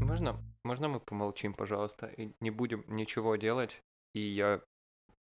Можно, 0.00 0.36
можно 0.64 0.88
мы 0.88 1.00
помолчим, 1.00 1.52
пожалуйста, 1.54 2.06
и 2.06 2.32
не 2.40 2.50
будем 2.50 2.84
ничего 2.88 3.36
делать, 3.36 3.82
и 4.14 4.20
я 4.20 4.62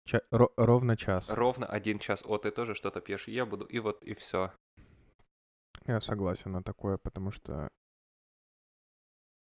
Ча- 0.07 0.21
ро- 0.31 0.53
ровно 0.57 0.97
час. 0.97 1.31
ровно 1.31 1.67
один 1.67 1.99
час, 1.99 2.23
о, 2.27 2.37
ты 2.39 2.51
тоже 2.51 2.75
что-то 2.75 3.01
пьешь, 3.01 3.29
я 3.29 3.47
буду, 3.47 3.65
и 3.65 3.79
вот, 3.79 4.03
и 4.05 4.15
все. 4.15 4.53
Я 5.87 6.01
согласен 6.01 6.53
на 6.53 6.63
такое, 6.63 6.99
потому 6.99 7.31
что 7.31 7.71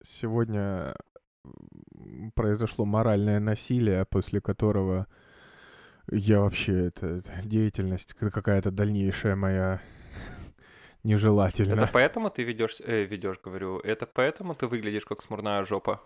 сегодня 0.02 0.96
произошло 2.34 2.84
моральное 2.84 3.40
насилие, 3.40 4.04
после 4.06 4.40
которого 4.40 5.06
я 6.10 6.40
вообще, 6.40 6.86
это, 6.86 7.22
деятельность 7.44 8.14
какая-то 8.14 8.70
дальнейшая 8.70 9.36
моя 9.36 9.80
нежелательна. 11.02 11.74
Это 11.74 11.90
поэтому 11.92 12.30
ты 12.30 12.42
ведешь, 12.42 12.80
э, 12.80 13.04
ведешь, 13.04 13.40
говорю, 13.42 13.78
это 13.78 14.06
поэтому 14.06 14.54
ты 14.54 14.66
выглядишь 14.66 15.06
как 15.06 15.22
смурная 15.22 15.64
жопа? 15.64 16.00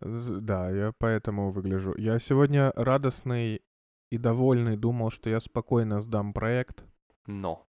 Да, 0.00 0.70
я 0.70 0.92
поэтому 0.98 1.50
выгляжу. 1.50 1.94
Я 1.96 2.18
сегодня 2.18 2.72
радостный 2.74 3.62
и 4.10 4.18
довольный 4.18 4.76
думал, 4.76 5.10
что 5.10 5.30
я 5.30 5.40
спокойно 5.40 6.00
сдам 6.00 6.32
проект, 6.32 6.86
Но. 7.26 7.66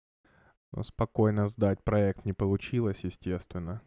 но 0.71 0.83
спокойно 0.83 1.47
сдать 1.47 1.83
проект 1.83 2.25
не 2.25 2.33
получилось, 2.33 3.03
естественно. 3.03 3.81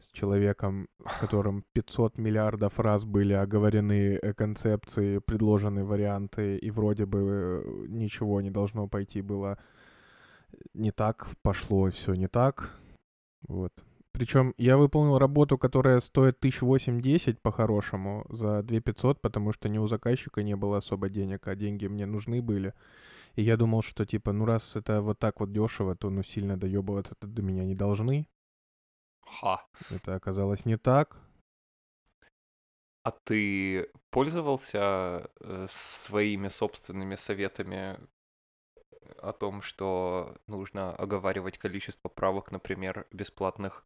С 0.00 0.08
человеком, 0.12 0.88
с 1.06 1.14
которым 1.20 1.64
500 1.72 2.18
миллиардов 2.18 2.80
раз 2.80 3.04
были 3.04 3.34
оговорены 3.34 4.18
э, 4.20 4.32
концепции, 4.32 5.18
предложены 5.18 5.84
варианты, 5.84 6.56
и 6.56 6.70
вроде 6.70 7.06
бы 7.06 7.18
э, 7.20 7.86
ничего 7.88 8.40
не 8.40 8.50
должно 8.50 8.88
пойти 8.88 9.22
было 9.22 9.58
не 10.74 10.90
так, 10.90 11.28
пошло 11.42 11.90
все 11.90 12.14
не 12.14 12.28
так. 12.28 12.78
Вот. 13.48 13.72
Причем 14.12 14.54
я 14.58 14.76
выполнил 14.76 15.18
работу, 15.18 15.56
которая 15.56 16.00
стоит 16.00 16.44
1008-10 16.44 17.38
по-хорошему 17.40 18.26
за 18.28 18.62
2500, 18.62 19.20
потому 19.20 19.52
что 19.52 19.68
ни 19.68 19.78
у 19.78 19.86
заказчика 19.86 20.42
не 20.42 20.56
было 20.56 20.78
особо 20.78 21.08
денег, 21.08 21.46
а 21.46 21.54
деньги 21.54 21.86
мне 21.86 22.06
нужны 22.06 22.42
были. 22.42 22.74
И 23.36 23.42
я 23.42 23.56
думал, 23.56 23.82
что 23.82 24.04
типа, 24.04 24.32
ну 24.32 24.44
раз 24.44 24.76
это 24.76 25.00
вот 25.00 25.18
так 25.18 25.40
вот 25.40 25.52
дешево, 25.52 25.94
то 25.94 26.10
ну 26.10 26.22
сильно 26.22 26.56
доебываться-то 26.56 27.26
до 27.26 27.42
меня 27.42 27.64
не 27.64 27.74
должны. 27.74 28.26
Ха. 29.30 29.64
Это 29.90 30.14
оказалось 30.14 30.66
не 30.66 30.76
так. 30.76 31.16
А 33.02 33.12
ты 33.12 33.90
пользовался 34.10 35.30
э, 35.40 35.66
своими 35.70 36.48
собственными 36.48 37.16
советами 37.16 37.98
о 39.22 39.32
том, 39.32 39.62
что 39.62 40.36
нужно 40.46 40.94
оговаривать 40.94 41.58
количество 41.58 42.08
правок, 42.08 42.50
например, 42.52 43.06
бесплатных? 43.12 43.84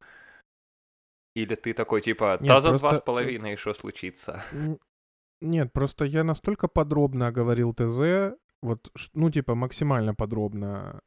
Или 1.37 1.55
ты 1.55 1.75
такой 1.75 2.01
типа, 2.01 2.39
Нет, 2.41 2.49
да 2.49 2.61
за 2.61 2.71
два 2.71 2.79
просто, 2.79 2.97
с 2.97 2.99
э, 3.01 3.05
половиной 3.05 3.57
что 3.57 3.75
случится? 3.75 4.43
Нет, 5.41 5.73
просто 5.73 6.05
я 6.05 6.25
настолько 6.25 6.69
подробно 6.69 7.29
оговорил 7.29 7.75
ТЗ, 7.75 8.37
вот, 8.63 8.91
ну, 9.13 9.31
типа, 9.31 9.55
максимально 9.55 10.15
подробно, 10.15 10.95
э, 10.95 11.01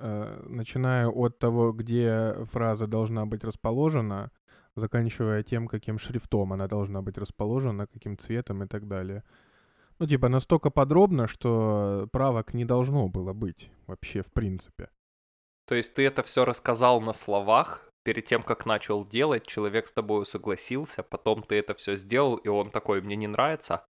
начиная 0.00 1.08
от 1.08 1.38
того, 1.38 1.72
где 1.72 2.34
фраза 2.44 2.86
должна 2.86 3.26
быть 3.26 3.44
расположена, 3.44 4.30
заканчивая 4.76 5.42
тем, 5.42 5.68
каким 5.68 5.98
шрифтом 5.98 6.52
она 6.52 6.66
должна 6.66 7.02
быть 7.02 7.18
расположена, 7.18 7.86
каким 7.86 8.16
цветом 8.16 8.62
и 8.62 8.66
так 8.66 8.88
далее. 8.88 9.22
Ну, 9.98 10.06
типа, 10.06 10.28
настолько 10.28 10.70
подробно, 10.70 11.26
что 11.26 12.08
правок 12.12 12.54
не 12.54 12.64
должно 12.64 13.08
было 13.08 13.34
быть 13.34 13.70
вообще, 13.86 14.22
в 14.22 14.32
принципе. 14.32 14.88
То 15.66 15.74
есть 15.74 15.94
ты 15.94 16.06
это 16.06 16.22
все 16.22 16.44
рассказал 16.44 17.00
на 17.00 17.12
словах, 17.12 17.90
перед 18.02 18.26
тем, 18.26 18.42
как 18.42 18.66
начал 18.66 19.04
делать, 19.06 19.46
человек 19.46 19.86
с 19.86 19.92
тобой 19.92 20.24
согласился, 20.24 21.02
потом 21.02 21.42
ты 21.42 21.56
это 21.56 21.74
все 21.74 21.96
сделал, 21.96 22.36
и 22.36 22.48
он 22.48 22.70
такой, 22.70 23.02
мне 23.02 23.16
не 23.16 23.26
нравится. 23.26 23.84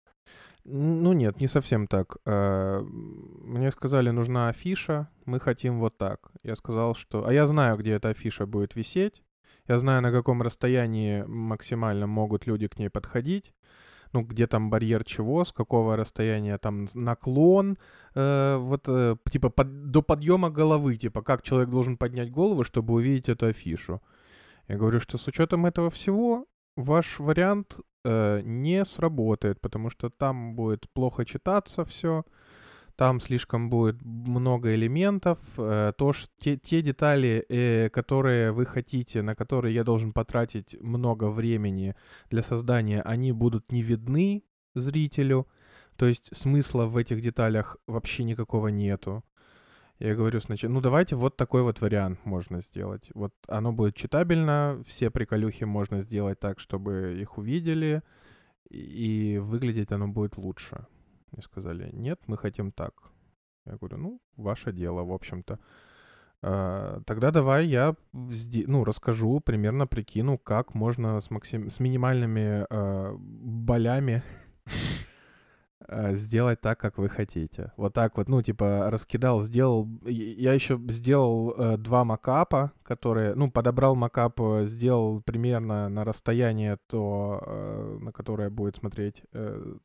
Ну 0.65 1.13
нет, 1.13 1.41
не 1.41 1.47
совсем 1.49 1.87
так. 1.87 2.17
Э, 2.27 2.81
Мне 2.83 3.71
сказали, 3.71 4.11
нужна 4.11 4.49
афиша, 4.49 5.09
мы 5.25 5.41
хотим 5.41 5.81
вот 5.81 5.97
так. 5.97 6.31
Я 6.43 6.55
сказал, 6.57 6.95
что... 6.95 7.27
А 7.27 7.33
я 7.33 7.47
знаю, 7.47 7.77
где 7.79 7.93
эта 7.93 8.11
афиша 8.11 8.47
будет 8.47 8.77
висеть. 8.77 9.23
Я 9.69 9.79
знаю, 9.79 10.03
на 10.03 10.11
каком 10.13 10.43
расстоянии 10.43 11.23
максимально 11.27 12.07
могут 12.07 12.47
люди 12.47 12.69
к 12.69 12.79
ней 12.79 12.91
подходить. 12.91 13.55
Ну, 14.13 14.23
где 14.23 14.47
там 14.49 14.71
барьер 14.71 15.05
чего, 15.05 15.45
с 15.45 15.53
какого 15.53 15.97
расстояния 15.97 16.59
там 16.59 16.89
наклон, 16.95 17.79
э, 18.15 18.57
вот 18.57 18.89
э, 18.89 19.17
типа 19.31 19.51
под- 19.51 19.91
до 19.93 20.03
подъема 20.03 20.51
головы, 20.51 20.97
типа 20.97 21.23
как 21.23 21.43
человек 21.43 21.71
должен 21.71 21.97
поднять 21.97 22.33
голову, 22.33 22.65
чтобы 22.65 22.95
увидеть 22.95 23.29
эту 23.29 23.47
афишу. 23.47 24.03
Я 24.67 24.77
говорю, 24.77 24.99
что 25.01 25.17
с 25.17 25.29
учетом 25.29 25.65
этого 25.65 25.91
всего 25.91 26.47
ваш 26.77 27.21
вариант 27.21 27.79
э, 28.05 28.41
не 28.45 28.85
сработает, 28.85 29.61
потому 29.61 29.91
что 29.91 30.11
там 30.11 30.55
будет 30.55 30.89
плохо 30.93 31.25
читаться 31.25 31.85
все, 31.85 32.25
там 32.97 33.21
слишком 33.21 33.71
будет 33.71 34.03
много 34.03 34.75
элементов, 34.75 35.39
э, 35.57 35.93
то, 35.97 36.13
ш- 36.13 36.29
те, 36.39 36.57
те 36.57 36.83
детали, 36.83 37.45
э, 37.49 37.89
которые 37.91 38.53
вы 38.53 38.67
хотите, 38.67 39.23
на 39.23 39.35
которые 39.35 39.75
я 39.75 39.85
должен 39.85 40.13
потратить 40.13 40.77
много 40.83 41.31
времени 41.31 41.95
для 42.31 42.43
создания, 42.43 43.03
они 43.03 43.33
будут 43.33 43.73
не 43.73 43.83
видны 43.83 44.43
зрителю, 44.75 45.47
то 45.97 46.07
есть 46.07 46.37
смысла 46.37 46.87
в 46.87 46.97
этих 46.97 47.21
деталях 47.21 47.77
вообще 47.87 48.25
никакого 48.25 48.69
нету. 48.69 49.23
Я 50.01 50.15
говорю 50.15 50.41
сначала, 50.41 50.73
ну 50.73 50.81
давайте 50.81 51.15
вот 51.15 51.37
такой 51.37 51.63
вот 51.63 51.83
вариант 51.83 52.25
можно 52.25 52.63
сделать. 52.63 53.11
Вот 53.15 53.35
оно 53.49 53.71
будет 53.71 53.95
читабельно, 53.95 54.83
все 54.87 55.11
приколюхи 55.11 55.65
можно 55.65 56.01
сделать 56.01 56.41
так, 56.41 56.59
чтобы 56.59 57.19
их 57.21 57.37
увидели, 57.37 58.03
и 58.71 59.39
выглядеть 59.43 59.93
оно 59.93 60.09
будет 60.09 60.39
лучше. 60.39 60.87
Мне 61.33 61.43
сказали, 61.43 61.91
нет, 61.93 62.19
мы 62.27 62.39
хотим 62.39 62.73
так. 62.73 62.95
Я 63.67 63.77
говорю, 63.77 63.99
ну, 63.99 64.21
ваше 64.37 64.73
дело, 64.73 65.03
в 65.03 65.13
общем-то. 65.13 65.59
А, 66.43 67.03
Тогда 67.05 67.31
давай 67.31 67.67
я 67.67 67.95
ну, 68.13 68.85
расскажу, 68.85 69.41
примерно 69.41 69.87
прикину, 69.87 70.39
как 70.39 70.75
можно 70.75 71.21
с, 71.21 71.31
максим... 71.31 71.69
с 71.69 71.79
минимальными 71.79 72.67
а, 72.71 73.15
болями 73.19 74.23
сделать 75.89 76.61
так, 76.61 76.79
как 76.79 76.99
вы 76.99 77.09
хотите. 77.09 77.73
Вот 77.77 77.95
так 77.95 78.17
вот, 78.17 78.29
ну, 78.29 78.43
типа, 78.43 78.91
раскидал, 78.91 79.41
сделал... 79.41 79.89
Я 80.05 80.53
еще 80.53 80.79
сделал 80.89 81.55
э, 81.57 81.77
два 81.79 82.05
макапа, 82.05 82.73
которые... 82.83 83.35
Ну, 83.35 83.51
подобрал 83.51 83.97
макап, 83.97 84.41
э, 84.41 84.67
сделал 84.67 85.23
примерно 85.23 85.89
на 85.89 86.05
расстояние 86.05 86.79
то, 86.87 87.43
э, 87.45 87.99
на 88.03 88.13
которое 88.13 88.51
будет 88.51 88.77
смотреть 88.77 89.23
э, 89.33 89.77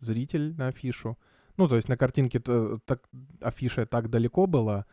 зритель 0.00 0.56
на 0.56 0.68
афишу. 0.68 1.18
Ну, 1.56 1.68
то 1.68 1.76
есть 1.76 1.88
на 1.88 1.96
картинке 1.96 2.40
то- 2.40 2.78
так, 2.86 3.02
афиша 3.40 3.86
так 3.86 4.08
далеко 4.08 4.46
была, 4.46 4.86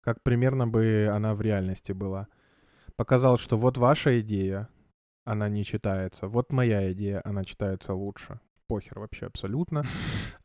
как 0.00 0.22
примерно 0.22 0.66
бы 0.66 1.10
она 1.12 1.34
в 1.34 1.40
реальности 1.40 1.92
была. 1.92 2.28
Показал, 2.96 3.36
что 3.36 3.56
вот 3.56 3.76
ваша 3.78 4.20
идея, 4.20 4.68
она 5.24 5.48
не 5.48 5.64
читается. 5.64 6.28
Вот 6.28 6.52
моя 6.52 6.92
идея, 6.92 7.20
она 7.24 7.44
читается 7.44 7.94
лучше. 7.94 8.40
Похер 8.66 8.98
вообще 8.98 9.26
абсолютно. 9.26 9.84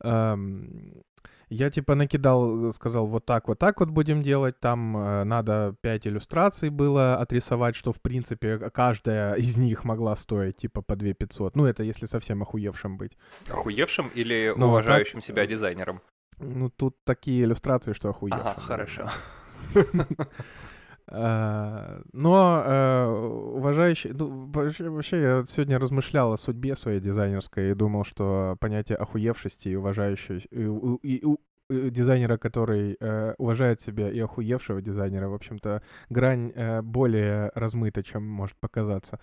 Я 1.50 1.68
типа 1.68 1.96
накидал, 1.96 2.68
э, 2.68 2.72
сказал, 2.72 3.06
вот 3.06 3.26
так, 3.26 3.48
вот 3.48 3.58
так 3.58 3.80
вот 3.80 3.90
будем 3.90 4.22
делать. 4.22 4.60
Там 4.60 4.96
э, 4.96 5.24
надо 5.24 5.74
5 5.80 6.06
иллюстраций 6.06 6.70
было 6.70 7.16
отрисовать, 7.16 7.74
что 7.74 7.92
в 7.92 8.00
принципе 8.00 8.70
каждая 8.70 9.34
из 9.34 9.56
них 9.56 9.84
могла 9.84 10.14
стоить 10.14 10.58
типа 10.58 10.80
по 10.80 10.94
2 10.94 11.12
500. 11.14 11.56
Ну 11.56 11.66
это 11.66 11.82
если 11.82 12.06
совсем 12.06 12.42
охуевшим 12.42 12.96
быть. 12.96 13.18
Охуевшим 13.48 14.12
или 14.14 14.54
Ну, 14.56 14.68
уважающим 14.68 15.14
так, 15.14 15.24
себя 15.24 15.42
э, 15.42 15.48
дизайнером? 15.48 16.00
Ну 16.38 16.70
тут 16.70 16.96
такие 17.04 17.42
иллюстрации, 17.42 17.94
что 17.94 18.10
охуевшим. 18.10 18.46
Ага, 18.46 18.60
хорошо. 18.60 19.10
А, 21.12 22.02
Но 22.12 22.62
э, 22.64 23.06
уважающий... 23.56 24.12
ну, 24.12 24.46
вообще, 24.52 24.88
вообще 24.88 25.20
я 25.20 25.44
сегодня 25.48 25.78
размышлял 25.78 26.32
о 26.32 26.38
судьбе 26.38 26.76
своей 26.76 27.00
дизайнерской 27.00 27.70
и 27.70 27.74
думал, 27.74 28.04
что 28.04 28.56
понятие 28.60 28.96
охуевшести 28.96 29.68
и 29.68 29.74
уважающей... 29.76 30.46
И, 30.50 31.08
и 31.08 31.24
и 31.70 31.90
дизайнера, 31.90 32.36
который 32.36 32.96
э, 32.98 33.34
уважает 33.38 33.80
себя, 33.80 34.10
и 34.10 34.18
охуевшего 34.18 34.82
дизайнера, 34.82 35.28
в 35.28 35.34
общем-то, 35.34 35.82
грань 36.08 36.52
э, 36.54 36.82
более 36.82 37.52
размыта, 37.54 38.02
чем 38.02 38.26
может 38.26 38.56
показаться. 38.56 39.20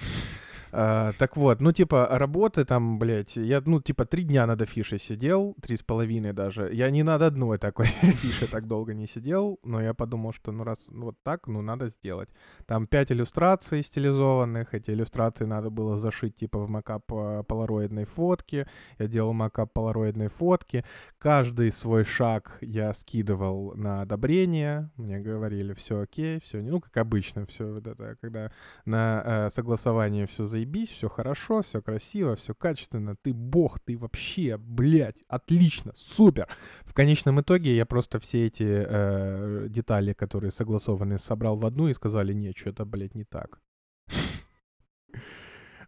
А, 0.80 1.12
так 1.18 1.36
вот, 1.38 1.60
ну, 1.60 1.72
типа, 1.72 2.08
работы 2.12 2.64
там, 2.64 3.00
блядь, 3.00 3.36
я, 3.36 3.64
ну, 3.66 3.82
типа, 3.82 4.06
три 4.06 4.22
дня 4.22 4.46
над 4.46 4.62
афишей 4.62 5.00
сидел, 5.00 5.56
три 5.60 5.76
с 5.76 5.82
половиной 5.82 6.34
даже. 6.34 6.72
Я 6.72 6.92
не 6.92 7.02
над 7.02 7.24
одной 7.24 7.58
такой 7.58 7.88
афишей 8.04 8.48
так 8.48 8.68
долго 8.68 8.94
не 8.94 9.08
сидел, 9.08 9.60
но 9.64 9.82
я 9.82 9.96
подумал, 9.96 10.34
что, 10.34 10.52
ну, 10.52 10.64
раз 10.64 10.86
ну, 10.90 11.06
вот 11.06 11.16
так, 11.24 11.48
ну, 11.48 11.64
надо 11.64 11.88
сделать. 11.88 12.30
Там 12.68 12.86
пять 12.86 13.12
иллюстраций 13.12 13.82
стилизованных, 13.82 14.76
эти 14.76 14.92
иллюстрации 14.92 15.46
надо 15.46 15.72
было 15.72 15.98
зашить, 15.98 16.36
типа, 16.36 16.60
в 16.60 16.70
макап 16.70 17.12
а, 17.12 17.42
полароидной 17.42 18.06
фотки. 18.06 18.68
Я 19.00 19.08
делал 19.08 19.34
макап 19.34 19.74
полароидной 19.74 20.28
фотки. 20.28 20.86
Каждый 21.18 21.72
свой 21.72 22.04
шаг 22.04 22.60
я 22.62 22.94
скидывал 22.94 23.74
на 23.76 24.02
одобрение. 24.04 24.92
Мне 24.96 25.20
говорили, 25.22 25.74
все 25.74 26.02
окей, 26.02 26.40
все, 26.40 26.62
ну, 26.62 26.80
как 26.82 26.96
обычно, 26.98 27.48
все 27.48 27.74
вот 27.74 27.88
это, 27.88 28.16
когда 28.22 28.52
на 28.86 29.24
э, 29.26 29.50
согласование 29.50 30.28
все 30.28 30.46
заебись, 30.46 30.67
все 30.92 31.10
хорошо, 31.10 31.62
все 31.62 31.82
красиво, 31.82 32.36
все 32.36 32.54
качественно, 32.54 33.16
ты 33.16 33.34
бог, 33.34 33.80
ты 33.80 33.98
вообще, 33.98 34.58
блядь, 34.58 35.24
отлично, 35.28 35.92
супер. 35.96 36.48
В 36.86 36.94
конечном 36.94 37.42
итоге 37.42 37.76
я 37.76 37.86
просто 37.86 38.20
все 38.20 38.48
эти 38.48 38.66
э, 38.68 39.68
детали, 39.70 40.14
которые 40.14 40.52
согласованы, 40.52 41.20
собрал 41.20 41.58
в 41.58 41.66
одну 41.66 41.88
и 41.88 41.94
сказали, 41.94 42.34
нет, 42.34 42.58
что 42.58 42.70
это, 42.70 42.86
блядь, 42.86 43.16
не 43.16 43.24
так. 43.24 43.60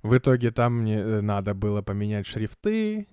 В 0.02 0.18
итоге 0.18 0.52
там 0.52 0.80
мне 0.80 0.98
э, 1.00 1.22
надо 1.22 1.54
было 1.54 1.82
поменять 1.82 2.26
шрифты, 2.26 3.08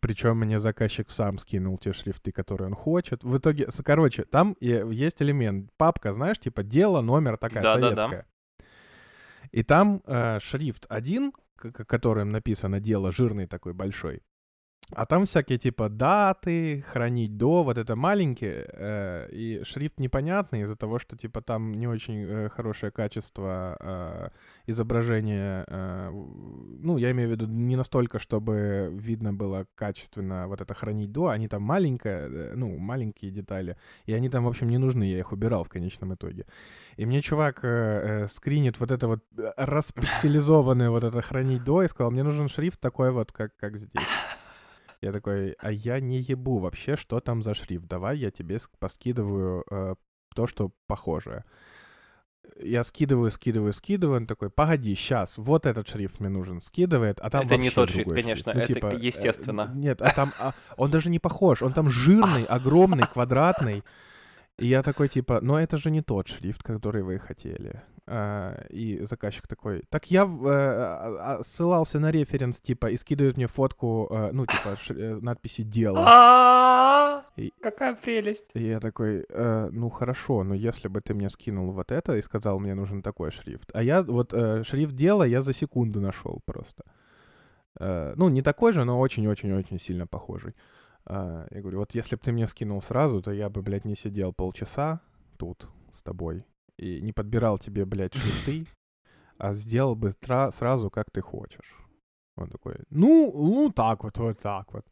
причем 0.00 0.38
мне 0.38 0.58
заказчик 0.58 1.10
сам 1.10 1.38
скинул 1.38 1.78
те 1.78 1.92
шрифты, 1.92 2.32
которые 2.32 2.68
он 2.68 2.74
хочет. 2.74 3.22
В 3.22 3.38
итоге, 3.38 3.68
короче, 3.84 4.24
там 4.24 4.56
есть 4.60 5.22
элемент. 5.22 5.70
Папка, 5.76 6.12
знаешь, 6.12 6.38
типа 6.38 6.64
дело, 6.64 7.00
номер 7.00 7.36
такая 7.36 7.62
да, 7.62 7.74
советская. 7.74 8.08
Да, 8.08 8.16
да. 8.16 8.24
И 9.56 9.62
там 9.62 10.02
э, 10.04 10.38
шрифт 10.38 10.84
один, 10.90 11.32
которым 11.56 12.28
написано 12.28 12.78
дело 12.78 13.10
жирный 13.10 13.46
такой 13.46 13.72
большой. 13.72 14.22
А 14.94 15.04
там 15.04 15.24
всякие 15.24 15.58
типа 15.58 15.88
даты, 15.88 16.84
хранить 16.92 17.36
до, 17.36 17.64
вот 17.64 17.76
это 17.76 17.96
маленькие, 17.96 18.68
э, 18.72 19.28
и 19.32 19.64
шрифт 19.64 19.98
непонятный 19.98 20.60
из-за 20.60 20.76
того, 20.76 21.00
что 21.00 21.16
типа 21.16 21.42
там 21.42 21.74
не 21.74 21.88
очень 21.88 22.24
э, 22.24 22.48
хорошее 22.50 22.92
качество 22.92 23.76
э, 23.80 24.28
изображения. 24.66 25.64
Э, 25.66 26.10
ну, 26.12 26.98
я 26.98 27.10
имею 27.10 27.28
в 27.28 27.32
виду 27.32 27.46
не 27.48 27.74
настолько, 27.74 28.20
чтобы 28.20 28.90
видно 28.92 29.34
было 29.34 29.66
качественно 29.74 30.46
вот 30.46 30.60
это 30.60 30.72
хранить 30.72 31.10
до, 31.10 31.30
они 31.30 31.48
там 31.48 31.62
маленькие, 31.62 32.28
э, 32.30 32.52
ну, 32.54 32.78
маленькие 32.78 33.32
детали, 33.32 33.76
и 34.04 34.12
они 34.12 34.28
там, 34.28 34.44
в 34.44 34.48
общем, 34.48 34.68
не 34.68 34.78
нужны, 34.78 35.02
я 35.02 35.18
их 35.18 35.32
убирал 35.32 35.64
в 35.64 35.68
конечном 35.68 36.14
итоге. 36.14 36.46
И 36.96 37.06
мне 37.06 37.22
чувак 37.22 37.64
э, 37.64 37.68
э, 37.68 38.28
скринит 38.28 38.78
вот 38.78 38.92
это 38.92 39.08
вот 39.08 39.24
э, 39.36 39.52
распикселизованное 39.56 40.90
вот 40.90 41.02
это 41.02 41.20
хранить 41.22 41.64
до, 41.64 41.82
и 41.82 41.88
сказал, 41.88 42.12
мне 42.12 42.22
нужен 42.22 42.48
шрифт 42.48 42.78
такой 42.78 43.10
вот, 43.10 43.32
как, 43.32 43.56
как 43.56 43.76
здесь. 43.76 44.06
Я 45.00 45.12
такой, 45.12 45.52
а 45.58 45.70
я 45.70 46.00
не 46.00 46.20
ебу 46.20 46.58
вообще, 46.58 46.96
что 46.96 47.20
там 47.20 47.42
за 47.42 47.54
шрифт. 47.54 47.86
Давай 47.86 48.18
я 48.18 48.30
тебе 48.30 48.58
поскидываю 48.78 49.64
э, 49.70 49.94
то, 50.34 50.46
что 50.46 50.72
похожее. 50.86 51.44
Я 52.58 52.84
скидываю, 52.84 53.30
скидываю, 53.30 53.72
скидываю. 53.72 54.18
Он 54.18 54.26
такой, 54.26 54.50
погоди, 54.50 54.94
сейчас, 54.94 55.36
вот 55.36 55.66
этот 55.66 55.88
шрифт 55.88 56.20
мне 56.20 56.28
нужен. 56.28 56.60
Скидывает, 56.60 57.20
а 57.20 57.28
там 57.28 57.44
Это 57.44 57.56
не 57.56 57.70
тот 57.70 57.90
шрифт, 57.90 58.10
конечно, 58.10 58.52
Ну, 58.54 58.60
это 58.60 58.74
типа, 58.74 58.86
э, 58.86 58.98
естественно. 58.98 59.72
Э, 59.72 59.76
нет, 59.76 60.00
а 60.00 60.10
там, 60.10 60.32
а, 60.38 60.54
он 60.76 60.90
даже 60.90 61.10
не 61.10 61.18
похож. 61.18 61.62
Он 61.62 61.72
там 61.72 61.90
жирный, 61.90 62.44
огромный, 62.48 63.06
квадратный. 63.06 63.82
И 64.58 64.66
я 64.66 64.82
такой, 64.82 65.08
типа, 65.08 65.40
но 65.42 65.60
это 65.60 65.76
же 65.76 65.90
не 65.90 66.00
тот 66.00 66.28
шрифт, 66.28 66.62
который 66.62 67.02
вы 67.02 67.18
хотели. 67.18 67.82
А, 68.08 68.64
и 68.70 69.00
заказчик 69.02 69.48
такой, 69.48 69.82
так 69.88 70.10
я 70.12 70.24
э, 70.24 71.42
ссылался 71.42 71.98
на 71.98 72.12
референс, 72.12 72.60
типа, 72.60 72.86
и 72.86 72.96
скидывает 72.96 73.36
мне 73.36 73.48
фотку, 73.48 74.06
э, 74.08 74.30
ну, 74.32 74.46
типа, 74.46 74.76
э, 74.90 75.18
надписи 75.20 75.62
«Дело». 75.62 76.04
Какая 77.60 77.96
прелесть. 77.96 78.48
И 78.54 78.68
я 78.68 78.80
такой, 78.80 79.26
ну, 79.28 79.90
хорошо, 79.90 80.44
но 80.44 80.54
если 80.54 80.88
бы 80.88 81.00
ты 81.00 81.14
мне 81.14 81.28
скинул 81.28 81.72
вот 81.72 81.90
это 81.90 82.16
и 82.16 82.22
сказал, 82.22 82.60
мне 82.60 82.74
нужен 82.74 83.02
такой 83.02 83.30
шрифт. 83.30 83.70
А 83.74 83.82
я 83.82 84.02
вот 84.02 84.30
шрифт 84.30 84.94
«Дело» 84.94 85.24
я 85.24 85.42
за 85.42 85.52
секунду 85.52 86.00
нашел 86.00 86.40
просто. 86.44 86.84
Ну, 87.78 88.28
не 88.28 88.40
такой 88.40 88.72
же, 88.72 88.84
но 88.84 89.00
очень-очень-очень 89.00 89.78
сильно 89.80 90.06
похожий. 90.06 90.54
А, 91.04 91.46
я 91.50 91.60
говорю, 91.60 91.80
вот 91.80 91.94
если 91.94 92.16
бы 92.16 92.22
ты 92.22 92.32
мне 92.32 92.46
скинул 92.48 92.80
сразу, 92.80 93.20
то 93.20 93.32
я 93.32 93.50
бы, 93.50 93.62
блядь, 93.62 93.84
не 93.84 93.96
сидел 93.96 94.32
полчаса 94.32 95.00
тут 95.36 95.68
с 95.92 96.02
тобой 96.02 96.44
и 96.78 97.00
не 97.00 97.12
подбирал 97.12 97.58
тебе, 97.58 97.84
блядь, 97.84 98.14
шрифты, 98.14 98.66
а 99.38 99.52
сделал 99.54 99.94
бы 99.94 100.12
тра- 100.12 100.50
сразу, 100.52 100.90
как 100.90 101.10
ты 101.10 101.20
хочешь. 101.20 101.76
Он 102.36 102.48
такой, 102.48 102.76
ну, 102.90 103.32
ну 103.34 103.70
так 103.70 104.04
вот, 104.04 104.18
вот 104.18 104.38
так 104.40 104.72
вот. 104.72 104.84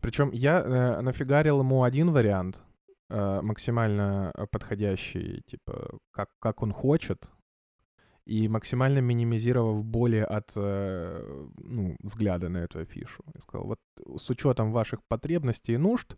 Причем 0.00 0.30
я 0.32 0.60
э, 0.60 1.00
нафигарил 1.02 1.60
ему 1.60 1.82
один 1.82 2.10
вариант, 2.10 2.62
э, 3.08 3.40
максимально 3.42 4.32
подходящий, 4.50 5.42
типа, 5.46 5.98
как, 6.12 6.30
как 6.38 6.62
он 6.62 6.72
хочет, 6.72 7.28
и 8.24 8.48
максимально 8.48 9.00
минимизировав 9.00 9.84
боли 9.84 10.18
от 10.18 10.52
э, 10.56 11.48
ну, 11.58 11.96
взгляда 12.02 12.48
на 12.48 12.58
эту 12.58 12.78
афишу. 12.78 13.24
Я 13.34 13.40
сказал, 13.40 13.66
вот 13.66 13.80
с 14.16 14.30
учетом 14.30 14.72
ваших 14.72 15.00
потребностей 15.08 15.74
и 15.74 15.78
нужд, 15.78 16.16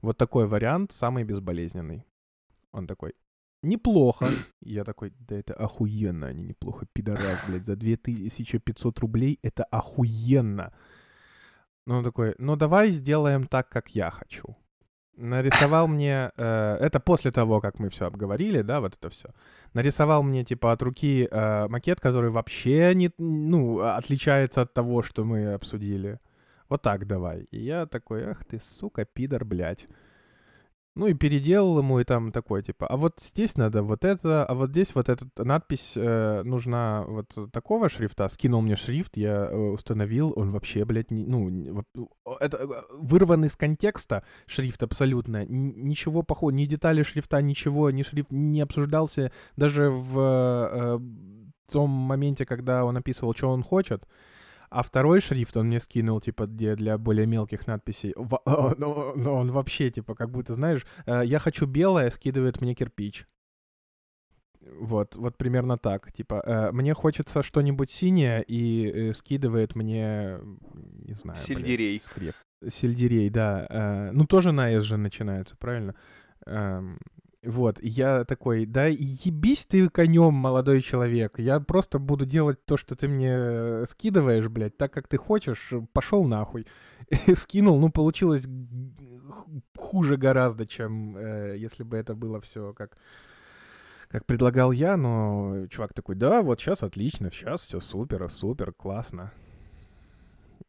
вот 0.00 0.16
такой 0.16 0.46
вариант 0.46 0.92
самый 0.92 1.24
безболезненный. 1.24 2.04
Он 2.72 2.86
такой, 2.86 3.14
неплохо. 3.64 4.28
Я 4.60 4.84
такой, 4.84 5.12
да 5.18 5.36
это 5.36 5.54
охуенно, 5.54 6.28
они 6.28 6.42
неплохо, 6.42 6.86
пидорас, 6.92 7.38
блядь, 7.48 7.66
за 7.66 7.76
2500 7.76 8.98
рублей 9.00 9.38
это 9.42 9.64
охуенно. 9.64 10.72
Ну, 11.86 11.96
он 11.96 12.04
такой, 12.04 12.34
ну 12.38 12.56
давай 12.56 12.90
сделаем 12.90 13.46
так, 13.46 13.68
как 13.68 13.94
я 13.94 14.10
хочу 14.10 14.56
нарисовал 15.16 15.88
мне, 15.88 16.30
э, 16.36 16.76
это 16.80 17.00
после 17.00 17.30
того, 17.30 17.60
как 17.60 17.78
мы 17.78 17.88
все 17.88 18.06
обговорили, 18.06 18.62
да, 18.62 18.80
вот 18.80 18.94
это 18.94 19.10
все. 19.10 19.28
Нарисовал 19.72 20.22
мне, 20.22 20.44
типа, 20.44 20.72
от 20.72 20.82
руки 20.82 21.28
э, 21.30 21.68
макет, 21.68 22.00
который 22.00 22.30
вообще 22.30 22.94
не, 22.94 23.10
ну, 23.18 23.80
отличается 23.80 24.62
от 24.62 24.74
того, 24.74 25.02
что 25.02 25.24
мы 25.24 25.54
обсудили. 25.54 26.20
Вот 26.68 26.82
так 26.82 27.06
давай. 27.06 27.42
И 27.50 27.58
я 27.58 27.86
такой, 27.86 28.24
ах 28.24 28.44
ты, 28.44 28.60
сука, 28.60 29.04
пидор, 29.04 29.44
блядь. 29.44 29.86
Ну 30.96 31.08
и 31.08 31.14
переделал 31.14 31.78
ему, 31.78 31.98
и 31.98 32.04
там 32.04 32.30
такой, 32.30 32.62
типа, 32.62 32.86
а 32.86 32.96
вот 32.96 33.18
здесь 33.20 33.56
надо 33.56 33.82
вот 33.82 34.04
это, 34.04 34.44
а 34.44 34.54
вот 34.54 34.70
здесь 34.70 34.94
вот 34.94 35.08
эта 35.08 35.26
надпись 35.42 35.94
э, 35.96 36.42
нужна 36.44 37.04
вот 37.08 37.36
такого 37.52 37.88
шрифта. 37.88 38.28
Скинул 38.28 38.62
мне 38.62 38.76
шрифт, 38.76 39.16
я 39.16 39.46
э, 39.46 39.56
установил, 39.56 40.32
он 40.36 40.52
вообще, 40.52 40.84
блядь, 40.84 41.10
не, 41.10 41.26
ну, 41.26 41.84
это 42.38 42.56
э, 42.58 42.66
вырванный 42.92 43.48
из 43.48 43.56
контекста 43.56 44.22
шрифт 44.46 44.84
абсолютно. 44.84 45.44
Ничего 45.46 46.22
похожего, 46.22 46.56
ни 46.56 46.66
детали 46.66 47.02
шрифта, 47.02 47.42
ничего, 47.42 47.90
ни 47.90 48.02
шрифт 48.02 48.30
не 48.30 48.60
обсуждался 48.60 49.32
даже 49.56 49.90
в 49.90 50.18
э, 50.20 51.00
том 51.72 51.90
моменте, 51.90 52.46
когда 52.46 52.84
он 52.84 52.96
описывал, 52.96 53.34
что 53.34 53.50
он 53.50 53.64
хочет. 53.64 54.04
А 54.74 54.82
второй 54.82 55.20
шрифт 55.20 55.56
он 55.56 55.68
мне 55.68 55.78
скинул, 55.78 56.20
типа, 56.20 56.46
где 56.46 56.74
для 56.74 56.98
более 56.98 57.26
мелких 57.26 57.68
надписей. 57.68 58.12
Но, 58.76 59.12
но 59.14 59.34
он 59.36 59.52
вообще, 59.52 59.90
типа, 59.90 60.16
как 60.16 60.30
будто, 60.30 60.54
знаешь, 60.54 60.84
э, 61.06 61.22
я 61.24 61.38
хочу 61.38 61.66
белое, 61.66 62.10
скидывает 62.10 62.60
мне 62.60 62.74
кирпич. 62.74 63.24
Вот, 64.60 65.14
вот 65.14 65.36
примерно 65.36 65.78
так. 65.78 66.12
Типа, 66.12 66.42
э, 66.44 66.72
мне 66.72 66.92
хочется 66.92 67.44
что-нибудь 67.44 67.92
синее 67.92 68.42
и 68.42 68.86
э, 68.90 69.12
скидывает 69.12 69.76
мне, 69.76 70.40
не 71.06 71.14
знаю, 71.14 71.38
Сельдерей. 71.38 71.90
Блядь, 71.90 72.02
скреп. 72.02 72.34
Сельдерей, 72.68 73.30
да. 73.30 73.66
Э, 73.70 74.10
ну, 74.10 74.26
тоже 74.26 74.50
на 74.50 74.72
S 74.72 74.82
же 74.82 74.96
начинается, 74.96 75.56
правильно? 75.56 75.94
Эм, 76.46 76.98
вот, 77.46 77.78
я 77.82 78.24
такой, 78.24 78.66
да 78.66 78.86
ебись 78.86 79.66
ты 79.66 79.88
конем, 79.88 80.34
молодой 80.34 80.80
человек. 80.80 81.38
Я 81.38 81.60
просто 81.60 81.98
буду 81.98 82.26
делать 82.26 82.64
то, 82.64 82.76
что 82.76 82.96
ты 82.96 83.08
мне 83.08 83.34
э, 83.34 83.84
скидываешь, 83.86 84.48
блядь, 84.48 84.76
так, 84.76 84.92
как 84.92 85.08
ты 85.08 85.16
хочешь. 85.16 85.72
Пошел 85.92 86.24
нахуй. 86.24 86.66
Скинул, 87.34 87.78
ну, 87.80 87.90
получилось 87.90 88.46
хуже 89.76 90.16
гораздо, 90.16 90.66
чем 90.66 91.16
э, 91.16 91.56
если 91.58 91.82
бы 91.82 91.96
это 91.96 92.14
было 92.14 92.40
все 92.40 92.72
как 92.72 92.96
как 94.08 94.26
предлагал 94.26 94.70
я, 94.70 94.96
но 94.96 95.66
чувак 95.70 95.92
такой, 95.92 96.14
да, 96.14 96.42
вот 96.42 96.60
сейчас 96.60 96.84
отлично, 96.84 97.32
сейчас 97.32 97.62
все 97.62 97.80
супер, 97.80 98.28
супер, 98.28 98.72
классно. 98.72 99.32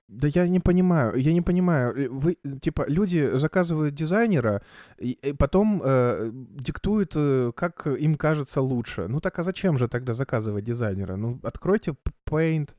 Да 0.07 0.27
я 0.27 0.47
не 0.47 0.59
понимаю, 0.59 1.15
я 1.15 1.33
не 1.33 1.41
понимаю. 1.41 1.93
Э, 1.95 2.09
вы, 2.09 2.37
типа, 2.61 2.85
люди 2.87 3.37
заказывают 3.37 3.95
дизайнера, 3.95 4.61
и, 4.99 5.11
и 5.11 5.33
потом 5.33 5.81
э, 5.83 6.29
диктуют, 6.31 7.13
э, 7.15 7.51
как 7.55 7.87
им 7.87 8.15
кажется 8.15 8.61
лучше. 8.61 9.07
Ну 9.07 9.19
так 9.19 9.39
а 9.39 9.43
зачем 9.43 9.79
же 9.79 9.87
тогда 9.87 10.13
заказывать 10.13 10.63
дизайнера? 10.63 11.15
Ну, 11.15 11.39
откройте 11.41 11.95
Paint, 12.29 12.69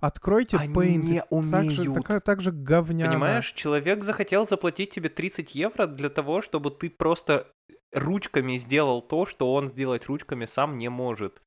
откройте 0.00 0.56
Они 0.56 0.72
Paint. 0.72 1.02
не 1.02 1.24
умеют. 1.30 1.76
Так 1.76 1.84
же, 1.84 2.02
так, 2.02 2.22
так 2.22 2.40
же 2.40 2.52
говняно. 2.52 3.10
Понимаешь, 3.10 3.52
человек 3.52 4.04
захотел 4.04 4.46
заплатить 4.46 4.90
тебе 4.90 5.08
30 5.08 5.56
евро 5.56 5.88
для 5.88 6.10
того, 6.10 6.42
чтобы 6.42 6.70
ты 6.70 6.90
просто 6.90 7.48
ручками 7.92 8.58
сделал 8.58 9.02
то, 9.02 9.26
что 9.26 9.52
он 9.52 9.68
сделать 9.68 10.06
ручками 10.06 10.46
сам 10.46 10.78
не 10.78 10.88
может. 10.88 11.42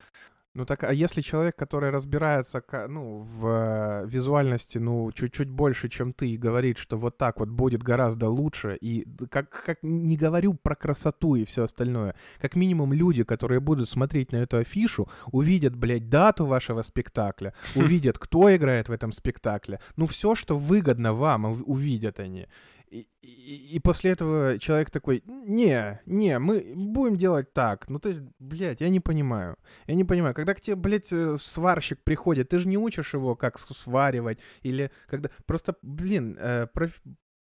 Ну 0.56 0.64
так, 0.64 0.84
а 0.84 0.94
если 0.94 1.20
человек, 1.20 1.54
который 1.54 1.90
разбирается 1.90 2.62
ну, 2.88 3.18
в 3.18 3.46
э, 3.46 4.06
визуальности, 4.06 4.78
ну, 4.78 5.12
чуть-чуть 5.12 5.50
больше, 5.50 5.90
чем 5.90 6.14
ты, 6.14 6.30
и 6.30 6.38
говорит, 6.38 6.78
что 6.78 6.96
вот 6.96 7.18
так 7.18 7.40
вот 7.40 7.50
будет 7.50 7.82
гораздо 7.82 8.30
лучше, 8.30 8.78
и 8.80 9.06
как, 9.28 9.50
как 9.50 9.82
не 9.82 10.16
говорю 10.16 10.54
про 10.54 10.74
красоту 10.74 11.34
и 11.34 11.44
все 11.44 11.64
остальное, 11.64 12.14
как 12.40 12.56
минимум 12.56 12.94
люди, 12.94 13.22
которые 13.22 13.60
будут 13.60 13.90
смотреть 13.90 14.32
на 14.32 14.36
эту 14.36 14.56
афишу, 14.56 15.10
увидят, 15.30 15.76
блядь, 15.76 16.08
дату 16.08 16.46
вашего 16.46 16.80
спектакля, 16.80 17.52
увидят, 17.74 18.18
кто 18.18 18.54
играет 18.56 18.88
в 18.88 18.92
этом 18.92 19.12
спектакле, 19.12 19.80
ну, 19.96 20.06
все, 20.06 20.34
что 20.34 20.56
выгодно 20.56 21.12
вам, 21.12 21.44
увидят 21.66 22.18
они. 22.18 22.46
И, 23.22 23.76
и, 23.76 23.78
после 23.80 24.12
этого 24.12 24.58
человек 24.58 24.90
такой, 24.90 25.22
не, 25.26 26.00
не, 26.06 26.38
мы 26.38 26.72
будем 26.74 27.16
делать 27.16 27.52
так. 27.52 27.88
Ну, 27.88 27.98
то 27.98 28.08
есть, 28.08 28.22
блядь, 28.38 28.80
я 28.80 28.88
не 28.88 29.00
понимаю. 29.00 29.56
Я 29.86 29.94
не 29.94 30.04
понимаю. 30.04 30.34
Когда 30.34 30.54
к 30.54 30.60
тебе, 30.60 30.76
блядь, 30.76 31.12
э, 31.12 31.36
сварщик 31.36 32.02
приходит, 32.02 32.48
ты 32.48 32.58
же 32.58 32.68
не 32.68 32.78
учишь 32.78 33.14
его, 33.14 33.34
как 33.34 33.58
сваривать. 33.58 34.38
Или 34.62 34.90
когда... 35.08 35.30
Просто, 35.46 35.76
блин, 35.82 36.36
э, 36.38 36.66
проф 36.72 37.00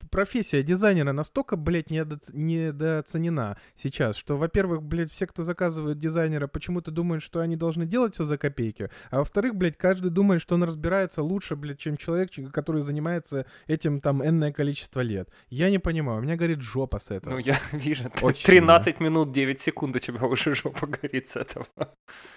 профессия 0.09 0.63
дизайнера 0.63 1.11
настолько, 1.11 1.55
блядь, 1.55 1.89
недоц... 1.89 2.29
недооценена 2.33 3.57
сейчас, 3.75 4.15
что, 4.15 4.37
во-первых, 4.37 4.83
блядь, 4.83 5.11
все, 5.11 5.27
кто 5.27 5.43
заказывает 5.43 5.99
дизайнера, 5.99 6.47
почему-то 6.47 6.91
думают, 6.91 7.23
что 7.23 7.39
они 7.39 7.55
должны 7.55 7.85
делать 7.85 8.15
все 8.15 8.23
за 8.23 8.37
копейки, 8.37 8.89
а 9.09 9.19
во-вторых, 9.19 9.55
блядь, 9.55 9.77
каждый 9.77 10.11
думает, 10.11 10.41
что 10.41 10.55
он 10.55 10.63
разбирается 10.63 11.21
лучше, 11.21 11.55
блядь, 11.55 11.79
чем 11.79 11.97
человек, 11.97 12.31
который 12.51 12.81
занимается 12.81 13.45
этим 13.67 13.99
там 14.01 14.25
энное 14.25 14.51
количество 14.51 15.01
лет. 15.01 15.29
Я 15.49 15.69
не 15.69 15.79
понимаю, 15.79 16.19
у 16.19 16.21
меня 16.21 16.35
горит 16.35 16.61
жопа 16.61 16.99
с 16.99 17.11
этого. 17.11 17.33
Ну, 17.33 17.39
я 17.39 17.59
вижу, 17.71 18.05
Очень 18.21 18.45
13 18.45 18.95
сильно. 18.95 19.09
минут 19.09 19.31
9 19.31 19.61
секунд 19.61 19.95
у 19.95 19.99
тебя 19.99 20.25
уже 20.25 20.55
жопа 20.55 20.87
горит 20.87 21.27
с 21.27 21.35
этого. 21.35 21.67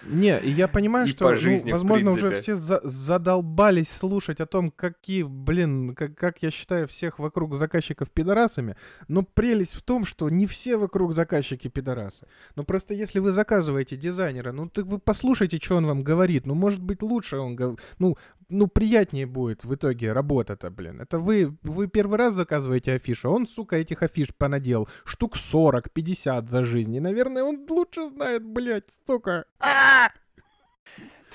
Не, 0.05 0.39
и 0.39 0.49
я 0.49 0.67
понимаю, 0.67 1.07
и 1.07 1.09
что, 1.09 1.31
ну, 1.31 1.37
жизни, 1.37 1.71
ну, 1.71 1.77
возможно, 1.77 2.11
уже 2.11 2.41
все 2.41 2.55
за 2.55 2.81
задолбались 2.83 3.89
слушать 3.89 4.39
о 4.39 4.45
том, 4.45 4.71
какие, 4.71 5.23
блин, 5.23 5.95
как, 5.95 6.15
как 6.15 6.43
я 6.43 6.51
считаю 6.51 6.87
всех 6.87 7.19
вокруг 7.19 7.54
заказчиков 7.55 8.11
пидорасами, 8.11 8.75
но 9.07 9.23
прелесть 9.23 9.73
в 9.73 9.81
том, 9.81 10.05
что 10.05 10.29
не 10.29 10.45
все 10.45 10.77
вокруг 10.77 11.13
заказчики 11.13 11.67
пидорасы. 11.67 12.27
Ну 12.55 12.63
просто 12.63 12.93
если 12.93 13.19
вы 13.19 13.31
заказываете 13.31 13.95
дизайнера, 13.95 14.51
ну 14.51 14.69
так 14.69 14.85
вы 14.85 14.99
послушайте, 14.99 15.59
что 15.61 15.77
он 15.77 15.85
вам 15.85 16.03
говорит. 16.03 16.45
Ну 16.45 16.55
может 16.55 16.81
быть 16.81 17.01
лучше 17.01 17.37
он, 17.37 17.77
ну, 17.99 18.17
ну 18.49 18.67
приятнее 18.67 19.25
будет 19.25 19.63
в 19.63 19.73
итоге 19.73 20.13
работа-то, 20.13 20.69
блин. 20.69 21.01
Это 21.01 21.19
вы, 21.19 21.57
вы 21.63 21.87
первый 21.87 22.17
раз 22.17 22.33
заказываете 22.33 22.93
афишу, 22.93 23.29
а 23.29 23.31
он, 23.31 23.47
сука, 23.47 23.77
этих 23.77 24.03
афиш 24.03 24.27
понадел 24.37 24.87
штук 25.03 25.35
40, 25.35 25.91
50 25.91 26.49
за 26.49 26.63
жизнь. 26.63 26.95
И, 26.95 26.99
наверное, 26.99 27.43
он 27.43 27.65
лучше 27.69 28.07
знает, 28.09 28.43
блядь, 28.43 28.89
сука. 29.05 29.45
А-а-а! 29.59 30.24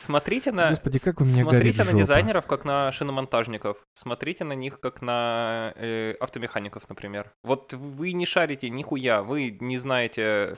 Смотрите 0.01 0.51
на, 0.51 0.71
Господи, 0.71 0.99
как 0.99 1.21
у 1.21 1.25
меня 1.25 1.43
смотрите 1.43 1.85
на 1.85 1.93
дизайнеров, 1.93 2.47
как 2.47 2.65
на 2.65 2.91
шиномонтажников. 2.91 3.77
Смотрите 3.95 4.45
на 4.45 4.55
них, 4.55 4.81
как 4.81 5.03
на 5.03 5.75
э, 5.77 6.15
автомехаников, 6.19 6.89
например. 6.89 7.31
Вот 7.43 7.75
вы 7.75 8.13
не 8.13 8.25
шарите 8.25 8.71
нихуя, 8.71 9.23
вы 9.23 9.59
не 9.61 9.77
знаете, 9.77 10.57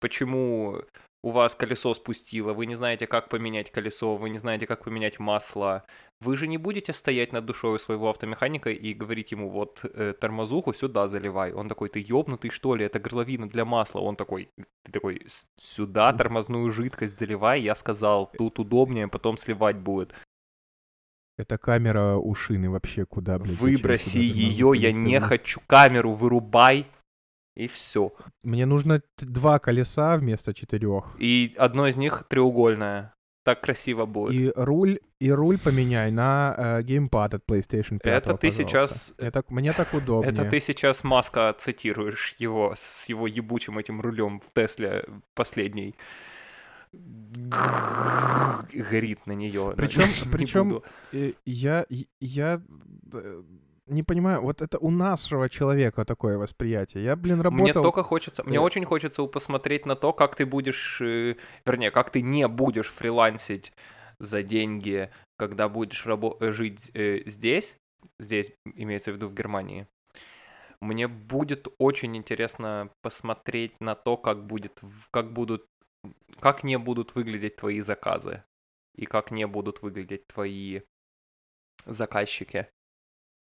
почему 0.00 0.82
у 1.22 1.30
вас 1.30 1.54
колесо 1.54 1.94
спустило, 1.94 2.52
вы 2.52 2.66
не 2.66 2.74
знаете, 2.74 3.06
как 3.06 3.28
поменять 3.28 3.70
колесо, 3.70 4.16
вы 4.16 4.30
не 4.30 4.38
знаете, 4.38 4.66
как 4.66 4.84
поменять 4.84 5.20
масло. 5.20 5.84
Вы 6.20 6.36
же 6.36 6.48
не 6.48 6.58
будете 6.58 6.92
стоять 6.92 7.32
над 7.32 7.44
душой 7.44 7.78
своего 7.78 8.10
автомеханика 8.10 8.70
и 8.70 8.92
говорить 8.92 9.32
ему, 9.32 9.48
вот, 9.48 9.80
э, 9.84 10.14
тормозуху 10.20 10.72
сюда 10.72 11.06
заливай. 11.06 11.52
Он 11.52 11.68
такой, 11.68 11.88
ты 11.88 12.04
ёбнутый, 12.04 12.50
что 12.50 12.74
ли, 12.74 12.84
это 12.84 12.98
горловина 12.98 13.48
для 13.48 13.64
масла. 13.64 14.00
Он 14.00 14.16
такой, 14.16 14.48
ты 14.84 14.92
такой, 14.92 15.26
сюда 15.56 16.12
тормозную 16.12 16.70
жидкость 16.70 17.18
заливай, 17.18 17.62
я 17.62 17.74
сказал, 17.74 18.30
тут 18.36 18.58
удобнее, 18.58 19.08
потом 19.08 19.36
сливать 19.36 19.76
будет. 19.76 20.12
Это 21.38 21.56
камера 21.56 22.16
у 22.16 22.34
шины 22.34 22.68
вообще 22.68 23.06
куда, 23.06 23.38
блядь? 23.38 23.58
Выброси 23.58 24.18
ее, 24.18 24.72
я 24.76 24.92
не 24.92 25.18
хочу 25.20 25.60
камеру, 25.66 26.12
вырубай, 26.12 26.86
и 27.54 27.66
все. 27.66 28.12
Мне 28.42 28.66
нужно 28.66 29.00
два 29.18 29.58
колеса 29.58 30.16
вместо 30.16 30.54
четырех. 30.54 31.14
И 31.18 31.54
одно 31.58 31.86
из 31.86 31.96
них 31.96 32.24
треугольное. 32.28 33.14
Так 33.44 33.60
красиво 33.60 34.06
будет. 34.06 34.34
И 34.34 34.52
руль, 34.54 35.00
и 35.18 35.32
руль 35.32 35.58
поменяй 35.58 36.12
на 36.12 36.54
э, 36.56 36.82
геймпад 36.82 37.34
от 37.34 37.44
PlayStation 37.44 37.98
5. 37.98 38.04
Это 38.04 38.36
ты 38.36 38.52
сейчас... 38.52 39.14
Это, 39.18 39.42
мне 39.48 39.72
так 39.72 39.92
удобнее. 39.94 40.32
Это 40.32 40.44
ты 40.44 40.60
сейчас 40.60 41.02
Маска 41.02 41.52
цитируешь 41.58 42.36
его 42.38 42.72
с 42.76 43.08
его 43.08 43.26
ебучим 43.26 43.78
этим 43.78 44.00
рулем 44.00 44.40
в 44.40 44.52
Тесле 44.54 45.04
последней. 45.34 45.96
Горит 48.72 49.26
на 49.26 49.32
нее. 49.32 49.74
Причем, 49.76 50.08
причем 50.30 50.82
я, 51.44 51.84
я 52.20 52.62
не 53.86 54.02
понимаю, 54.02 54.42
вот 54.42 54.62
это 54.62 54.78
у 54.78 54.90
нашего 54.90 55.48
человека 55.48 56.04
такое 56.04 56.38
восприятие. 56.38 57.04
Я, 57.04 57.16
блин, 57.16 57.40
работал... 57.40 57.64
Мне 57.64 57.72
только 57.72 58.02
хочется, 58.02 58.44
мне 58.44 58.58
э. 58.58 58.60
очень 58.60 58.84
хочется 58.84 59.24
посмотреть 59.26 59.86
на 59.86 59.96
то, 59.96 60.12
как 60.12 60.36
ты 60.36 60.46
будешь, 60.46 61.00
э, 61.00 61.36
вернее, 61.66 61.90
как 61.90 62.10
ты 62.10 62.22
не 62.22 62.46
будешь 62.48 62.90
фрилансить 62.92 63.72
за 64.18 64.42
деньги, 64.42 65.10
когда 65.36 65.68
будешь 65.68 66.06
рабо- 66.06 66.36
э, 66.40 66.52
жить 66.52 66.90
э, 66.94 67.22
здесь, 67.26 67.76
здесь 68.20 68.52
имеется 68.64 69.12
в 69.12 69.16
виду 69.16 69.28
в 69.28 69.34
Германии. 69.34 69.88
Мне 70.80 71.06
будет 71.08 71.68
очень 71.78 72.16
интересно 72.16 72.90
посмотреть 73.02 73.80
на 73.80 73.94
то, 73.94 74.16
как 74.16 74.46
будет, 74.46 74.80
как 75.10 75.32
будут, 75.32 75.66
как 76.40 76.64
не 76.64 76.78
будут 76.78 77.14
выглядеть 77.14 77.56
твои 77.56 77.80
заказы 77.80 78.42
и 78.96 79.06
как 79.06 79.30
не 79.30 79.46
будут 79.46 79.82
выглядеть 79.82 80.26
твои 80.26 80.80
заказчики 81.86 82.68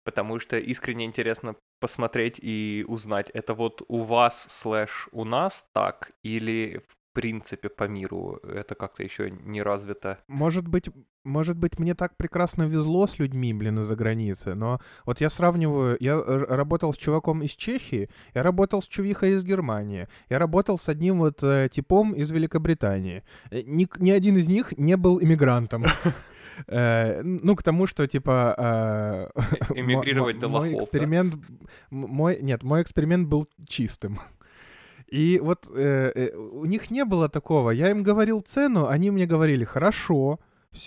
потому 0.03 0.39
что 0.39 0.57
искренне 0.57 1.05
интересно 1.05 1.55
посмотреть 1.79 2.39
и 2.39 2.85
узнать, 2.87 3.29
это 3.33 3.53
вот 3.53 3.81
у 3.87 4.03
вас 4.03 4.47
слэш 4.49 5.09
у 5.11 5.25
нас 5.25 5.65
так, 5.73 6.11
или 6.23 6.81
в 6.87 6.95
принципе 7.13 7.69
по 7.69 7.87
миру 7.87 8.39
это 8.43 8.75
как-то 8.75 9.03
еще 9.03 9.31
не 9.31 9.61
развито. 9.61 10.19
Может 10.27 10.67
быть, 10.67 10.89
может 11.23 11.57
быть, 11.57 11.79
мне 11.79 11.93
так 11.95 12.17
прекрасно 12.17 12.63
везло 12.63 13.07
с 13.07 13.19
людьми, 13.19 13.53
блин, 13.53 13.79
из-за 13.79 13.95
границы, 13.95 14.55
но 14.55 14.81
вот 15.05 15.21
я 15.21 15.29
сравниваю, 15.29 15.95
я 15.99 16.21
работал 16.21 16.93
с 16.93 16.97
чуваком 16.97 17.43
из 17.43 17.51
Чехии, 17.51 18.09
я 18.33 18.43
работал 18.43 18.81
с 18.81 18.87
чувихой 18.87 19.33
из 19.33 19.43
Германии, 19.45 20.07
я 20.29 20.39
работал 20.39 20.77
с 20.77 20.89
одним 20.89 21.19
вот 21.19 21.41
э, 21.43 21.69
типом 21.71 22.13
из 22.13 22.31
Великобритании. 22.31 23.23
Э, 23.51 23.61
ни, 23.61 23.87
ни 23.99 24.11
один 24.11 24.37
из 24.37 24.47
них 24.47 24.73
не 24.77 24.97
был 24.97 25.21
иммигрантом. 25.21 25.85
Э, 26.67 27.21
ну, 27.23 27.55
к 27.55 27.63
тому, 27.63 27.87
что, 27.87 28.07
типа... 28.07 29.29
Э, 29.35 29.75
Эмигрировать 29.75 30.39
до 30.39 30.47
лохов, 30.47 30.71
Мой 30.71 30.79
эксперимент... 30.79 31.35
Мой... 31.89 32.39
Нет, 32.41 32.63
мой 32.63 32.81
эксперимент 32.81 33.27
был 33.27 33.47
чистым. 33.67 34.19
И 35.07 35.39
вот 35.39 35.69
э, 35.75 36.31
у 36.35 36.65
них 36.65 36.91
не 36.91 37.05
было 37.05 37.29
такого. 37.29 37.71
Я 37.71 37.91
им 37.91 38.03
говорил 38.03 38.41
цену, 38.41 38.87
они 38.87 39.11
мне 39.11 39.25
говорили, 39.25 39.63
хорошо, 39.63 40.39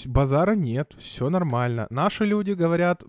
базара 0.07 0.55
нет, 0.55 0.95
все 0.99 1.31
нормально. 1.31 1.87
Наши 1.91 2.25
люди 2.25 2.53
говорят, 2.53 3.05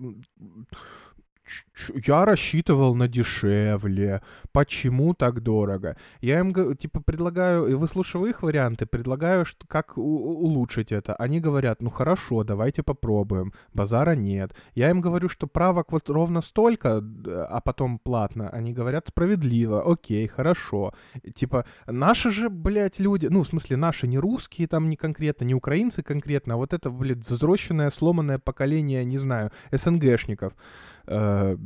я 2.06 2.26
рассчитывал 2.26 2.96
на 2.96 3.08
дешевле, 3.08 4.22
почему 4.52 5.14
так 5.14 5.42
дорого? 5.42 5.98
Я 6.22 6.40
им, 6.40 6.76
типа, 6.76 7.02
предлагаю, 7.02 7.78
выслушиваю 7.78 8.30
их 8.30 8.44
варианты, 8.44 8.86
предлагаю, 8.86 9.46
что, 9.46 9.68
как 9.68 9.98
улучшить 9.98 10.92
это. 10.92 11.16
Они 11.16 11.40
говорят, 11.40 11.82
ну 11.82 11.90
хорошо, 11.90 12.44
давайте 12.44 12.84
попробуем, 12.84 13.54
базара 13.74 14.16
нет. 14.16 14.56
Я 14.76 14.90
им 14.90 15.02
говорю, 15.02 15.30
что 15.30 15.48
правок 15.48 15.92
вот 15.92 16.10
ровно 16.10 16.42
столько, 16.42 17.04
а 17.28 17.62
потом 17.62 18.00
платно. 18.00 18.50
Они 18.50 18.74
говорят, 18.74 19.08
справедливо, 19.08 19.92
окей, 19.92 20.28
хорошо. 20.28 20.94
Типа, 21.36 21.66
наши 21.86 22.32
же, 22.32 22.50
блядь, 22.50 23.00
люди, 23.00 23.28
ну, 23.28 23.44
в 23.44 23.48
смысле, 23.48 23.78
наши 23.78 24.08
не 24.08 24.20
русские 24.20 24.68
там 24.68 24.90
не 24.90 24.96
конкретно, 24.96 25.46
не 25.46 25.54
украинцы 25.54 26.04
конкретно, 26.04 26.56
а 26.56 26.58
вот 26.58 26.74
это, 26.74 26.90
блядь, 26.90 27.30
взросленное, 27.30 27.92
сломанное 27.92 28.40
поколение, 28.40 29.06
не 29.06 29.18
знаю, 29.18 29.52
СНГшников 29.72 30.54
э, 31.08 31.58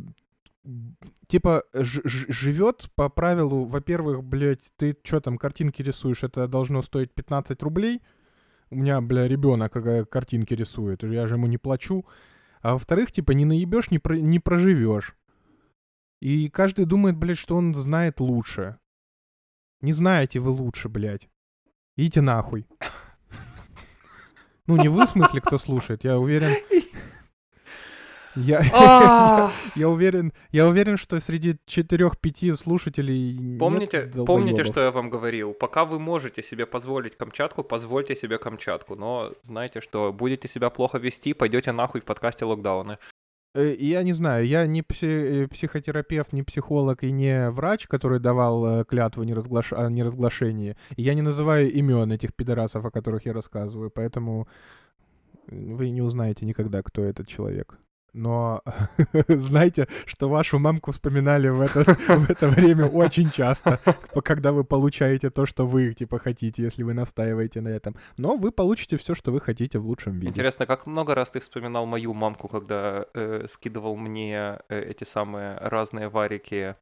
типа 1.27 1.63
живет 1.74 2.89
по 2.95 3.10
правилу, 3.10 3.65
во-первых, 3.65 4.24
блядь, 4.24 4.71
ты 4.77 4.95
что 5.03 5.19
там 5.21 5.38
картинки 5.38 5.81
рисуешь, 5.81 6.24
это 6.24 6.48
должно 6.48 6.81
стоить 6.81 7.13
15 7.13 7.62
рублей. 7.63 8.01
У 8.69 8.75
меня, 8.75 9.01
бля, 9.01 9.27
ребенок 9.27 9.74
картинки 10.10 10.53
рисует, 10.53 11.03
я 11.03 11.27
же 11.27 11.36
ему 11.36 11.48
не 11.48 11.57
плачу. 11.57 12.05
А 12.62 12.74
во-вторых, 12.74 13.12
типа, 13.12 13.31
не 13.31 13.43
наебешь, 13.43 13.91
не, 13.91 14.00
про, 14.00 14.15
не 14.17 14.39
проживешь. 14.39 15.15
И 16.21 16.48
каждый 16.50 16.86
думает, 16.86 17.17
блядь, 17.17 17.39
что 17.39 17.55
он 17.55 17.74
знает 17.74 18.19
лучше. 18.19 18.77
Не 19.81 19.93
знаете 19.93 20.39
вы 20.39 20.51
лучше, 20.51 20.88
блядь. 20.88 21.29
Идите 21.98 22.21
нахуй. 22.21 22.67
Ну, 24.67 24.77
не 24.77 24.88
вы, 24.88 25.05
в 25.05 25.10
смысле, 25.10 25.41
кто 25.41 25.57
слушает, 25.57 26.05
я 26.05 26.17
уверен. 26.17 26.51
Я, 28.35 28.63
А! 28.73 29.51
я 29.75 29.89
уверен, 29.89 30.31
я 30.51 30.67
уверен, 30.67 30.97
что 30.97 31.19
среди 31.19 31.57
четырех-пяти 31.65 32.53
слушателей 32.55 33.38
нет 33.38 33.59
Помните, 33.59 34.11
помните, 34.25 34.63
что 34.63 34.81
я 34.81 34.91
вам 34.91 35.09
говорил? 35.09 35.53
Пока 35.53 35.85
вы 35.85 36.00
можете 36.00 36.41
себе 36.41 36.65
позволить 36.65 37.17
Камчатку, 37.17 37.63
позвольте 37.63 38.15
себе 38.15 38.38
Камчатку. 38.38 38.95
Но 38.95 39.33
знаете, 39.41 39.81
что 39.81 40.13
будете 40.13 40.47
себя 40.47 40.69
плохо 40.69 40.97
вести, 40.97 41.33
пойдете 41.33 41.71
нахуй 41.71 42.01
в 42.01 42.05
подкасте 42.05 42.45
локдауны. 42.45 42.97
Э, 43.53 43.75
Я 43.77 44.03
не 44.03 44.13
знаю, 44.13 44.47
я 44.47 44.65
не 44.65 44.81
пси- 44.81 45.43
э, 45.43 45.47
психотерапевт, 45.47 46.31
не 46.31 46.43
психолог 46.43 47.03
и 47.03 47.11
не 47.11 47.50
врач, 47.50 47.88
который 47.88 48.19
давал 48.19 48.65
э, 48.65 48.85
клятву 48.85 49.23
неразглаш... 49.23 49.73
о 49.73 49.89
неразглашении. 49.89 50.77
Я 50.95 51.13
не 51.15 51.21
называю 51.21 51.69
имен 51.71 52.11
этих 52.11 52.33
пидорасов, 52.33 52.85
о 52.85 52.91
которых 52.91 53.25
я 53.25 53.33
рассказываю, 53.33 53.91
поэтому 53.91 54.47
вы 55.47 55.89
не 55.89 56.01
узнаете 56.01 56.45
никогда, 56.45 56.81
кто 56.81 57.03
этот 57.03 57.27
человек. 57.27 57.77
Но 58.13 58.62
знайте, 59.27 59.88
что 60.06 60.30
вашу 60.30 60.60
мамку 60.60 60.91
вспоминали 60.91 61.50
в 61.50 61.62
это, 61.62 61.84
в 61.84 62.30
это 62.30 62.48
время 62.50 62.86
очень 62.88 63.30
часто, 63.32 63.80
когда 64.24 64.51
вы 64.51 64.63
получаете 64.63 65.30
то, 65.30 65.46
что 65.46 65.65
вы 65.65 65.94
типа 65.94 66.20
хотите, 66.20 66.63
если 66.63 66.84
вы 66.84 66.94
настаиваете 66.94 67.62
на 67.62 67.70
этом. 67.70 67.96
Но 68.18 68.36
вы 68.36 68.51
получите 68.51 68.98
все, 68.98 69.15
что 69.15 69.32
вы 69.32 69.39
хотите 69.39 69.80
в 69.80 69.86
лучшем 69.86 70.13
виде. 70.13 70.30
Интересно, 70.30 70.65
как 70.65 70.86
много 70.86 71.15
раз 71.15 71.30
ты 71.30 71.39
вспоминал 71.39 71.86
мою 71.86 72.13
мамку, 72.13 72.48
когда 72.48 73.06
э, 73.13 73.48
скидывал 73.50 73.96
мне 73.96 74.60
э, 74.70 74.80
эти 74.91 75.06
самые 75.06 75.58
разные 75.58 76.10
варики 76.10 76.75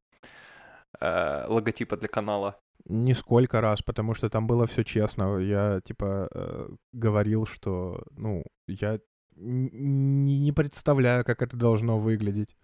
э, 1.00 1.46
логотипа 1.48 1.98
для 1.98 2.08
канала? 2.08 2.60
Нисколько 2.86 3.62
раз, 3.62 3.82
потому 3.82 4.16
что 4.16 4.30
там 4.30 4.48
было 4.48 4.66
все 4.66 4.84
честно. 4.84 5.38
Я, 5.38 5.82
типа, 5.82 6.28
э, 6.34 6.70
говорил, 6.94 7.46
что, 7.46 8.04
ну, 8.12 8.44
я 8.68 9.00
не, 9.40 10.52
представляю, 10.52 11.24
как 11.26 11.42
это 11.42 11.56
должно 11.56 11.98
выглядеть. 11.98 12.56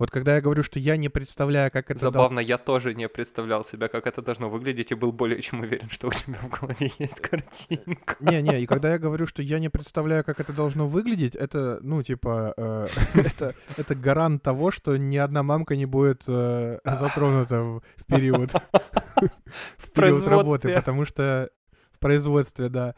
Вот 0.00 0.10
когда 0.10 0.36
я 0.36 0.40
говорю, 0.40 0.62
что 0.62 0.78
я 0.78 0.96
не 0.96 1.10
представляю, 1.10 1.70
как 1.70 1.90
это 1.90 2.00
дол- 2.00 2.12
Забавно, 2.12 2.40
я 2.40 2.56
тоже 2.56 2.94
не 2.94 3.06
представлял 3.06 3.66
себя, 3.66 3.88
как 3.88 4.06
это 4.06 4.22
должно 4.22 4.48
выглядеть, 4.48 4.92
и 4.92 4.94
был 4.94 5.12
более 5.12 5.42
чем 5.42 5.60
уверен, 5.60 5.90
что 5.90 6.08
у 6.08 6.10
тебя 6.10 6.38
в 6.42 6.48
голове 6.48 6.90
есть 6.98 7.20
картинка. 7.20 8.16
Не-не, 8.18 8.62
и 8.62 8.66
когда 8.66 8.92
я 8.92 8.98
говорю, 8.98 9.26
что 9.26 9.42
я 9.42 9.58
не 9.58 9.68
представляю, 9.68 10.24
как 10.24 10.40
это 10.40 10.54
должно 10.54 10.86
выглядеть, 10.86 11.36
это, 11.36 11.80
ну, 11.82 12.02
типа, 12.02 12.54
э, 12.56 12.86
это, 13.14 13.54
это 13.76 13.94
гарант 13.94 14.42
того, 14.42 14.70
что 14.70 14.96
ни 14.96 15.18
одна 15.18 15.42
мамка 15.42 15.76
не 15.76 15.84
будет 15.84 16.24
э, 16.28 16.78
затронута 16.82 17.62
в, 17.62 17.82
в 17.96 18.06
период, 18.06 18.52
в 19.76 19.90
период 19.90 20.26
работы, 20.26 20.72
потому 20.74 21.04
что 21.04 21.50
в 21.92 21.98
производстве, 21.98 22.70
да. 22.70 22.94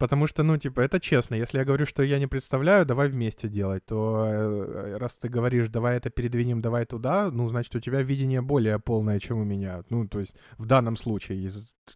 Потому 0.00 0.26
что, 0.26 0.42
ну, 0.42 0.56
типа, 0.56 0.80
это 0.80 0.98
честно. 0.98 1.34
Если 1.34 1.58
я 1.58 1.64
говорю, 1.66 1.84
что 1.84 2.02
я 2.02 2.18
не 2.18 2.26
представляю, 2.26 2.86
давай 2.86 3.08
вместе 3.08 3.48
делать, 3.48 3.84
то 3.84 4.24
э, 4.26 4.96
раз 4.96 5.16
ты 5.16 5.28
говоришь, 5.28 5.68
давай 5.68 5.98
это 5.98 6.08
передвинем, 6.08 6.62
давай 6.62 6.86
туда, 6.86 7.30
ну, 7.30 7.46
значит, 7.50 7.76
у 7.76 7.80
тебя 7.80 8.00
видение 8.00 8.40
более 8.40 8.78
полное, 8.78 9.18
чем 9.20 9.40
у 9.40 9.44
меня. 9.44 9.84
Ну, 9.90 10.08
то 10.08 10.20
есть 10.20 10.34
в 10.56 10.64
данном 10.64 10.96
случае. 10.96 11.50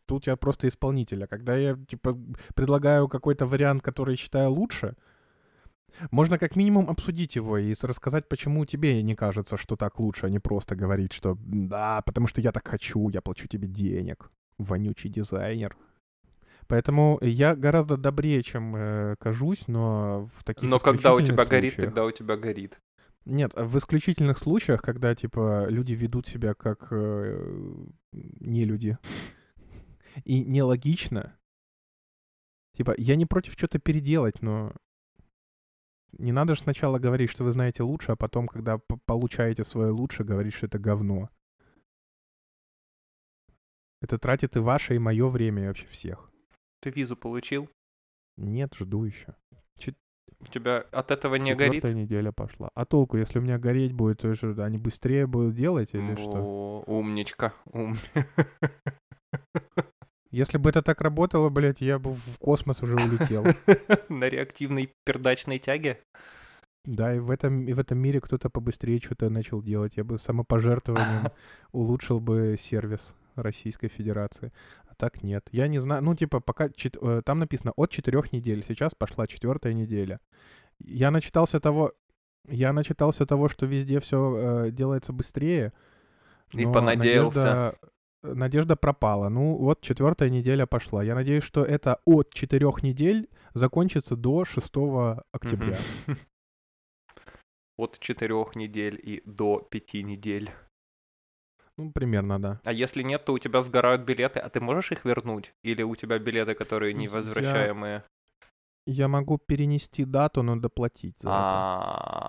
Тут 0.04 0.26
я 0.26 0.36
просто 0.36 0.68
исполнитель. 0.68 1.24
А 1.24 1.26
когда 1.26 1.56
я, 1.56 1.78
типа, 1.88 2.14
предлагаю 2.54 3.08
какой-то 3.08 3.46
вариант, 3.46 3.82
который 3.82 4.16
считаю 4.16 4.50
лучше, 4.50 4.96
можно 6.10 6.38
как 6.38 6.56
минимум 6.56 6.90
обсудить 6.90 7.36
его 7.36 7.56
и 7.56 7.74
рассказать, 7.82 8.28
почему 8.28 8.66
тебе 8.66 9.02
не 9.02 9.14
кажется, 9.14 9.56
что 9.56 9.76
так 9.76 9.98
лучше, 9.98 10.26
а 10.26 10.30
не 10.30 10.40
просто 10.40 10.76
говорить, 10.76 11.14
что 11.14 11.38
да, 11.40 12.02
потому 12.02 12.26
что 12.26 12.42
я 12.42 12.52
так 12.52 12.68
хочу, 12.68 13.08
я 13.08 13.22
плачу 13.22 13.48
тебе 13.48 13.66
денег. 13.66 14.30
Вонючий 14.58 15.08
дизайнер. 15.08 15.74
Поэтому 16.66 17.18
я 17.20 17.54
гораздо 17.54 17.96
добрее, 17.96 18.42
чем 18.42 18.74
э, 18.76 19.16
кажусь, 19.18 19.68
но 19.68 20.28
в 20.34 20.44
таких 20.44 20.68
Но 20.68 20.78
когда 20.78 21.14
у 21.14 21.20
тебя 21.20 21.44
горит, 21.44 21.74
случаях- 21.74 21.90
тогда 21.90 22.04
у 22.04 22.10
тебя 22.10 22.36
горит. 22.36 22.80
Нет, 23.26 23.52
в 23.54 23.78
исключительных 23.78 24.38
случаях, 24.38 24.82
когда, 24.82 25.14
типа, 25.14 25.66
люди 25.68 25.94
ведут 25.94 26.26
себя 26.26 26.54
как 26.54 26.88
э, 26.90 27.86
не 28.12 28.64
люди 28.64 28.98
и 30.24 30.44
нелогично, 30.44 31.36
типа, 32.76 32.94
я 32.98 33.16
не 33.16 33.24
против 33.26 33.54
что-то 33.54 33.78
переделать, 33.78 34.42
но 34.42 34.72
не 36.18 36.32
надо 36.32 36.54
же 36.54 36.60
сначала 36.60 36.98
говорить, 36.98 37.30
что 37.30 37.44
вы 37.44 37.52
знаете 37.52 37.82
лучше, 37.82 38.12
а 38.12 38.16
потом, 38.16 38.46
когда 38.46 38.78
получаете 39.06 39.64
свое 39.64 39.90
лучше, 39.90 40.22
говорить, 40.22 40.54
что 40.54 40.66
это 40.66 40.78
говно. 40.78 41.30
Это 44.00 44.18
тратит 44.18 44.56
и 44.56 44.60
ваше, 44.60 44.94
и 44.94 44.98
мое 44.98 45.28
время, 45.28 45.64
и 45.64 45.66
вообще 45.68 45.86
всех. 45.86 46.30
Ты 46.84 46.90
визу 46.90 47.16
получил? 47.16 47.70
Нет, 48.36 48.74
жду 48.74 49.04
еще. 49.04 49.34
У 50.40 50.46
тебя 50.48 50.84
от 50.92 51.10
этого 51.10 51.36
не 51.36 51.54
горит? 51.54 51.76
Четвертая 51.76 51.94
неделя 51.94 52.30
пошла. 52.30 52.68
А 52.74 52.84
толку, 52.84 53.16
если 53.16 53.38
у 53.38 53.42
меня 53.42 53.58
гореть 53.58 53.94
будет, 53.94 54.20
то 54.20 54.34
что, 54.34 54.62
они 54.62 54.76
быстрее 54.76 55.26
будут 55.26 55.54
делать 55.54 55.94
или 55.94 56.14
что? 56.14 56.42
О, 56.42 56.84
умничка. 56.86 57.54
Ум... 57.72 57.96
Если 60.30 60.58
бы 60.58 60.68
это 60.68 60.82
так 60.82 61.00
работало, 61.00 61.48
блядь, 61.48 61.80
я 61.80 61.98
бы 61.98 62.10
в 62.12 62.38
космос 62.38 62.82
уже 62.82 62.96
улетел. 62.96 63.46
На 64.10 64.28
реактивной 64.28 64.92
пердачной 65.06 65.58
тяге? 65.58 66.02
Да, 66.84 67.14
и 67.14 67.18
в 67.18 67.30
этом, 67.30 67.66
и 67.66 67.72
в 67.72 67.78
этом 67.78 67.96
мире 67.96 68.20
кто-то 68.20 68.50
побыстрее 68.50 68.98
что-то 68.98 69.30
начал 69.30 69.62
делать. 69.62 69.96
Я 69.96 70.04
бы 70.04 70.18
самопожертвованием 70.18 71.28
улучшил 71.72 72.20
бы 72.20 72.56
сервис 72.58 73.14
Российской 73.36 73.88
Федерации. 73.88 74.52
А 74.88 74.94
так 74.94 75.22
нет. 75.22 75.48
Я 75.52 75.68
не 75.68 75.78
знаю. 75.80 76.02
Ну, 76.02 76.14
типа, 76.14 76.40
пока... 76.40 76.68
чет- 76.68 76.96
э, 77.00 77.22
Там 77.24 77.38
написано 77.38 77.72
от 77.76 77.90
четырех 77.90 78.32
недель. 78.32 78.64
Сейчас 78.66 78.94
пошла 78.94 79.26
четвертая 79.26 79.72
неделя. 79.74 80.20
Я 80.78 81.10
начитался 81.10 81.60
того... 81.60 81.92
Я 82.48 82.72
начитался 82.72 83.24
того, 83.26 83.48
что 83.48 83.66
везде 83.66 83.98
все 84.00 84.68
делается 84.70 85.12
быстрее. 85.12 85.72
И 86.52 86.66
понадеялся. 86.66 87.38
Надежда, 87.44 87.78
надежда 88.22 88.76
пропала. 88.76 89.28
Ну, 89.30 89.56
вот 89.56 89.80
четвертая 89.80 90.28
неделя 90.28 90.66
пошла. 90.66 91.02
Я 91.02 91.14
надеюсь, 91.14 91.44
что 91.44 91.62
это 91.64 92.00
от 92.04 92.32
четырех 92.34 92.82
недель 92.82 93.28
закончится 93.54 94.16
до 94.16 94.44
6 94.44 94.72
октября. 95.32 95.78
От 97.76 97.98
четырех 97.98 98.54
недель 98.54 99.00
и 99.02 99.20
до 99.26 99.58
пяти 99.58 100.04
недель. 100.04 100.52
Ну, 101.76 101.90
примерно, 101.92 102.38
да. 102.40 102.60
А 102.64 102.72
если 102.72 103.02
нет, 103.02 103.24
то 103.24 103.32
у 103.32 103.38
тебя 103.38 103.60
сгорают 103.60 104.02
билеты, 104.02 104.38
а 104.40 104.48
ты 104.48 104.60
можешь 104.60 104.92
их 104.92 105.04
вернуть? 105.04 105.52
Или 105.64 105.82
у 105.82 105.96
тебя 105.96 106.18
билеты, 106.18 106.54
которые 106.54 106.92
Я- 106.92 106.98
невозвращаемые? 106.98 108.04
Я 108.86 109.08
могу 109.08 109.38
перенести 109.38 110.04
дату, 110.04 110.42
но 110.42 110.56
доплатить 110.56 111.14
за 111.20 111.28
это. 111.30 111.34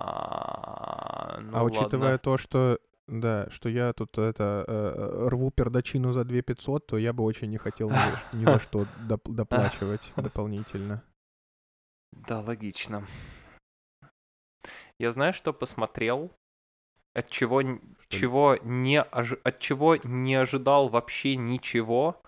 А, 0.06 1.38
ну 1.42 1.58
А 1.58 1.62
учитывая 1.64 2.12
ладно. 2.12 2.18
то, 2.18 2.36
что 2.38 2.78
да, 3.06 3.46
что 3.50 3.68
я 3.68 3.92
тут 3.92 4.16
это 4.18 4.64
э, 4.66 5.28
рву 5.28 5.50
пердачину 5.50 6.12
за 6.12 6.24
2 6.24 6.40
500, 6.42 6.86
то 6.86 6.96
я 6.98 7.12
бы 7.12 7.22
очень 7.24 7.50
не 7.50 7.58
хотел 7.58 7.90
ни, 7.90 7.96
ни 8.36 8.44
за 8.44 8.58
что 8.58 8.86
доп- 9.06 9.30
доплачивать 9.32 10.12
дополнительно. 10.16 11.02
Да, 12.12 12.40
логично. 12.40 13.06
Я 14.98 15.12
знаю, 15.12 15.34
что 15.34 15.52
посмотрел, 15.52 16.32
от 17.16 17.30
чего, 17.30 17.62
чего 18.08 18.58
не 18.62 19.00
ожи- 19.00 19.40
от 19.42 19.58
чего 19.58 19.96
не 19.96 20.34
ожидал 20.34 20.88
вообще 20.88 21.36
ничего, 21.36 22.22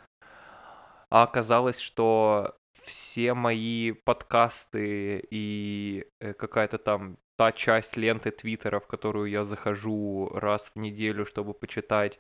а 1.11 1.25
оказалось, 1.25 1.79
что 1.79 2.57
все 2.73 3.35
мои 3.35 3.93
подкасты 3.93 5.27
и 5.31 6.07
э, 6.21 6.33
какая-то 6.33 6.79
там 6.79 7.19
та 7.37 7.53
часть 7.53 7.99
ленты 7.99 8.31
Твиттера, 8.31 8.81
в 8.81 8.87
которую 8.87 9.31
я 9.31 9.45
захожу 9.45 10.31
раз 10.33 10.71
в 10.71 10.77
неделю, 10.77 11.27
чтобы 11.27 11.53
почитать, 11.53 12.19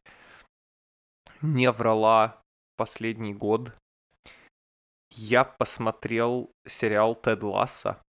не 1.40 1.70
врала 1.70 2.42
последний 2.76 3.32
год. 3.32 3.72
Я 5.10 5.44
посмотрел 5.44 6.50
сериал 6.66 7.14
Тед 7.14 7.42
Ласса. 7.42 8.02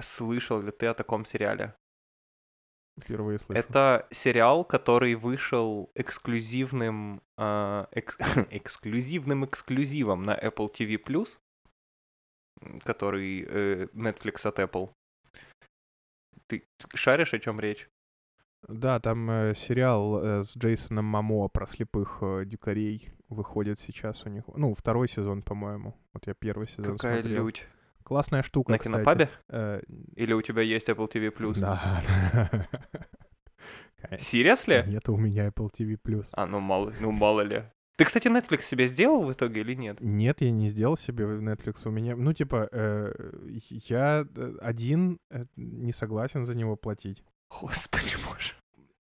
Слышал 0.00 0.62
ли 0.62 0.72
ты 0.72 0.86
о 0.86 0.94
таком 0.94 1.26
сериале? 1.26 1.74
Впервые 3.04 3.38
слышу. 3.38 3.58
Это 3.58 4.06
сериал, 4.10 4.64
который 4.64 5.14
вышел 5.14 5.90
эксклюзивным, 5.94 7.22
а, 7.36 7.88
эк- 7.92 8.16
эксклюзивным 8.50 9.44
эксклюзивом 9.44 10.22
на 10.22 10.36
Apple 10.38 10.72
TV+, 10.72 10.98
который 12.84 13.46
э, 13.48 13.86
Netflix 13.94 14.46
от 14.46 14.58
Apple. 14.58 14.90
Ты 16.46 16.64
шаришь, 16.94 17.32
о 17.34 17.38
чем 17.38 17.60
речь? 17.60 17.88
Да, 18.68 19.00
там 19.00 19.30
э, 19.30 19.54
сериал 19.54 20.22
э, 20.22 20.42
с 20.42 20.56
Джейсоном 20.56 21.06
Мамо 21.06 21.48
про 21.48 21.66
слепых 21.66 22.18
э, 22.20 22.44
дикарей 22.44 23.12
выходит 23.28 23.78
сейчас 23.78 24.26
у 24.26 24.28
них. 24.28 24.44
Ну, 24.54 24.74
второй 24.74 25.08
сезон, 25.08 25.42
по-моему. 25.42 25.96
Вот 26.12 26.26
я 26.26 26.34
первый 26.34 26.68
сезон 26.68 26.98
Какая 26.98 27.20
смотрел. 27.22 27.46
лють. 27.46 27.66
Классная 28.10 28.42
штука, 28.42 28.72
На 28.72 28.78
кстати. 28.78 28.92
кинопабе? 28.92 29.28
Э, 29.50 29.80
Или 30.16 30.32
у 30.32 30.42
тебя 30.42 30.62
есть 30.62 30.88
Apple 30.88 31.08
TV+. 31.08 31.60
Да. 31.60 32.02
Seriously? 34.14 34.84
Нет 34.88 35.08
у 35.08 35.16
меня 35.16 35.46
Apple 35.46 35.70
TV+. 35.72 36.26
А, 36.32 36.46
ну 36.46 36.58
мало, 36.58 36.92
ну 36.98 37.12
мало 37.12 37.42
ли. 37.42 37.62
Ты, 37.96 38.04
кстати, 38.04 38.26
Netflix 38.26 38.62
себе 38.62 38.88
сделал 38.88 39.22
в 39.22 39.30
итоге 39.30 39.60
или 39.60 39.74
нет? 39.74 40.00
Нет, 40.00 40.40
я 40.40 40.50
не 40.50 40.68
сделал 40.70 40.96
себе 40.96 41.24
Netflix. 41.24 41.82
У 41.84 41.90
меня, 41.90 42.16
ну, 42.16 42.32
типа, 42.32 42.68
э, 42.72 43.12
я 43.68 44.26
э, 44.34 44.56
один 44.60 45.20
э, 45.30 45.44
не 45.54 45.92
согласен 45.92 46.44
за 46.44 46.56
него 46.56 46.74
платить. 46.74 47.22
Господи 47.60 48.16
боже. 48.28 48.54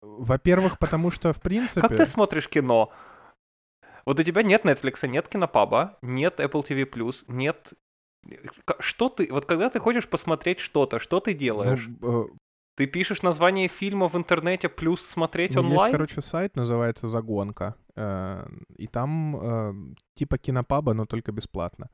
Во-первых, 0.01 0.79
потому 0.79 1.11
что, 1.11 1.35
в 1.35 1.43
принципе... 1.43 1.83
Как 1.83 1.95
ты 1.95 2.07
смотришь 2.07 2.49
кино? 2.49 2.91
Вот 4.07 4.19
у 4.19 4.23
тебя 4.23 4.43
нет 4.43 4.65
Netflix, 4.65 5.07
нет 5.07 5.29
кинопаба, 5.29 5.99
нет 6.01 6.41
Apple 6.41 6.67
TV+, 6.67 7.15
нет... 7.29 7.75
Что 8.81 9.09
ты... 9.09 9.29
Вот 9.31 9.47
когда 9.47 9.71
ты 9.71 9.79
хочешь 9.81 10.09
посмотреть 10.09 10.61
что-то, 10.61 10.99
что 10.99 11.21
ты 11.21 11.35
делаешь? 11.35 11.89
Ну, 12.01 12.25
э, 12.25 12.29
Ты 12.77 12.87
пишешь 12.87 13.23
название 13.23 13.69
фильма 13.69 14.09
в 14.09 14.17
интернете 14.17 14.69
плюс 14.69 15.03
смотреть 15.03 15.57
онлайн? 15.57 15.93
есть, 15.93 15.93
короче, 15.93 16.23
сайт, 16.23 16.57
называется 16.57 17.09
«Загонка», 17.09 17.75
э, 17.97 18.47
и 18.77 18.87
там 18.87 19.37
э, 19.37 19.75
типа 20.15 20.39
кинопаба, 20.39 20.95
но 20.95 21.07
только 21.07 21.33
бесплатно. 21.33 21.91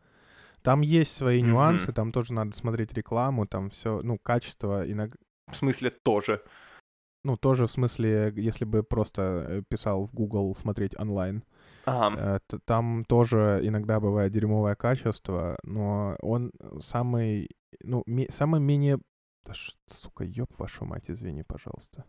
Там 0.63 0.83
есть 0.83 1.15
свои 1.15 1.41
нюансы, 1.43 1.93
там 1.93 2.13
тоже 2.13 2.35
надо 2.35 2.55
смотреть 2.55 2.93
рекламу, 2.93 3.47
там 3.47 3.71
все, 3.71 4.01
ну, 4.03 4.19
качество 4.19 4.83
иногда... 4.85 5.17
В 5.51 5.57
смысле 5.57 5.91
тоже. 5.91 6.43
Ну, 7.25 7.37
тоже 7.37 7.67
в 7.67 7.71
смысле, 7.71 8.33
если 8.37 8.65
бы 8.65 8.83
просто 8.83 9.65
писал 9.69 10.07
в 10.07 10.13
Google 10.13 10.55
смотреть 10.55 10.99
онлайн, 10.99 11.45
Ага. 11.85 12.41
э, 12.53 12.59
там 12.65 13.05
тоже 13.05 13.61
иногда 13.63 14.01
бывает 14.01 14.33
дерьмовое 14.33 14.75
качество, 14.75 15.59
но 15.63 16.17
он 16.21 16.53
самый, 16.81 17.49
ну, 17.83 18.03
ме- 18.07 18.31
самый 18.31 18.61
менее... 18.61 18.99
Да 19.45 19.55
ш- 19.55 19.73
сука, 19.87 20.25
ёб 20.25 20.51
вашу 20.59 20.85
мать, 20.85 21.11
извини, 21.11 21.43
пожалуйста. 21.43 22.05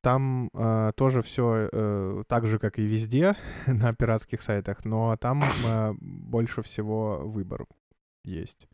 Там 0.00 0.50
э, 0.52 0.92
тоже 0.96 1.22
все 1.22 2.24
так 2.28 2.46
же, 2.46 2.58
как 2.58 2.78
и 2.78 2.82
везде 2.82 3.36
на 3.66 3.94
пиратских 3.94 4.42
сайтах, 4.42 4.84
но 4.84 5.16
там 5.16 5.42
э, 5.42 5.94
больше 6.00 6.60
всего 6.62 7.22
выбор 7.24 7.66
есть. 8.22 8.68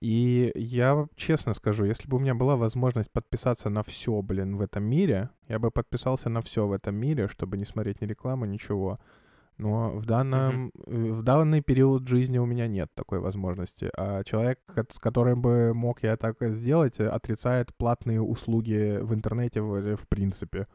И 0.00 0.50
я 0.54 0.94
вам 0.94 1.10
честно 1.14 1.52
скажу, 1.52 1.84
если 1.84 2.08
бы 2.08 2.16
у 2.16 2.20
меня 2.20 2.34
была 2.34 2.56
возможность 2.56 3.10
подписаться 3.12 3.68
на 3.68 3.82
все, 3.82 4.22
блин, 4.22 4.56
в 4.56 4.62
этом 4.62 4.82
мире, 4.84 5.30
я 5.46 5.58
бы 5.58 5.70
подписался 5.70 6.30
на 6.30 6.40
все 6.40 6.66
в 6.66 6.72
этом 6.72 6.94
мире, 6.94 7.28
чтобы 7.28 7.58
не 7.58 7.66
смотреть 7.66 8.00
ни 8.00 8.06
рекламу, 8.06 8.46
ничего. 8.46 8.96
Но 9.58 9.90
в 9.90 10.06
данном, 10.06 10.72
э, 10.86 11.12
в 11.12 11.22
данный 11.22 11.60
период 11.60 12.08
жизни 12.08 12.38
у 12.38 12.46
меня 12.46 12.66
нет 12.66 12.88
такой 12.94 13.18
возможности. 13.18 13.90
А 13.94 14.24
человек, 14.24 14.58
с 14.88 14.98
которым 14.98 15.42
бы 15.42 15.74
мог 15.74 16.02
я 16.02 16.16
так 16.16 16.36
сделать, 16.54 16.98
э, 16.98 17.06
отрицает 17.06 17.74
платные 17.76 18.22
услуги 18.22 18.98
в 19.02 19.12
интернете 19.12 19.60
в, 19.60 19.96
в 19.96 20.08
принципе. 20.08 20.66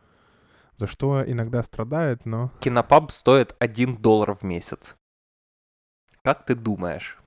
За 0.75 0.85
что 0.85 1.23
иногда 1.25 1.63
страдает, 1.63 2.27
но... 2.27 2.51
Кинопаб 2.59 3.09
стоит 3.09 3.55
1 3.57 3.97
доллар 3.97 4.35
в 4.35 4.43
месяц. 4.43 4.95
Как 6.21 6.45
ты 6.45 6.53
думаешь, 6.53 7.17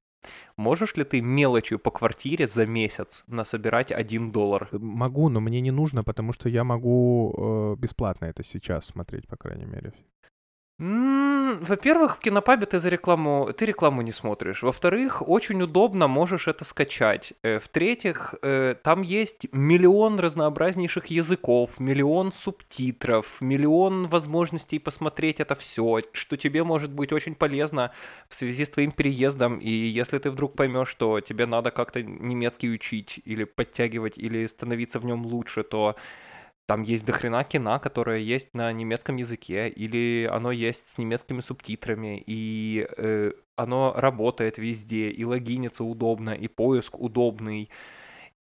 можешь 0.57 0.96
ли 0.96 1.04
ты 1.04 1.20
мелочью 1.20 1.78
по 1.78 1.90
квартире 1.90 2.46
за 2.46 2.66
месяц 2.66 3.24
насобирать 3.26 3.92
1 3.92 4.33
доллар? 4.33 4.68
Могу, 4.72 5.28
но 5.28 5.40
мне 5.40 5.61
не 5.61 5.70
нужно, 5.70 6.04
потому 6.04 6.33
что 6.33 6.48
я 6.48 6.64
могу 6.64 7.35
э, 7.37 7.81
бесплатно 7.81 8.26
это 8.26 8.42
сейчас 8.42 8.87
смотреть, 8.87 9.28
по 9.28 9.37
крайней 9.37 9.66
мере. 9.66 9.92
Во-первых, 10.78 12.16
в 12.16 12.20
кинопабе 12.20 12.66
ты 12.66 12.78
за 12.78 12.88
рекламу, 12.88 13.52
ты 13.52 13.64
рекламу 13.66 14.02
не 14.02 14.12
смотришь. 14.12 14.62
Во-вторых, 14.62 15.28
очень 15.28 15.60
удобно 15.60 16.06
можешь 16.06 16.46
это 16.46 16.64
скачать. 16.64 17.32
Э, 17.42 17.58
В-третьих, 17.58 18.36
э, 18.42 18.76
там 18.84 19.02
есть 19.02 19.46
миллион 19.52 20.20
разнообразнейших 20.20 21.06
языков, 21.06 21.80
миллион 21.80 22.30
субтитров, 22.30 23.40
миллион 23.40 24.06
возможностей 24.06 24.78
посмотреть 24.78 25.40
это 25.40 25.56
все, 25.56 26.00
что 26.12 26.36
тебе 26.36 26.62
может 26.62 26.92
быть 26.92 27.12
очень 27.12 27.34
полезно 27.34 27.90
в 28.28 28.36
связи 28.36 28.64
с 28.64 28.68
твоим 28.68 28.92
переездом. 28.92 29.58
И 29.58 29.70
если 29.70 30.18
ты 30.18 30.30
вдруг 30.30 30.54
поймешь, 30.54 30.88
что 30.88 31.20
тебе 31.20 31.46
надо 31.46 31.72
как-то 31.72 32.02
немецкий 32.02 32.70
учить 32.70 33.20
или 33.24 33.42
подтягивать, 33.42 34.16
или 34.16 34.46
становиться 34.46 35.00
в 35.00 35.04
нем 35.04 35.26
лучше, 35.26 35.62
то 35.64 35.96
там 36.68 36.83
есть 36.83 37.07
дохрена 37.07 37.44
кино, 37.44 37.81
которое 37.81 38.18
есть 38.18 38.52
на 38.52 38.70
немецком 38.74 39.16
языке, 39.16 39.70
или 39.70 40.28
оно 40.31 40.52
есть 40.52 40.87
с 40.87 40.98
немецкими 40.98 41.40
субтитрами, 41.40 42.22
и 42.26 42.87
э, 42.98 43.33
оно 43.57 43.94
работает 43.96 44.59
везде, 44.59 45.09
и 45.09 45.24
логиниться 45.24 45.83
удобно, 45.83 46.28
и 46.28 46.46
поиск 46.46 47.00
удобный, 47.00 47.70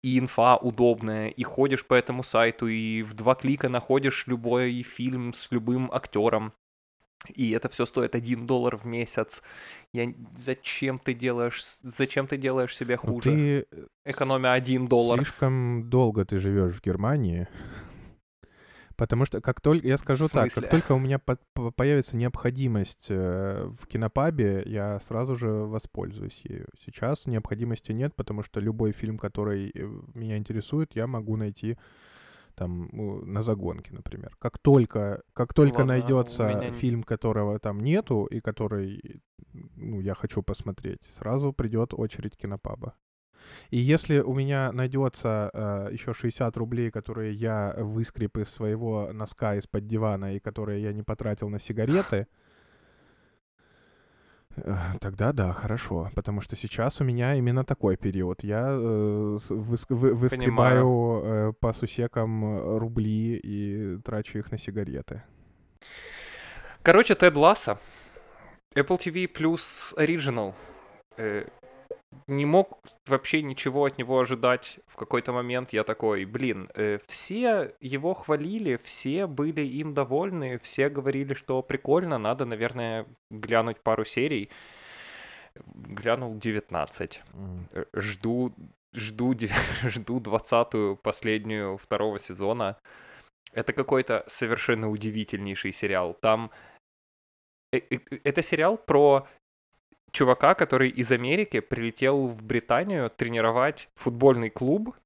и 0.02 0.18
инфа 0.18 0.56
удобная, 0.56 1.28
и 1.28 1.42
ходишь 1.44 1.86
по 1.86 1.94
этому 1.94 2.24
сайту, 2.24 2.66
и 2.66 3.02
в 3.02 3.14
два 3.14 3.36
клика 3.36 3.68
находишь 3.68 4.26
любой 4.26 4.82
фильм 4.82 5.32
с 5.32 5.52
любым 5.52 5.88
актером. 5.92 6.52
И 7.32 7.52
это 7.52 7.68
все 7.68 7.86
стоит 7.86 8.16
1 8.16 8.44
доллар 8.44 8.76
в 8.76 8.84
месяц. 8.84 9.40
Я... 9.92 10.12
Зачем 10.44 10.98
ты 10.98 11.14
делаешь, 11.14 11.62
зачем 11.82 12.26
ты 12.26 12.36
делаешь 12.36 12.76
себе 12.76 12.98
Ну, 13.04 13.08
хуже, 13.12 13.30
ты 13.30 13.66
экономя 14.04 14.52
1 14.52 14.88
доллар? 14.88 15.18
слишком 15.18 15.88
долго 15.88 16.24
ты 16.24 16.40
живешь 16.40 16.74
в 16.74 16.82
Германии. 16.82 17.46
Потому 18.96 19.26
что 19.26 19.40
как 19.40 19.60
только, 19.60 19.86
я 19.86 19.98
скажу 19.98 20.28
так, 20.28 20.52
как 20.52 20.70
только 20.70 20.92
у 20.92 20.98
меня 20.98 21.18
по- 21.18 21.38
по- 21.52 21.70
появится 21.70 22.16
необходимость 22.16 23.06
э, 23.10 23.70
в 23.78 23.86
кинопабе, 23.86 24.62
я 24.64 25.00
сразу 25.00 25.36
же 25.36 25.50
воспользуюсь 25.50 26.40
ею. 26.44 26.66
Сейчас 26.82 27.26
необходимости 27.26 27.92
нет, 27.92 28.14
потому 28.16 28.42
что 28.42 28.60
любой 28.60 28.92
фильм, 28.92 29.18
который 29.18 29.70
э, 29.74 30.00
меня 30.14 30.38
интересует, 30.38 30.96
я 30.96 31.06
могу 31.06 31.36
найти 31.36 31.76
там 32.54 32.88
на 32.92 33.42
загонке, 33.42 33.92
например. 33.92 34.34
Как 34.38 34.58
только, 34.58 35.22
как 35.34 35.52
только 35.52 35.80
Ладно, 35.80 35.92
найдется 35.92 36.48
меня 36.48 36.72
фильм, 36.72 37.02
которого 37.02 37.58
там 37.58 37.80
нету 37.80 38.24
и 38.24 38.40
который 38.40 39.20
ну, 39.76 40.00
я 40.00 40.14
хочу 40.14 40.42
посмотреть, 40.42 41.02
сразу 41.04 41.52
придет 41.52 41.92
очередь 41.92 42.36
кинопаба. 42.36 42.94
И 43.70 43.78
если 43.78 44.20
у 44.20 44.34
меня 44.34 44.72
найдется 44.72 45.50
э, 45.52 45.88
еще 45.92 46.12
60 46.14 46.56
рублей, 46.56 46.90
которые 46.90 47.32
я 47.32 47.74
выскреб 47.78 48.36
из 48.38 48.48
своего 48.48 49.10
носка 49.12 49.56
из-под 49.56 49.86
дивана 49.86 50.34
и 50.34 50.38
которые 50.40 50.82
я 50.82 50.92
не 50.92 51.02
потратил 51.02 51.48
на 51.48 51.58
сигареты, 51.58 52.26
э, 54.56 54.74
тогда 55.00 55.32
да, 55.32 55.52
хорошо. 55.52 56.10
Потому 56.14 56.40
что 56.40 56.56
сейчас 56.56 57.00
у 57.00 57.04
меня 57.04 57.34
именно 57.34 57.64
такой 57.64 57.96
период. 57.96 58.44
Я 58.44 58.66
э, 58.70 59.36
с- 59.38 59.50
выск- 59.50 59.94
вы- 59.94 60.14
выскребаю 60.14 61.22
э, 61.24 61.52
по 61.60 61.72
сусекам 61.72 62.78
рубли 62.78 63.36
и 63.42 63.98
трачу 64.04 64.38
их 64.38 64.50
на 64.52 64.58
сигареты. 64.58 65.22
Короче, 66.82 67.14
Тед 67.14 67.34
Ласса, 67.36 67.78
Apple 68.74 68.98
TV 68.98 69.26
плюс 69.28 69.94
Original. 69.98 70.54
Э, 71.18 71.46
не 72.26 72.44
мог 72.46 72.78
вообще 73.06 73.42
ничего 73.42 73.84
от 73.84 73.98
него 73.98 74.18
ожидать 74.20 74.78
в 74.86 74.96
какой-то 74.96 75.32
момент. 75.32 75.72
Я 75.72 75.84
такой, 75.84 76.24
блин, 76.24 76.68
э, 76.74 76.98
все 77.06 77.74
его 77.80 78.14
хвалили, 78.14 78.76
все 78.84 79.26
были 79.26 79.60
им 79.62 79.94
довольны, 79.94 80.58
все 80.58 80.88
говорили, 80.88 81.34
что 81.34 81.62
прикольно, 81.62 82.18
надо, 82.18 82.44
наверное, 82.44 83.06
глянуть 83.30 83.80
пару 83.80 84.04
серий. 84.04 84.50
Глянул 85.74 86.34
19. 86.36 87.22
М. 87.34 87.68
Э, 87.72 87.84
Жду, 87.94 88.52
жду, 88.94 89.34
жду 89.84 90.20
20-ю, 90.20 90.96
последнюю 90.96 91.76
второго 91.78 92.18
сезона. 92.18 92.76
Это 93.52 93.72
какой-то 93.72 94.24
совершенно 94.26 94.90
удивительнейший 94.90 95.72
сериал. 95.72 96.14
Там... 96.20 96.50
э- 97.72 97.78
э- 97.90 98.20
Это 98.24 98.42
сериал 98.42 98.76
про 98.76 99.26
чувака, 100.16 100.54
который 100.54 100.88
из 100.88 101.12
Америки 101.12 101.60
прилетел 101.60 102.28
в 102.28 102.42
Британию 102.42 103.10
тренировать 103.10 103.90
футбольный 103.96 104.48
клуб, 104.48 104.96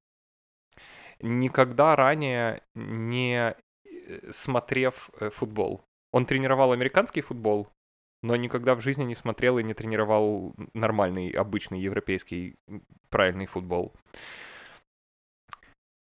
никогда 1.19 1.95
ранее 1.97 2.63
не 2.75 3.53
э, 3.53 4.31
смотрев 4.31 5.09
э, 5.19 5.29
футбол. 5.29 5.81
Он 6.13 6.25
тренировал 6.25 6.71
американский 6.71 7.21
футбол, 7.21 7.67
но 8.23 8.37
никогда 8.37 8.73
в 8.73 8.81
жизни 8.81 9.03
не 9.03 9.15
смотрел 9.15 9.59
и 9.59 9.63
не 9.63 9.73
тренировал 9.73 10.53
нормальный, 10.73 11.29
обычный 11.31 11.81
европейский 11.81 12.55
правильный 13.09 13.47
футбол. 13.47 13.93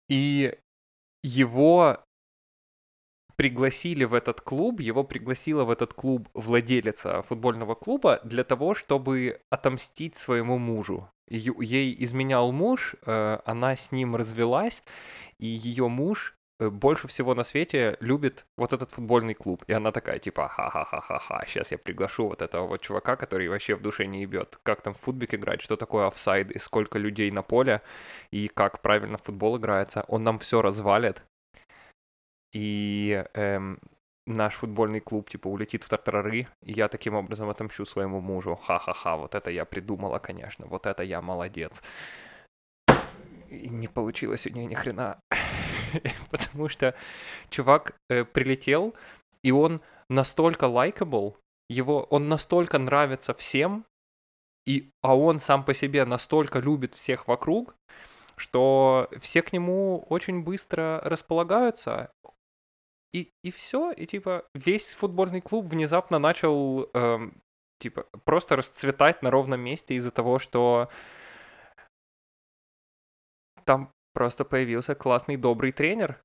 И 0.09 0.57
его 1.23 2.03
пригласили 3.37 4.03
в 4.03 4.13
этот 4.13 4.41
клуб, 4.41 4.81
его 4.81 5.03
пригласила 5.03 5.63
в 5.63 5.69
этот 5.69 5.93
клуб 5.93 6.27
владелица 6.33 7.21
футбольного 7.21 7.75
клуба 7.75 8.19
для 8.23 8.43
того, 8.43 8.73
чтобы 8.73 9.39
отомстить 9.49 10.17
своему 10.17 10.57
мужу. 10.57 11.09
Ю- 11.29 11.61
Ей 11.61 11.95
изменял 12.03 12.51
муж, 12.51 12.95
э, 13.05 13.39
она 13.45 13.75
с 13.75 13.91
ним 13.91 14.15
развелась, 14.15 14.83
и 15.37 15.45
ее 15.47 15.87
муж 15.87 16.35
э, 16.59 16.69
больше 16.69 17.07
всего 17.07 17.35
на 17.35 17.43
свете 17.43 17.97
любит 17.99 18.47
вот 18.57 18.73
этот 18.73 18.89
футбольный 18.91 19.35
клуб. 19.35 19.63
И 19.67 19.73
она 19.73 19.91
такая, 19.91 20.17
типа, 20.17 20.47
ха-ха-ха-ха-ха, 20.47 21.43
сейчас 21.47 21.71
я 21.71 21.77
приглашу 21.77 22.27
вот 22.29 22.41
этого 22.41 22.65
вот 22.65 22.81
чувака, 22.81 23.15
который 23.17 23.47
вообще 23.49 23.75
в 23.75 23.81
душе 23.81 24.07
не 24.07 24.21
ебет. 24.21 24.59
Как 24.63 24.81
там 24.81 24.95
в 24.95 24.99
футбик 25.01 25.35
играть, 25.35 25.61
что 25.61 25.75
такое 25.75 26.07
офсайд, 26.07 26.49
и 26.51 26.59
сколько 26.59 26.97
людей 26.97 27.29
на 27.29 27.43
поле, 27.43 27.81
и 28.31 28.47
как 28.47 28.81
правильно 28.81 29.19
футбол 29.19 29.57
играется. 29.57 30.05
Он 30.07 30.23
нам 30.23 30.39
все 30.39 30.61
развалит. 30.63 31.23
И 32.57 33.23
эм, 33.35 33.79
наш 34.25 34.55
футбольный 34.55 34.99
клуб, 34.99 35.29
типа, 35.29 35.47
улетит 35.47 35.83
в 35.83 35.89
тартарары, 35.89 36.47
и 36.63 36.73
я 36.73 36.87
таким 36.87 37.13
образом 37.13 37.49
отомщу 37.49 37.85
своему 37.85 38.19
мужу. 38.19 38.55
Ха-ха-ха, 38.55 39.15
вот 39.15 39.35
это 39.35 39.51
я 39.51 39.63
придумала, 39.63 40.17
конечно, 40.17 40.65
вот 40.65 40.87
это 40.87 41.03
я 41.03 41.21
молодец. 41.21 41.83
И 43.49 43.69
не 43.69 43.87
получилось 43.87 44.47
у 44.47 44.49
нее 44.49 44.65
ни 44.65 44.73
хрена. 44.73 45.19
Потому 46.31 46.67
что 46.67 46.95
чувак 47.51 47.95
э, 48.09 48.25
прилетел, 48.25 48.95
и 49.43 49.51
он 49.51 49.81
настолько 50.09 50.65
лайкабл, 50.65 51.37
его, 51.69 52.07
он 52.09 52.27
настолько 52.27 52.79
нравится 52.79 53.35
всем, 53.35 53.85
и, 54.65 54.89
а 55.03 55.15
он 55.15 55.39
сам 55.39 55.63
по 55.63 55.75
себе 55.75 56.05
настолько 56.05 56.57
любит 56.57 56.95
всех 56.95 57.27
вокруг, 57.27 57.75
что 58.35 59.09
все 59.21 59.41
к 59.41 59.53
нему 59.53 60.05
очень 60.09 60.43
быстро 60.43 61.01
располагаются, 61.03 62.11
и, 63.13 63.31
и 63.43 63.51
все, 63.51 63.91
и 63.91 64.05
типа 64.05 64.45
весь 64.53 64.93
футбольный 64.93 65.41
клуб 65.41 65.65
внезапно 65.65 66.19
начал 66.19 66.89
эм, 66.93 67.41
типа 67.79 68.05
просто 68.25 68.55
расцветать 68.55 69.21
на 69.21 69.31
ровном 69.31 69.61
месте 69.61 69.95
из-за 69.95 70.11
того, 70.11 70.39
что 70.39 70.89
там 73.65 73.91
просто 74.13 74.45
появился 74.45 74.95
классный 74.95 75.37
добрый 75.37 75.71
тренер, 75.71 76.19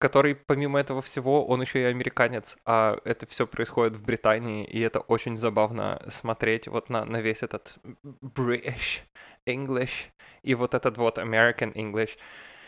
который 0.00 0.34
помимо 0.34 0.80
этого 0.80 1.02
всего, 1.02 1.46
он 1.46 1.60
еще 1.60 1.80
и 1.80 1.84
американец, 1.84 2.56
а 2.64 2.98
это 3.04 3.26
все 3.26 3.46
происходит 3.46 3.96
в 3.96 4.04
Британии, 4.04 4.64
и 4.64 4.80
это 4.80 5.00
очень 5.00 5.36
забавно 5.36 6.02
смотреть 6.08 6.68
вот 6.68 6.88
на, 6.88 7.04
на 7.04 7.20
весь 7.20 7.42
этот 7.42 7.78
British 8.22 9.02
English 9.46 10.10
и 10.42 10.54
вот 10.54 10.74
этот 10.74 10.98
вот 10.98 11.18
American 11.18 11.72
English. 11.74 12.16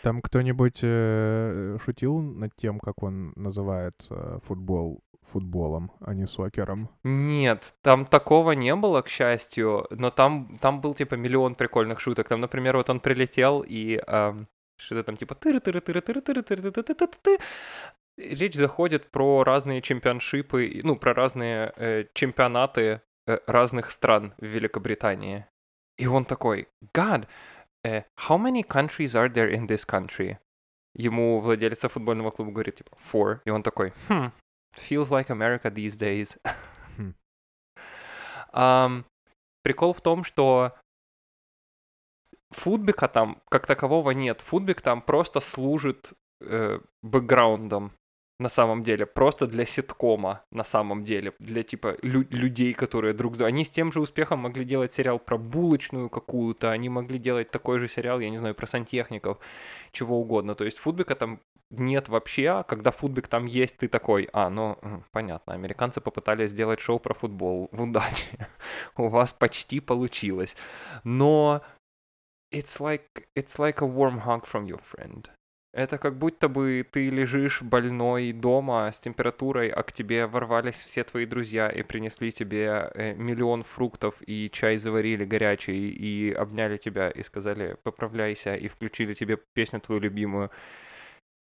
Там 0.01 0.21
кто-нибудь 0.21 0.79
э, 0.83 1.77
шутил 1.83 2.19
над 2.19 2.55
тем, 2.55 2.79
как 2.79 3.03
он 3.03 3.33
называет 3.35 4.07
э, 4.09 4.39
футбол 4.43 5.01
футболом, 5.21 5.91
а 5.99 6.13
не 6.13 6.25
сокером? 6.25 6.89
Нет, 7.03 7.75
там 7.81 8.05
такого 8.05 8.51
не 8.51 8.75
было, 8.75 9.01
к 9.01 9.09
счастью, 9.09 9.87
но 9.91 10.09
там, 10.09 10.57
там 10.59 10.81
был 10.81 10.93
типа 10.93 11.15
миллион 11.15 11.55
прикольных 11.55 11.99
шуток. 11.99 12.27
Там, 12.27 12.41
например, 12.41 12.77
вот 12.77 12.89
он 12.89 12.99
прилетел 12.99 13.63
и 13.65 14.01
эм, 14.07 14.47
что-то 14.77 15.03
там 15.03 15.17
типа 15.17 15.35
тыры 15.35 15.59
тыры 15.59 15.81
тыры 15.81 16.01
тыры 16.01 16.21
тыры 16.21 16.41
тыры 16.41 16.71
тыры 16.71 16.83
тыры 16.83 17.07
тыры 17.07 17.37
Речь 18.17 18.55
заходит 18.55 19.09
про 19.09 19.43
разные 19.43 19.81
чемпионшипы, 19.81 20.81
ну, 20.83 20.95
про 20.95 21.13
разные 21.13 21.73
э, 21.77 22.05
чемпионаты 22.13 23.01
э, 23.25 23.39
разных 23.47 23.91
стран 23.91 24.33
в 24.37 24.45
Великобритании. 24.45 25.45
И 25.97 26.07
он 26.07 26.25
такой, 26.25 26.67
God, 26.93 27.27
uh, 27.85 28.01
how 28.17 28.37
many 28.37 28.63
countries 28.63 29.15
are 29.15 29.29
there 29.29 29.49
in 29.49 29.67
this 29.67 29.85
country? 29.85 30.37
Ему 30.93 31.39
владелец 31.39 31.81
футбольного 31.89 32.31
клуба 32.31 32.51
говорит, 32.51 32.75
типа, 32.75 32.97
four. 32.97 33.41
И 33.45 33.49
он 33.49 33.63
такой, 33.63 33.93
hmm, 34.09 34.31
feels 34.75 35.09
like 35.09 35.29
America 35.29 35.69
these 35.69 35.95
days. 35.95 36.37
um, 38.53 39.05
прикол 39.63 39.93
в 39.93 40.01
том, 40.01 40.23
что 40.23 40.73
футбика 42.51 43.07
там 43.07 43.41
как 43.49 43.65
такового 43.65 44.11
нет. 44.11 44.41
Футбик 44.41 44.81
там 44.81 45.01
просто 45.01 45.39
служит 45.39 46.13
э, 46.41 46.79
бэкграундом 47.01 47.93
на 48.41 48.49
самом 48.49 48.83
деле, 48.83 49.05
просто 49.05 49.47
для 49.47 49.65
ситкома 49.65 50.41
на 50.51 50.63
самом 50.63 51.03
деле, 51.03 51.33
для 51.39 51.63
типа 51.63 51.97
лю- 52.01 52.27
людей, 52.31 52.73
которые 52.73 53.13
друг 53.13 53.37
друга... 53.37 53.45
Они 53.45 53.63
с 53.63 53.69
тем 53.69 53.91
же 53.91 54.01
успехом 54.01 54.39
могли 54.39 54.65
делать 54.65 54.91
сериал 54.91 55.19
про 55.19 55.37
булочную 55.37 56.09
какую-то, 56.09 56.71
они 56.71 56.89
могли 56.89 57.19
делать 57.19 57.51
такой 57.51 57.79
же 57.79 57.87
сериал, 57.87 58.19
я 58.19 58.29
не 58.29 58.37
знаю, 58.37 58.55
про 58.55 58.67
сантехников, 58.67 59.37
чего 59.91 60.19
угодно. 60.19 60.55
То 60.55 60.65
есть 60.65 60.79
футбика 60.79 61.15
там 61.15 61.39
нет 61.69 62.09
вообще, 62.09 62.47
а 62.47 62.63
когда 62.63 62.91
футбик 62.91 63.27
там 63.27 63.45
есть, 63.45 63.77
ты 63.77 63.87
такой, 63.87 64.27
а, 64.33 64.49
ну, 64.49 64.77
понятно, 65.11 65.53
американцы 65.53 66.01
попытались 66.01 66.49
сделать 66.49 66.79
шоу 66.79 66.99
про 66.99 67.13
футбол, 67.13 67.69
в 67.71 67.81
удачи, 67.81 68.25
у 68.97 69.07
вас 69.07 69.33
почти 69.33 69.79
получилось. 69.79 70.55
Но 71.03 71.61
it's 72.51 72.79
like, 72.79 73.27
it's 73.37 73.59
like 73.59 73.81
a 73.81 73.87
warm 73.87 74.25
hug 74.25 74.45
from 74.45 74.65
your 74.65 74.81
friend. 74.81 75.29
Это 75.73 75.97
как 75.97 76.17
будто 76.17 76.49
бы 76.49 76.85
ты 76.91 77.09
лежишь 77.09 77.61
больной 77.61 78.33
дома 78.33 78.91
с 78.91 78.99
температурой, 78.99 79.69
а 79.69 79.83
к 79.83 79.93
тебе 79.93 80.27
ворвались 80.27 80.75
все 80.75 81.05
твои 81.05 81.25
друзья 81.25 81.69
и 81.69 81.81
принесли 81.81 82.33
тебе 82.33 82.91
э, 82.93 83.13
миллион 83.13 83.63
фруктов 83.63 84.15
и 84.27 84.49
чай 84.51 84.75
заварили 84.75 85.23
горячий 85.23 85.89
и 85.89 86.33
обняли 86.33 86.75
тебя 86.75 87.09
и 87.09 87.23
сказали 87.23 87.77
«поправляйся» 87.83 88.53
и 88.55 88.67
включили 88.67 89.13
тебе 89.13 89.37
песню 89.37 89.79
твою 89.79 90.01
любимую 90.01 90.51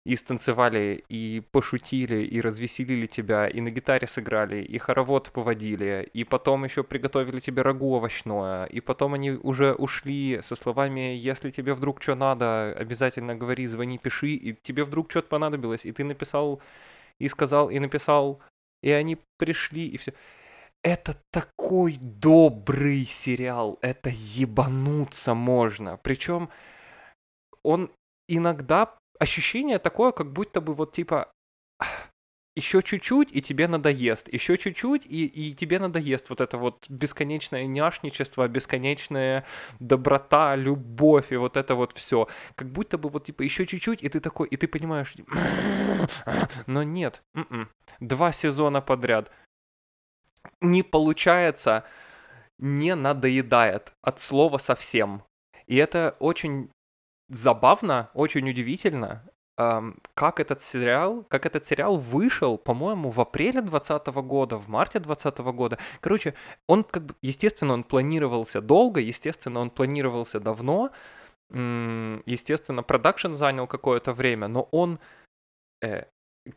и 0.05 0.15
станцевали, 0.15 1.03
и 1.09 1.41
пошутили, 1.51 2.23
и 2.23 2.39
развеселили 2.39 3.07
тебя, 3.07 3.47
и 3.47 3.59
на 3.59 3.71
гитаре 3.71 4.05
сыграли, 4.07 4.61
и 4.61 4.77
хоровод 4.77 5.31
поводили, 5.31 6.07
и 6.13 6.23
потом 6.23 6.63
еще 6.63 6.83
приготовили 6.83 7.39
тебе 7.39 7.63
рагу 7.63 7.91
овощное, 7.95 8.65
и 8.65 8.81
потом 8.81 9.15
они 9.15 9.31
уже 9.31 9.73
ушли 9.73 10.39
со 10.43 10.55
словами 10.55 11.15
«Если 11.15 11.49
тебе 11.49 11.73
вдруг 11.73 12.03
что 12.03 12.13
надо, 12.13 12.71
обязательно 12.73 13.35
говори, 13.35 13.65
звони, 13.65 13.97
пиши», 13.97 14.29
и 14.35 14.53
тебе 14.53 14.83
вдруг 14.83 15.09
что-то 15.09 15.27
понадобилось, 15.27 15.85
и 15.85 15.91
ты 15.91 16.03
написал, 16.03 16.61
и 17.19 17.27
сказал, 17.27 17.71
и 17.71 17.79
написал, 17.79 18.39
и 18.83 18.91
они 18.91 19.17
пришли, 19.37 19.87
и 19.87 19.97
все. 19.97 20.13
Это 20.83 21.17
такой 21.31 21.97
добрый 21.99 23.05
сериал, 23.05 23.79
это 23.81 24.11
ебануться 24.13 25.33
можно. 25.33 25.97
Причем 26.03 26.49
он 27.63 27.89
иногда 28.27 28.93
ощущение 29.19 29.79
такое, 29.79 30.11
как 30.11 30.31
будто 30.31 30.61
бы 30.61 30.73
вот 30.73 30.93
типа 30.93 31.31
еще 32.55 32.81
чуть-чуть, 32.81 33.31
и 33.33 33.41
тебе 33.41 33.67
надоест, 33.67 34.31
еще 34.33 34.57
чуть-чуть, 34.57 35.05
и, 35.05 35.25
и 35.25 35.53
тебе 35.53 35.77
надоест 35.77 36.29
вот 36.29 36.39
это 36.39 36.57
вот 36.57 36.85
бесконечное 36.89 37.65
няшничество, 37.65 38.47
бесконечная 38.47 39.45
доброта, 39.79 40.55
любовь, 40.55 41.33
и 41.33 41.35
вот 41.35 41.57
это 41.57 41.75
вот 41.75 41.91
все. 41.93 42.29
Как 42.55 42.71
будто 42.71 42.97
бы 42.97 43.09
вот 43.09 43.25
типа 43.25 43.41
еще 43.41 43.65
чуть-чуть, 43.65 44.03
и 44.03 44.09
ты 44.09 44.21
такой, 44.21 44.47
и 44.47 44.55
ты 44.55 44.67
понимаешь, 44.67 45.15
но 46.65 46.83
нет, 46.83 47.23
м-м. 47.33 47.69
два 47.99 48.31
сезона 48.31 48.81
подряд. 48.81 49.31
Не 50.61 50.83
получается, 50.83 51.83
не 52.57 52.95
надоедает 52.95 53.91
от 54.01 54.21
слова 54.21 54.59
совсем. 54.59 55.23
И 55.67 55.75
это 55.75 56.15
очень 56.19 56.69
забавно, 57.29 58.09
очень 58.13 58.49
удивительно, 58.49 59.23
эм, 59.57 59.97
как 60.13 60.39
этот 60.39 60.61
сериал, 60.61 61.23
как 61.29 61.45
этот 61.45 61.65
сериал 61.65 61.97
вышел, 61.97 62.57
по-моему, 62.57 63.09
в 63.09 63.19
апреле 63.19 63.61
2020 63.61 64.21
года, 64.21 64.57
в 64.57 64.67
марте 64.67 64.99
2020 64.99 65.51
года. 65.53 65.77
Короче, 66.01 66.33
он 66.67 66.83
как 66.83 67.05
бы, 67.05 67.15
естественно, 67.21 67.73
он 67.73 67.83
планировался 67.83 68.61
долго, 68.61 68.99
естественно, 68.99 69.59
он 69.59 69.69
планировался 69.69 70.39
давно, 70.39 70.91
естественно, 71.51 72.83
продакшн 72.83 73.33
занял 73.33 73.67
какое-то 73.67 74.13
время, 74.13 74.47
но 74.47 74.67
он 74.71 74.99
э, 75.81 76.05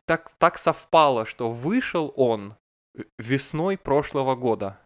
так, 0.07 0.31
так 0.38 0.59
совпало, 0.59 1.26
что 1.26 1.50
вышел 1.50 2.12
он 2.16 2.54
весной 3.18 3.76
прошлого 3.76 4.35
года, 4.35 4.78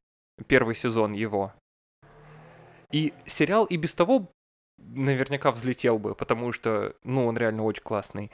первый 0.46 0.74
сезон 0.74 1.12
его. 1.12 1.52
И 2.90 3.14
сериал 3.26 3.64
и 3.64 3.76
без 3.76 3.94
того 3.94 4.28
наверняка 4.78 5.50
взлетел 5.50 5.98
бы, 5.98 6.14
потому 6.14 6.52
что, 6.52 6.96
ну, 7.04 7.26
он 7.26 7.36
реально 7.36 7.64
очень 7.64 7.82
классный. 7.82 8.30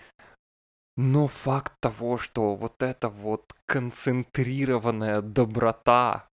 Но 0.96 1.28
факт 1.28 1.72
того, 1.80 2.18
что 2.18 2.56
вот 2.56 2.82
эта 2.82 3.08
вот 3.08 3.54
концентрированная 3.66 5.22
доброта 5.22 6.28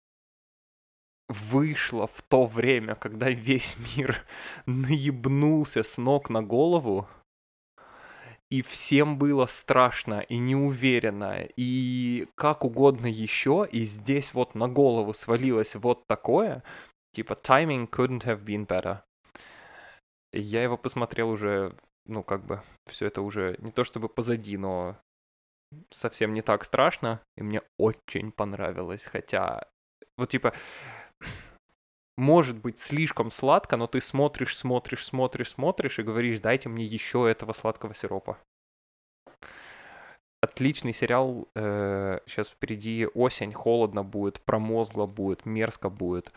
вышла 1.28 2.08
в 2.08 2.22
то 2.22 2.46
время, 2.46 2.96
когда 2.96 3.30
весь 3.30 3.76
мир 3.96 4.26
наебнулся 4.66 5.84
с 5.84 5.98
ног 5.98 6.30
на 6.30 6.42
голову, 6.42 7.08
и 8.50 8.62
всем 8.62 9.18
было 9.18 9.48
страшно 9.48 10.20
и 10.22 10.38
неуверенно, 10.38 11.48
и 11.58 12.28
как 12.36 12.63
угодно 12.63 13.08
еще, 13.08 13.68
и 13.72 13.84
здесь 13.84 14.34
вот 14.34 14.54
на 14.54 14.68
голову 14.68 15.13
свалилось 15.13 15.76
вот 15.76 16.06
такое, 16.08 16.63
типа 17.13 17.34
timing 17.34 17.89
couldn't 17.89 18.24
have 18.24 18.44
been 18.44 18.68
better. 18.68 19.00
Я 20.34 20.63
его 20.63 20.78
посмотрел 20.78 21.30
уже, 21.30 21.76
ну, 22.06 22.24
как 22.24 22.43
бы, 22.43 22.63
все 22.88 23.06
это 23.06 23.22
уже 23.22 23.56
не 23.60 23.72
то 23.72 23.84
чтобы 23.84 24.10
позади, 24.10 24.58
но 24.58 24.98
совсем 25.91 26.34
не 26.34 26.41
так 26.41 26.65
страшно, 26.65 27.22
и 27.38 27.43
мне 27.43 27.62
очень 27.78 28.32
понравилось, 28.32 29.04
хотя, 29.04 29.67
вот 30.17 30.30
типа, 30.30 30.54
может 32.17 32.58
быть 32.58 32.80
слишком 32.80 33.32
сладко, 33.32 33.78
но 33.78 33.88
ты 33.88 34.02
смотришь, 34.02 34.58
смотришь, 34.58 35.06
смотришь, 35.06 35.52
смотришь 35.52 36.00
и 36.00 36.04
говоришь, 36.04 36.39
дайте 36.39 36.69
мне 36.69 36.84
еще 36.84 37.30
этого 37.30 37.54
сладкого 37.54 37.96
сиропа. 37.96 38.38
Отличный 40.41 40.93
сериал. 40.93 41.48
Э, 41.56 42.19
сейчас 42.26 42.50
впереди 42.50 43.08
осень, 43.13 43.54
холодно 43.54 44.04
будет, 44.04 44.41
промозгло 44.41 45.06
будет, 45.06 45.46
мерзко 45.46 45.89
будет. 45.89 46.34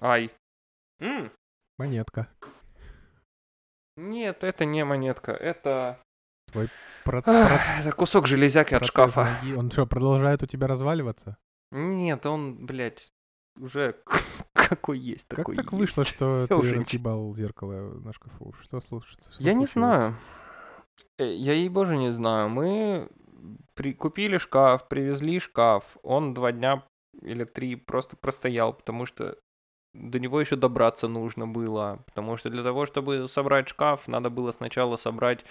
Ай. 0.00 0.30
Монетка. 1.78 2.28
Нет, 3.96 4.44
это 4.44 4.64
не 4.64 4.84
монетка, 4.84 5.32
это... 5.32 5.98
Твой 6.50 6.68
про- 7.04 7.22
Ах, 7.26 7.80
Это 7.80 7.92
кусок 7.92 8.26
железяки 8.26 8.74
от 8.74 8.84
шкафа. 8.84 9.38
ноги, 9.42 9.54
Он 9.54 9.70
что, 9.70 9.86
продолжает 9.86 10.42
у 10.42 10.46
тебя 10.46 10.66
разваливаться? 10.66 11.36
Нет, 11.70 12.26
он, 12.26 12.66
блядь, 12.66 13.08
уже 13.58 13.96
какой 14.54 14.98
есть, 14.98 15.26
Как 15.28 15.38
такой 15.38 15.56
так 15.56 15.72
вышло, 15.72 16.02
есть. 16.02 16.12
что 16.14 16.42
Я 16.42 16.46
ты 16.48 16.54
уже 16.56 16.76
не 16.76 16.84
разъебал 16.84 17.34
зеркало 17.34 17.72
на 18.00 18.12
шкафу? 18.12 18.54
Что, 18.62 18.78
слу- 18.78 19.02
что- 19.06 19.30
что 19.30 19.42
Я 19.42 19.54
не 19.54 19.66
случилось? 19.66 19.72
знаю. 19.72 20.16
Э, 21.18 21.34
Я 21.34 21.52
ей 21.54 21.68
боже 21.68 21.96
не 21.96 22.12
знаю. 22.12 22.48
Мы 22.48 23.08
при- 23.74 23.94
купили 23.94 24.38
шкаф, 24.38 24.88
привезли 24.88 25.38
шкаф. 25.40 25.96
Он 26.02 26.34
два 26.34 26.52
дня 26.52 26.82
или 27.22 27.44
три 27.44 27.76
просто 27.76 28.16
простоял, 28.16 28.72
потому 28.72 29.06
что 29.06 29.38
до 29.94 30.18
него 30.18 30.40
еще 30.40 30.56
добраться 30.56 31.08
нужно 31.08 31.46
было. 31.46 32.00
Потому 32.06 32.36
что 32.36 32.50
для 32.50 32.62
того, 32.62 32.86
чтобы 32.86 33.28
собрать 33.28 33.68
шкаф, 33.68 34.08
надо 34.08 34.30
было 34.30 34.52
сначала 34.52 34.96
собрать 34.96 35.44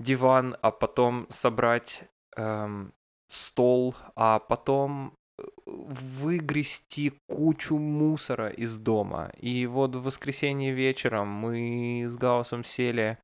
диван, 0.00 0.56
а 0.62 0.70
потом 0.70 1.26
собрать 1.28 2.04
эм, 2.36 2.92
стол, 3.28 3.94
а 4.14 4.38
потом 4.38 5.14
э, 5.38 5.42
выгрести 5.66 7.12
кучу 7.28 7.78
мусора 7.78 8.48
из 8.50 8.78
дома. 8.78 9.32
И 9.36 9.66
вот 9.66 9.96
в 9.96 10.02
воскресенье 10.02 10.72
вечером 10.72 11.28
мы 11.28 12.04
с 12.08 12.16
Гаусом 12.16 12.64
сели 12.64 13.18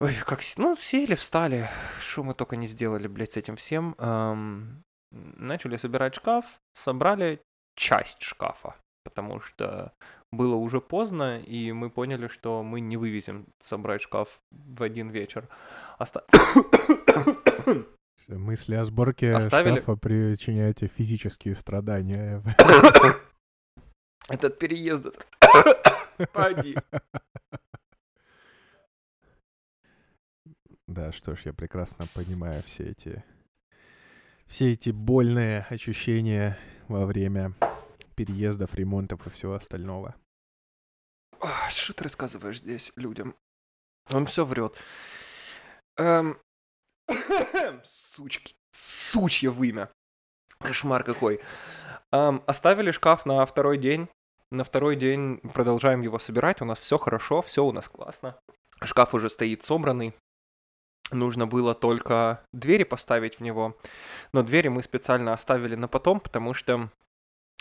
Ой, 0.00 0.14
как... 0.26 0.40
Ну, 0.58 0.76
сели, 0.76 1.14
встали. 1.14 1.70
Что 2.00 2.22
мы 2.24 2.34
только 2.34 2.56
не 2.56 2.66
сделали, 2.66 3.06
блядь, 3.06 3.32
с 3.32 3.36
этим 3.36 3.56
всем. 3.56 3.94
Ам, 3.98 4.82
начали 5.10 5.76
собирать 5.76 6.16
шкаф. 6.16 6.44
Собрали 6.74 7.40
часть 7.76 8.22
шкафа. 8.22 8.74
Потому 9.04 9.38
что 9.40 9.92
было 10.32 10.54
уже 10.56 10.80
поздно, 10.80 11.38
и 11.38 11.72
мы 11.72 11.90
поняли, 11.90 12.28
что 12.28 12.62
мы 12.62 12.80
не 12.80 12.96
вывезем 12.96 13.46
собрать 13.60 14.02
шкаф 14.02 14.40
в 14.50 14.82
один 14.82 15.10
вечер. 15.10 15.48
Оста- 15.98 16.24
Мысли 18.26 18.74
о 18.74 18.84
сборке 18.84 19.32
Оставили? 19.32 19.76
шкафа 19.76 19.96
причиняют 19.96 20.78
тебе 20.78 20.88
физические 20.88 21.54
страдания. 21.54 22.42
Этот 24.28 24.58
переезд... 24.58 25.26
Поди. 26.32 26.76
Да, 30.86 31.12
что 31.12 31.36
ж, 31.36 31.42
я 31.44 31.52
прекрасно 31.52 32.06
понимаю 32.14 32.62
все 32.64 32.90
эти... 32.90 33.22
Все 34.46 34.72
эти 34.72 34.90
больные 34.90 35.66
ощущения 35.70 36.56
во 36.88 37.04
время 37.06 37.52
переездов, 38.14 38.74
ремонтов 38.74 39.26
и 39.26 39.30
всего 39.30 39.54
остального. 39.54 40.14
Что 41.70 41.92
ты 41.92 42.04
рассказываешь 42.04 42.60
здесь 42.60 42.92
людям? 42.96 43.34
Он 44.10 44.26
все 44.26 44.44
врет. 44.44 44.76
Эм, 45.96 46.38
Сучки. 47.84 48.54
Сучье 48.72 49.50
вымя. 49.50 49.90
Кошмар 50.58 51.04
какой. 51.04 51.40
Эм, 52.12 52.42
Оставили 52.46 52.90
шкаф 52.90 53.26
на 53.26 53.44
второй 53.46 53.78
день. 53.78 54.08
На 54.50 54.64
второй 54.64 54.96
день 54.96 55.38
продолжаем 55.52 56.02
его 56.02 56.18
собирать. 56.18 56.62
У 56.62 56.64
нас 56.64 56.78
все 56.78 56.98
хорошо, 56.98 57.42
все 57.42 57.64
у 57.64 57.72
нас 57.72 57.88
классно. 57.88 58.38
Шкаф 58.82 59.14
уже 59.14 59.28
стоит 59.28 59.64
собранный. 59.64 60.14
Нужно 61.10 61.46
было 61.46 61.74
только 61.74 62.44
двери 62.52 62.84
поставить 62.84 63.38
в 63.38 63.40
него. 63.40 63.76
Но 64.32 64.42
двери 64.42 64.68
мы 64.68 64.82
специально 64.82 65.32
оставили 65.32 65.74
на 65.74 65.88
потом, 65.88 66.20
потому 66.20 66.54
что 66.54 66.90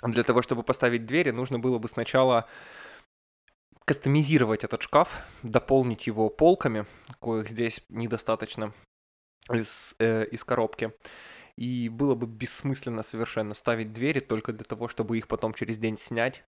для 0.03 0.23
того, 0.23 0.41
чтобы 0.41 0.63
поставить 0.63 1.05
двери, 1.05 1.31
нужно 1.31 1.59
было 1.59 1.79
бы 1.79 1.87
сначала 1.87 2.47
кастомизировать 3.85 4.63
этот 4.63 4.81
шкаф, 4.81 5.23
дополнить 5.43 6.07
его 6.07 6.29
полками, 6.29 6.85
коих 7.21 7.49
здесь 7.49 7.81
недостаточно 7.89 8.73
из, 9.51 9.95
э, 9.99 10.25
из 10.25 10.43
коробки. 10.43 10.93
И 11.57 11.89
было 11.89 12.15
бы 12.15 12.25
бессмысленно 12.25 13.03
совершенно 13.03 13.53
ставить 13.53 13.93
двери 13.93 14.19
только 14.19 14.53
для 14.53 14.63
того, 14.63 14.87
чтобы 14.87 15.17
их 15.17 15.27
потом 15.27 15.53
через 15.53 15.77
день 15.77 15.97
снять. 15.97 16.43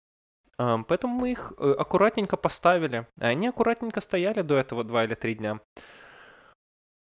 Поэтому 0.56 1.14
мы 1.14 1.32
их 1.32 1.52
э, 1.58 1.74
аккуратненько 1.78 2.36
поставили. 2.36 3.06
Они 3.20 3.46
аккуратненько 3.46 4.00
стояли 4.00 4.40
до 4.40 4.56
этого 4.56 4.84
два 4.84 5.04
или 5.04 5.14
три 5.14 5.34
дня. 5.34 5.60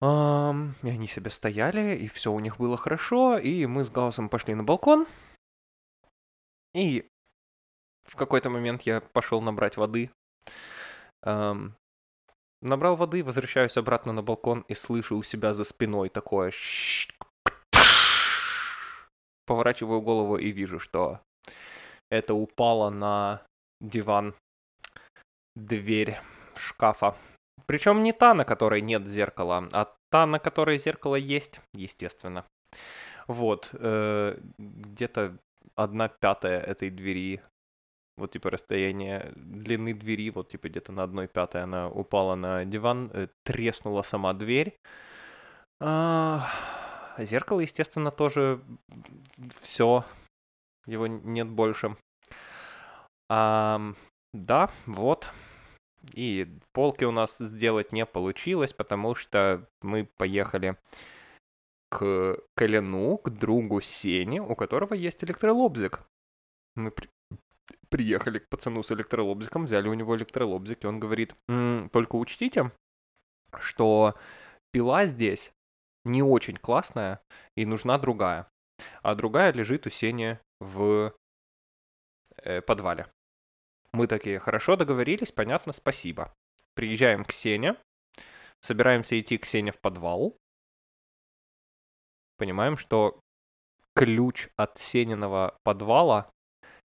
И 0.01 0.89
они 0.89 1.07
себе 1.07 1.31
стояли, 1.31 1.95
и 1.95 2.07
все 2.07 2.31
у 2.31 2.39
них 2.39 2.57
было 2.57 2.77
хорошо. 2.77 3.37
И 3.37 3.65
мы 3.65 3.85
с 3.85 3.89
Гаусом 3.89 4.29
пошли 4.29 4.53
на 4.53 4.63
балкон. 4.63 5.07
И 6.75 7.09
в 8.03 8.17
какой-то 8.17 8.49
момент 8.49 8.81
я 8.81 8.99
пошел 8.99 9.41
набрать 9.41 9.77
воды. 9.77 10.11
Ам, 11.23 11.73
набрал 12.61 12.97
воды, 12.97 13.23
возвращаюсь 13.23 13.77
обратно 13.77 14.11
на 14.11 14.21
балкон 14.21 14.65
и 14.67 14.75
слышу 14.75 15.17
у 15.17 15.23
себя 15.23 15.53
за 15.53 15.63
спиной 15.63 16.09
такое... 16.09 16.51
Поворачиваю 19.47 20.01
голову 20.01 20.37
и 20.37 20.51
вижу, 20.51 20.79
что 20.79 21.21
это 22.09 22.33
упало 22.33 22.89
на 22.89 23.43
диван 23.79 24.33
дверь 25.55 26.19
шкафа. 26.57 27.15
Причем 27.67 28.03
не 28.03 28.11
та, 28.11 28.33
на 28.33 28.43
которой 28.43 28.81
нет 28.81 29.07
зеркала, 29.07 29.69
а 29.71 29.95
та, 30.09 30.25
на 30.25 30.39
которой 30.39 30.79
зеркало 30.79 31.15
есть, 31.15 31.61
естественно. 31.73 32.43
Вот, 33.27 33.69
э, 33.73 34.39
где-то 34.57 35.37
одна 35.75 36.07
пятая 36.07 36.59
этой 36.59 36.89
двери 36.89 37.41
вот 38.17 38.31
типа 38.31 38.49
расстояние 38.49 39.33
длины 39.35 39.93
двери, 39.93 40.29
вот 40.29 40.49
типа 40.49 40.69
где-то 40.69 40.91
на 40.91 41.03
одной 41.03 41.27
пятой 41.27 41.63
она 41.63 41.89
упала 41.89 42.35
на 42.35 42.65
диван, 42.65 43.11
э, 43.13 43.27
треснула 43.43 44.03
сама 44.03 44.33
дверь. 44.33 44.77
А, 45.81 46.49
зеркало, 47.17 47.59
естественно, 47.59 48.11
тоже 48.11 48.61
все, 49.61 50.05
его 50.85 51.07
нет 51.07 51.49
больше. 51.49 51.97
Ам, 53.29 53.97
да, 54.33 54.71
вот. 54.85 55.29
И 56.13 56.47
полки 56.71 57.03
у 57.03 57.11
нас 57.11 57.37
сделать 57.39 57.91
не 57.91 58.05
получилось, 58.05 58.73
потому 58.73 59.15
что 59.15 59.67
мы 59.81 60.07
поехали 60.17 60.77
к 61.97 62.37
Коляну, 62.55 63.17
к 63.17 63.29
другу 63.29 63.79
Сене, 63.79 64.41
у 64.41 64.55
которого 64.55 64.93
есть 64.93 65.23
электролобзик. 65.23 66.01
Мы 66.75 66.91
при- 66.91 67.09
приехали 67.89 68.39
к 68.39 68.49
пацану 68.49 68.83
с 68.83 68.91
электролобзиком, 68.91 69.65
взяли 69.65 69.87
у 69.87 69.93
него 69.93 70.15
электролобзик, 70.17 70.83
и 70.83 70.87
он 70.87 70.99
говорит, 70.99 71.35
«М, 71.47 71.89
только 71.89 72.17
учтите, 72.17 72.71
что 73.57 74.15
пила 74.71 75.05
здесь 75.05 75.51
не 76.03 76.21
очень 76.21 76.57
классная, 76.57 77.21
и 77.55 77.65
нужна 77.65 77.97
другая. 77.97 78.47
А 79.01 79.15
другая 79.15 79.53
лежит 79.53 79.87
у 79.87 79.89
Сени 79.89 80.37
в 80.59 81.13
э, 82.43 82.61
подвале. 82.61 83.07
Мы 83.93 84.07
такие, 84.07 84.39
хорошо 84.39 84.75
договорились, 84.75 85.31
понятно, 85.31 85.71
спасибо. 85.71 86.33
Приезжаем 86.73 87.23
к 87.23 87.31
Сене, 87.31 87.77
собираемся 88.59 89.17
идти 89.17 89.37
к 89.37 89.45
Сене 89.45 89.71
в 89.71 89.79
подвал. 89.79 90.37
Понимаем, 92.37 92.77
что 92.77 93.19
ключ 93.95 94.49
от 94.57 94.77
Сениного 94.77 95.57
подвала 95.63 96.29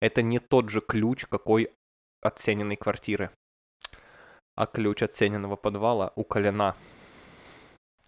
это 0.01 0.23
не 0.23 0.39
тот 0.39 0.69
же 0.69 0.81
ключ, 0.81 1.25
какой 1.27 1.73
от 2.21 2.39
Сениной 2.39 2.77
квартиры. 2.77 3.31
А 4.57 4.67
ключ 4.67 5.03
от 5.03 5.15
Сениного 5.15 5.57
подвала 5.57 6.13
у 6.15 6.25
Коляна. 6.25 6.77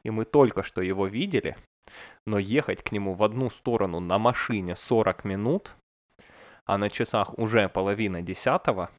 И 0.02 0.10
мы 0.10 0.24
только 0.24 0.62
что 0.62 0.82
его 0.82 1.06
видели, 1.06 1.56
но 2.26 2.38
ехать 2.38 2.82
к 2.82 2.92
нему 2.92 3.14
в 3.14 3.22
одну 3.22 3.50
сторону 3.50 4.00
на 4.00 4.18
машине 4.18 4.76
40 4.76 5.24
минут, 5.24 5.74
а 6.64 6.78
на 6.78 6.90
часах 6.90 7.38
уже 7.38 7.68
половина 7.68 8.22
десятого, 8.22 8.90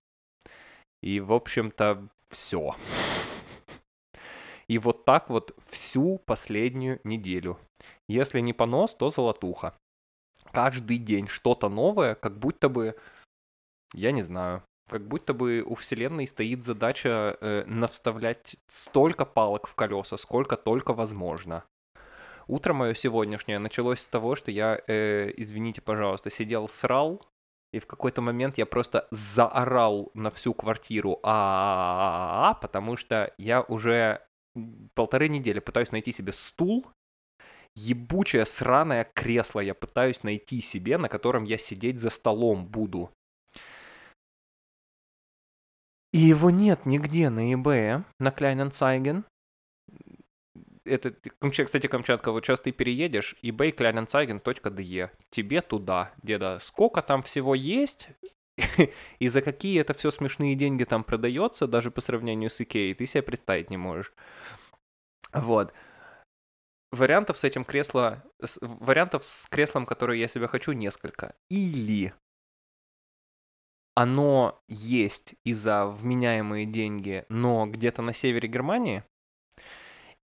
и, 1.01 1.19
в 1.19 1.31
общем-то, 1.31 2.07
все. 2.29 2.75
И 4.69 4.77
вот 4.79 5.05
так 5.05 5.29
вот 5.29 5.55
всю 5.69 6.17
последнюю 6.19 6.99
неделю. 7.03 7.57
Если 8.09 8.39
не 8.41 8.53
понос, 8.53 8.95
то 8.95 9.09
золотуха. 9.09 9.73
Каждый 10.51 10.97
день 10.97 11.27
что-то 11.27 11.69
новое, 11.69 12.15
как 12.15 12.37
будто 12.37 12.69
бы, 12.69 12.95
я 13.93 14.11
не 14.11 14.21
знаю, 14.21 14.63
как 14.89 15.07
будто 15.07 15.33
бы 15.33 15.61
у 15.61 15.75
Вселенной 15.75 16.27
стоит 16.27 16.63
задача 16.63 17.37
э, 17.39 17.63
навставлять 17.65 18.55
столько 18.67 19.25
палок 19.25 19.67
в 19.67 19.75
колеса, 19.75 20.17
сколько 20.17 20.55
только 20.55 20.93
возможно. 20.93 21.63
Утро 22.47 22.73
мое 22.73 22.93
сегодняшнее 22.93 23.59
началось 23.59 23.99
с 23.99 24.07
того, 24.07 24.35
что 24.37 24.51
я, 24.51 24.79
э, 24.87 25.33
извините, 25.35 25.81
пожалуйста, 25.81 26.29
сидел, 26.29 26.69
срал, 26.69 27.21
и 27.73 27.79
в 27.79 27.87
какой-то 27.87 28.21
момент 28.21 28.57
я 28.57 28.65
просто 28.65 29.07
заорал 29.11 30.09
на 30.13 30.31
всю 30.31 30.53
квартиру 30.53 31.19
а 31.21 32.57
потому 32.61 32.95
что 32.95 33.33
я 33.37 33.61
уже 33.61 34.21
полторы 34.93 35.29
недели 35.29 35.59
пытаюсь 35.59 35.91
найти 35.91 36.11
себе 36.11 36.33
стул, 36.33 36.85
ебучее 37.75 38.45
сраное 38.45 39.03
кресло 39.13 39.59
я 39.59 39.73
пытаюсь 39.73 40.23
найти 40.23 40.61
себе, 40.61 40.97
на 40.97 41.09
котором 41.09 41.43
я 41.43 41.57
сидеть 41.57 41.99
за 41.99 42.09
столом 42.09 42.65
буду. 42.65 43.11
И 46.13 46.19
его 46.19 46.49
нет 46.49 46.85
нигде 46.85 47.29
на 47.29 47.53
eBay, 47.53 48.03
на 48.19 48.29
Kleinanzeigen. 48.29 49.23
это, 50.85 51.13
кстати, 51.65 51.87
Камчатка, 51.87 52.31
вот 52.31 52.45
сейчас 52.45 52.61
ты 52.61 52.71
переедешь, 52.71 53.35
eBay 53.43 53.75
kleinanzeigen.de, 53.75 55.11
тебе 55.29 55.61
туда, 55.61 56.13
деда, 56.23 56.59
сколько 56.61 57.01
там 57.01 57.21
всего 57.23 57.53
есть, 57.53 58.09
и 59.19 59.27
за 59.27 59.41
какие 59.41 59.79
это 59.79 59.93
все 59.93 60.11
смешные 60.11 60.55
деньги 60.55 60.83
там 60.83 61.03
продается, 61.03 61.67
даже 61.67 61.91
по 61.91 62.01
сравнению 62.01 62.49
с 62.49 62.59
Икеей, 62.61 62.93
ты 62.93 63.05
себе 63.05 63.21
представить 63.23 63.69
не 63.69 63.77
можешь. 63.77 64.13
Вот. 65.33 65.73
Вариантов 66.91 67.37
с 67.37 67.43
этим 67.43 67.65
кресло, 67.65 68.23
с, 68.41 68.57
вариантов 68.61 69.25
с 69.25 69.47
креслом, 69.49 69.85
которые 69.85 70.21
я 70.21 70.27
себе 70.27 70.47
хочу, 70.47 70.71
несколько. 70.71 71.35
Или 71.49 72.13
оно 73.93 74.61
есть 74.67 75.35
и 75.43 75.53
за 75.53 75.87
вменяемые 75.87 76.65
деньги, 76.65 77.25
но 77.29 77.65
где-то 77.65 78.01
на 78.01 78.13
севере 78.13 78.47
Германии, 78.47 79.03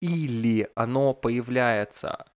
или 0.00 0.68
оно 0.74 1.14
появляется 1.14 2.30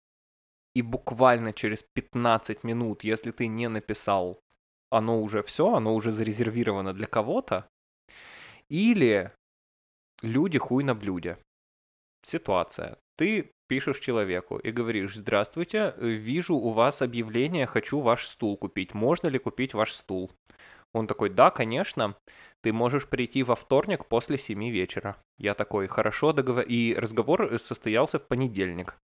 и 0.75 0.81
буквально 0.81 1.53
через 1.53 1.83
15 1.83 2.63
минут, 2.63 3.03
если 3.03 3.31
ты 3.31 3.47
не 3.47 3.69
написал, 3.69 4.41
оно 4.91 5.21
уже 5.21 5.41
все, 5.41 5.73
оно 5.73 5.95
уже 5.95 6.11
зарезервировано 6.11 6.93
для 6.93 7.07
кого-то, 7.07 7.67
или 8.69 9.31
люди 10.21 10.59
хуй 10.59 10.83
на 10.83 10.93
блюде. 10.93 11.37
Ситуация. 12.23 12.97
Ты 13.17 13.51
пишешь 13.67 13.99
человеку 13.99 14.57
и 14.57 14.71
говоришь, 14.71 15.15
здравствуйте, 15.15 15.93
вижу 15.97 16.55
у 16.55 16.71
вас 16.71 17.01
объявление, 17.01 17.65
хочу 17.65 17.99
ваш 17.99 18.27
стул 18.27 18.57
купить. 18.57 18.93
Можно 18.93 19.29
ли 19.29 19.39
купить 19.39 19.73
ваш 19.73 19.93
стул? 19.93 20.29
Он 20.93 21.07
такой, 21.07 21.29
да, 21.29 21.51
конечно. 21.51 22.15
Ты 22.61 22.73
можешь 22.73 23.07
прийти 23.07 23.43
во 23.43 23.55
вторник 23.55 24.05
после 24.05 24.37
7 24.37 24.69
вечера. 24.69 25.17
Я 25.39 25.53
такой, 25.53 25.87
хорошо, 25.87 26.33
договор... 26.33 26.63
И 26.67 26.93
разговор 26.93 27.43
э, 27.43 27.57
состоялся 27.57 28.19
в 28.19 28.27
понедельник. 28.27 28.97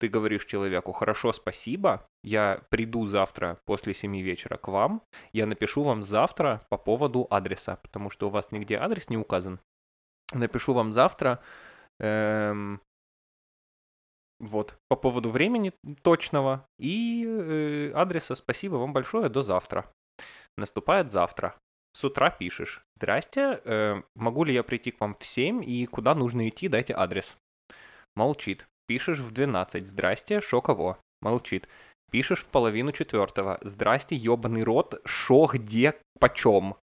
Ты 0.00 0.08
говоришь 0.08 0.46
человеку, 0.46 0.92
хорошо, 0.92 1.32
спасибо, 1.34 2.08
я 2.24 2.62
приду 2.70 3.06
завтра 3.06 3.58
после 3.66 3.92
7 3.92 4.18
вечера 4.20 4.56
к 4.56 4.68
вам, 4.68 5.02
я 5.34 5.44
напишу 5.46 5.82
вам 5.82 6.02
завтра 6.02 6.66
по 6.70 6.78
поводу 6.78 7.26
адреса, 7.28 7.76
потому 7.76 8.08
что 8.08 8.28
у 8.28 8.30
вас 8.30 8.50
нигде 8.50 8.76
адрес 8.76 9.10
не 9.10 9.18
указан. 9.18 9.60
Напишу 10.32 10.72
вам 10.72 10.94
завтра, 10.94 11.42
эм, 11.98 12.80
вот, 14.38 14.78
по 14.88 14.96
поводу 14.96 15.30
времени 15.30 15.74
точного 16.02 16.66
и 16.78 17.26
э, 17.26 17.92
адреса. 17.94 18.34
Спасибо 18.34 18.76
вам 18.76 18.94
большое, 18.94 19.28
до 19.28 19.42
завтра. 19.42 19.92
Наступает 20.56 21.10
завтра. 21.10 21.56
С 21.92 22.04
утра 22.04 22.30
пишешь. 22.30 22.82
Здрасте, 22.96 23.60
э, 23.64 24.02
могу 24.14 24.44
ли 24.44 24.54
я 24.54 24.62
прийти 24.62 24.92
к 24.92 25.00
вам 25.00 25.14
в 25.14 25.26
7 25.26 25.62
и 25.62 25.84
куда 25.84 26.14
нужно 26.14 26.48
идти, 26.48 26.68
дайте 26.68 26.94
адрес. 26.94 27.36
Молчит. 28.16 28.66
Пишешь 28.90 29.20
в 29.20 29.30
12. 29.30 29.86
Здрасте, 29.86 30.40
шо 30.40 30.60
кого? 30.60 30.98
Молчит. 31.20 31.68
Пишешь 32.10 32.40
в 32.40 32.46
половину 32.46 32.90
четвертого. 32.90 33.60
Здрасте, 33.62 34.16
ебаный 34.16 34.64
рот, 34.64 35.00
шо 35.04 35.46
где, 35.46 35.94
почем? 36.18 36.74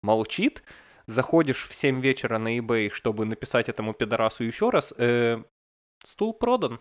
Молчит. 0.00 0.62
Заходишь 1.08 1.66
в 1.66 1.74
7 1.74 2.00
вечера 2.00 2.38
на 2.38 2.56
eBay, 2.56 2.90
чтобы 2.90 3.24
написать 3.24 3.68
этому 3.68 3.94
пидорасу 3.94 4.44
еще 4.44 4.70
раз. 4.70 4.94
Э, 4.96 5.42
стул 6.04 6.34
продан. 6.34 6.78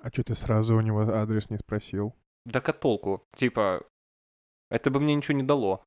А 0.00 0.10
что 0.10 0.22
ты 0.22 0.36
сразу 0.36 0.76
у 0.76 0.80
него 0.80 1.00
адрес 1.00 1.50
не 1.50 1.56
спросил? 1.56 2.14
Да 2.46 2.60
толку? 2.60 3.24
Типа, 3.36 3.84
это 4.70 4.92
бы 4.92 5.00
мне 5.00 5.16
ничего 5.16 5.36
не 5.36 5.42
дало. 5.42 5.82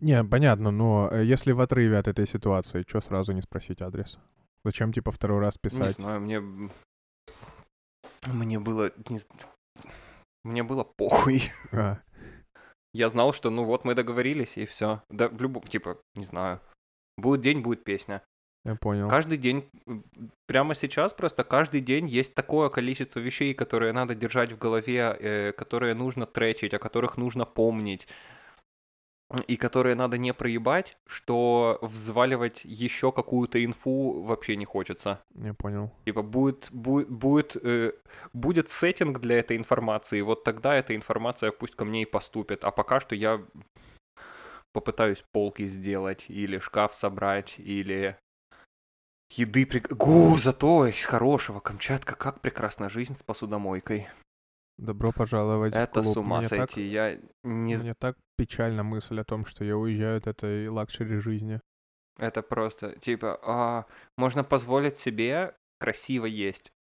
Не, 0.00 0.24
понятно, 0.24 0.72
но 0.72 1.08
э, 1.12 1.24
если 1.24 1.52
в 1.52 1.60
отрыве 1.60 1.98
от 1.98 2.08
этой 2.08 2.26
ситуации, 2.26 2.84
что 2.88 3.00
сразу 3.00 3.30
не 3.30 3.42
спросить 3.42 3.80
адрес? 3.80 4.18
Зачем, 4.64 4.92
типа, 4.92 5.12
второй 5.12 5.38
раз 5.38 5.56
писать? 5.56 5.98
Не 5.98 6.02
знаю, 6.02 6.20
мне... 6.20 6.42
Мне 8.26 8.58
было... 8.58 8.92
Не... 9.08 9.20
Мне 10.44 10.62
было 10.62 10.84
похуй. 10.84 11.42
А. 11.72 11.98
Я 12.92 13.08
знал, 13.08 13.32
что, 13.32 13.50
ну 13.50 13.64
вот, 13.64 13.84
мы 13.84 13.94
договорились, 13.94 14.56
и 14.56 14.66
все. 14.66 15.02
Да, 15.10 15.28
в 15.28 15.40
любом... 15.40 15.62
Типа, 15.64 15.98
не 16.14 16.24
знаю. 16.24 16.60
Будет 17.16 17.40
день, 17.40 17.60
будет 17.60 17.84
песня. 17.84 18.22
Я 18.64 18.76
понял. 18.76 19.08
Каждый 19.08 19.36
день, 19.36 19.68
прямо 20.46 20.74
сейчас 20.74 21.12
просто 21.12 21.44
каждый 21.44 21.80
день 21.80 22.06
есть 22.06 22.34
такое 22.34 22.70
количество 22.70 23.20
вещей, 23.20 23.52
которые 23.52 23.92
надо 23.92 24.14
держать 24.14 24.52
в 24.52 24.58
голове, 24.58 25.16
э, 25.18 25.52
которые 25.52 25.94
нужно 25.94 26.24
тречить, 26.24 26.72
о 26.72 26.78
которых 26.78 27.18
нужно 27.18 27.44
помнить 27.44 28.08
и 29.46 29.56
которые 29.56 29.94
надо 29.94 30.18
не 30.18 30.32
проебать, 30.32 30.96
что 31.06 31.78
взваливать 31.82 32.64
еще 32.64 33.10
какую-то 33.10 33.64
инфу 33.64 34.22
вообще 34.22 34.56
не 34.56 34.64
хочется. 34.64 35.20
Я 35.34 35.54
понял. 35.54 35.90
Типа 36.04 36.22
будет, 36.22 36.68
будет, 36.70 37.10
будет, 37.10 37.56
э, 37.56 37.92
будет 38.32 38.70
сеттинг 38.70 39.20
для 39.20 39.38
этой 39.38 39.56
информации, 39.56 40.20
вот 40.20 40.44
тогда 40.44 40.74
эта 40.74 40.94
информация 40.94 41.52
пусть 41.52 41.74
ко 41.74 41.84
мне 41.84 42.02
и 42.02 42.06
поступит. 42.06 42.64
А 42.64 42.70
пока 42.70 43.00
что 43.00 43.14
я 43.14 43.42
попытаюсь 44.72 45.24
полки 45.32 45.66
сделать, 45.66 46.26
или 46.28 46.58
шкаф 46.58 46.94
собрать, 46.94 47.54
или 47.58 48.16
еды... 49.30 49.66
При... 49.66 49.80
Гу, 49.80 50.36
зато 50.38 50.86
из 50.86 51.04
хорошего 51.04 51.60
Камчатка, 51.60 52.16
как 52.16 52.40
прекрасна 52.40 52.90
жизнь 52.90 53.16
с 53.16 53.22
посудомойкой. 53.22 54.08
Добро 54.76 55.12
пожаловать 55.12 55.74
Это 55.74 56.00
в 56.00 56.04
клуб. 56.04 56.14
с 56.14 56.16
ума 56.16 56.38
мне 56.38 56.48
сойти. 56.48 56.66
Так, 56.66 56.76
я 56.76 57.14
не... 57.42 57.76
Мне 57.76 57.94
так 57.94 58.16
печальна 58.36 58.82
мысль 58.82 59.20
о 59.20 59.24
том, 59.24 59.44
что 59.46 59.64
я 59.64 59.76
уезжаю 59.76 60.18
от 60.18 60.26
этой 60.26 60.68
luxury 60.68 61.18
жизни. 61.18 61.60
Это 62.18 62.42
просто, 62.42 62.98
типа, 62.98 63.38
а, 63.42 63.86
можно 64.16 64.44
позволить 64.44 64.98
себе 64.98 65.56
красиво 65.78 66.26
есть. 66.26 66.72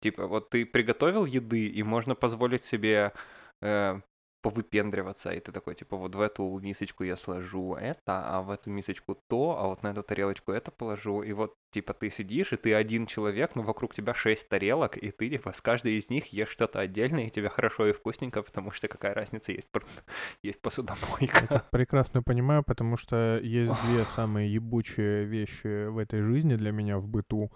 Типа, 0.00 0.26
вот 0.26 0.50
ты 0.50 0.64
приготовил 0.64 1.24
еды, 1.24 1.66
и 1.68 1.82
можно 1.82 2.14
позволить 2.14 2.64
себе 2.64 3.12
э, 3.60 4.00
повыпендриваться, 4.42 5.30
и 5.30 5.40
ты 5.40 5.52
такой, 5.52 5.74
типа, 5.74 5.96
вот 5.96 6.14
в 6.14 6.20
эту 6.20 6.58
мисочку 6.60 7.04
я 7.04 7.16
сложу 7.16 7.74
это, 7.74 7.98
а 8.06 8.42
в 8.42 8.50
эту 8.50 8.70
мисочку 8.70 9.18
то, 9.28 9.58
а 9.58 9.66
вот 9.66 9.82
на 9.82 9.88
эту 9.88 10.02
тарелочку 10.02 10.52
это 10.52 10.70
положу, 10.70 11.22
и 11.22 11.32
вот, 11.32 11.54
типа, 11.72 11.92
ты 11.92 12.10
сидишь, 12.10 12.52
и 12.52 12.56
ты 12.56 12.74
один 12.74 13.06
человек, 13.06 13.56
но 13.56 13.62
вокруг 13.62 13.94
тебя 13.94 14.14
шесть 14.14 14.48
тарелок, 14.48 14.96
и 14.96 15.10
ты, 15.10 15.28
типа, 15.28 15.52
с 15.52 15.60
каждой 15.60 15.98
из 15.98 16.08
них 16.08 16.26
ешь 16.26 16.50
что-то 16.50 16.78
отдельное, 16.78 17.26
и 17.26 17.30
тебе 17.30 17.48
хорошо 17.48 17.86
и 17.86 17.92
вкусненько, 17.92 18.42
потому 18.42 18.70
что 18.70 18.86
какая 18.86 19.12
разница, 19.12 19.52
есть, 19.52 19.68
есть 20.42 20.62
посудомойка. 20.62 21.46
Я 21.50 21.64
прекрасно 21.70 22.22
понимаю, 22.22 22.62
потому 22.62 22.96
что 22.96 23.40
есть 23.42 23.72
две 23.86 24.04
самые 24.06 24.52
ебучие 24.52 25.24
вещи 25.24 25.86
в 25.86 25.98
этой 25.98 26.22
жизни 26.22 26.54
для 26.54 26.70
меня 26.70 26.98
в 26.98 27.08
быту. 27.08 27.50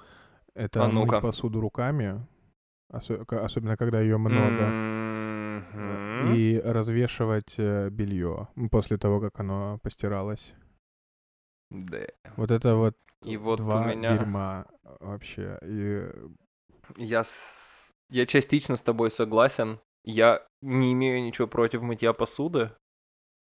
Это 0.54 0.84
а 0.84 0.88
ну 0.88 1.06
мыть 1.06 1.20
посуду 1.20 1.60
руками, 1.60 2.26
особенно 2.90 3.76
когда 3.76 4.00
ее 4.00 4.18
много. 4.18 5.11
И 6.34 6.60
развешивать 6.64 7.54
э, 7.58 7.88
белье 7.90 8.48
после 8.70 8.98
того, 8.98 9.20
как 9.20 9.40
оно 9.40 9.78
постиралось. 9.82 10.54
Да. 11.70 12.06
Вот 12.36 12.50
это 12.50 12.76
вот 12.76 12.96
и 13.24 13.36
вот 13.36 13.58
два 13.58 13.82
у 13.82 13.84
меня... 13.84 14.16
дерьма 14.16 14.66
вообще. 15.00 15.58
И... 15.62 16.06
Я, 16.96 17.24
с... 17.24 17.92
я 18.10 18.26
частично 18.26 18.76
с 18.76 18.82
тобой 18.82 19.10
согласен. 19.10 19.80
Я 20.04 20.42
не 20.60 20.92
имею 20.92 21.22
ничего 21.22 21.46
против 21.46 21.82
мытья 21.82 22.12
посуды. 22.12 22.72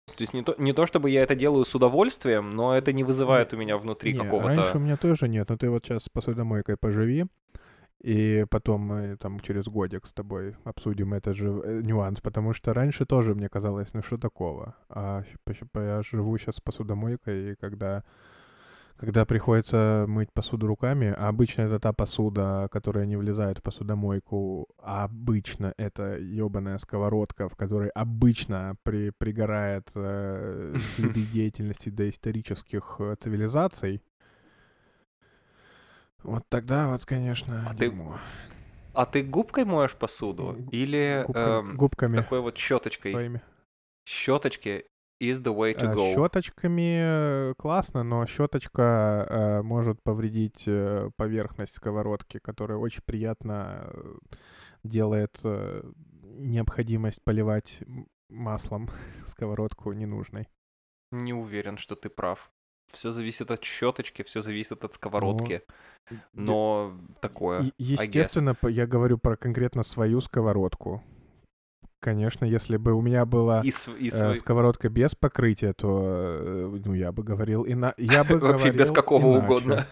То 0.07 0.23
есть 0.23 0.33
не 0.35 0.43
то, 0.43 0.55
не 0.59 0.73
то, 0.73 0.87
чтобы 0.87 1.11
я 1.11 1.23
это 1.23 1.35
делаю 1.35 1.65
с 1.65 1.75
удовольствием, 1.75 2.53
но 2.53 2.77
это 2.77 2.93
не 2.93 3.03
вызывает 3.03 3.51
не, 3.51 3.59
у 3.59 3.61
меня 3.61 3.77
внутри 3.77 4.15
какого-то... 4.15 4.55
раньше 4.55 4.77
у 4.77 4.81
меня 4.81 4.97
тоже 4.97 5.29
нет, 5.29 5.49
но 5.49 5.57
ты 5.57 5.69
вот 5.69 5.85
сейчас 5.85 6.05
с 6.05 6.09
посудомойкой 6.09 6.77
поживи, 6.77 7.27
и 8.03 8.45
потом 8.51 8.83
мы 8.83 9.17
там 9.17 9.41
через 9.41 9.67
годик 9.67 10.07
с 10.07 10.13
тобой 10.13 10.55
обсудим 10.65 11.15
этот 11.15 11.37
же 11.37 11.49
э, 11.49 11.81
нюанс, 11.83 12.21
потому 12.21 12.53
что 12.53 12.75
раньше 12.75 13.07
тоже 13.07 13.35
мне 13.35 13.49
казалось, 13.49 13.95
ну 13.95 14.03
что 14.03 14.19
такого. 14.19 14.77
А 14.89 15.23
я 15.75 16.03
живу 16.03 16.37
сейчас 16.39 16.57
с 16.57 16.61
посудомойкой, 16.61 17.53
и 17.53 17.55
когда, 17.57 18.05
когда 18.97 19.25
приходится 19.25 20.05
мыть 20.09 20.31
посуду 20.31 20.67
руками, 20.67 21.15
а 21.17 21.29
обычно 21.29 21.63
это 21.63 21.81
та 21.81 21.93
посуда, 21.95 22.69
которая 22.71 23.07
не 23.07 23.17
влезает 23.17 23.59
в 23.59 23.63
посудомойку, 23.63 24.69
а 24.79 25.05
обычно 25.05 25.73
это 25.79 26.19
ебаная 26.19 26.77
сковородка, 26.77 27.49
в 27.49 27.57
которой 27.57 27.89
обычно 27.89 28.77
при, 28.83 29.11
пригорает 29.11 29.91
э, 29.95 30.77
следы 30.95 31.23
деятельности 31.33 31.89
доисторических 31.89 32.97
э, 32.99 33.17
цивилизаций, 33.19 34.03
вот 36.23 36.45
тогда 36.49 36.89
вот, 36.89 37.05
конечно, 37.05 37.67
а 37.69 37.75
дерьмо. 37.75 38.15
Ты... 38.15 38.19
А 38.97 39.05
ты 39.05 39.23
губкой 39.23 39.67
моешь 39.67 39.95
посуду? 39.95 40.57
Или 40.73 41.23
Губка... 41.27 41.41
эм, 41.41 41.77
губками 41.77 42.17
такой 42.17 42.41
вот 42.41 42.57
щеточкой? 42.57 43.13
Своими. 43.13 43.43
Щеточки 44.09 44.87
is 45.21 45.43
the 45.43 45.55
way 45.55 45.77
to 45.77 45.95
go. 45.95 46.15
Щеточками 46.15 47.53
классно, 47.55 48.03
но 48.05 48.25
щеточка 48.27 49.27
э, 49.29 49.63
может 49.63 50.03
повредить 50.03 50.65
э, 50.67 51.11
поверхность 51.17 51.75
сковородки, 51.75 52.39
которая 52.39 52.79
очень 52.79 53.03
приятно 53.05 53.85
э, 53.87 54.15
делает 54.83 55.41
э, 55.45 55.83
необходимость 56.23 57.23
поливать 57.23 57.83
маслом 58.31 58.89
сковородку 59.27 59.93
ненужной. 59.93 60.49
Не 61.13 61.35
уверен, 61.35 61.77
что 61.77 61.97
ты 61.97 62.09
прав. 62.09 62.51
Все 62.93 63.13
зависит 63.13 63.51
от 63.51 63.65
щеточки, 63.65 64.23
все 64.23 64.43
зависит 64.43 64.85
от 64.85 64.95
сковородки. 64.95 65.63
Ну, 66.11 66.19
Но 66.33 67.01
такое. 67.21 67.63
Е- 67.63 67.73
Естественно, 67.79 68.55
по- 68.55 68.69
я 68.69 68.87
говорю 68.87 69.19
про 69.19 69.37
конкретно 69.37 69.83
свою 69.83 70.21
сковородку. 70.21 71.03
Конечно, 72.01 72.45
если 72.45 72.77
бы 72.77 72.93
у 72.93 73.01
меня 73.03 73.25
была 73.25 73.63
И, 73.65 73.71
св- 73.73 73.99
и 73.99 74.09
э, 74.09 74.11
свой- 74.11 74.37
сковородка 74.37 74.89
без 74.89 75.15
покрытия, 75.15 75.73
то 75.73 76.01
э, 76.41 76.81
ну 76.85 76.95
я 76.95 77.11
бы 77.11 77.25
говорил 77.25 77.65
ина... 77.67 77.95
я 77.97 78.23
бы 78.23 78.39
Вообще 78.41 78.71
без 78.71 78.93
какого 78.93 79.33
иначе. 79.39 79.45
угодно. 79.45 79.87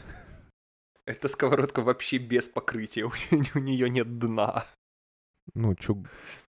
Эта 1.07 1.29
сковородка 1.29 1.83
вообще 1.83 2.19
без 2.19 2.49
покрытия, 2.49 3.05
у 3.55 3.59
нее 3.59 3.91
нет 3.91 4.19
дна. 4.19 4.67
Ну, 5.55 5.75
чуг... 5.75 5.99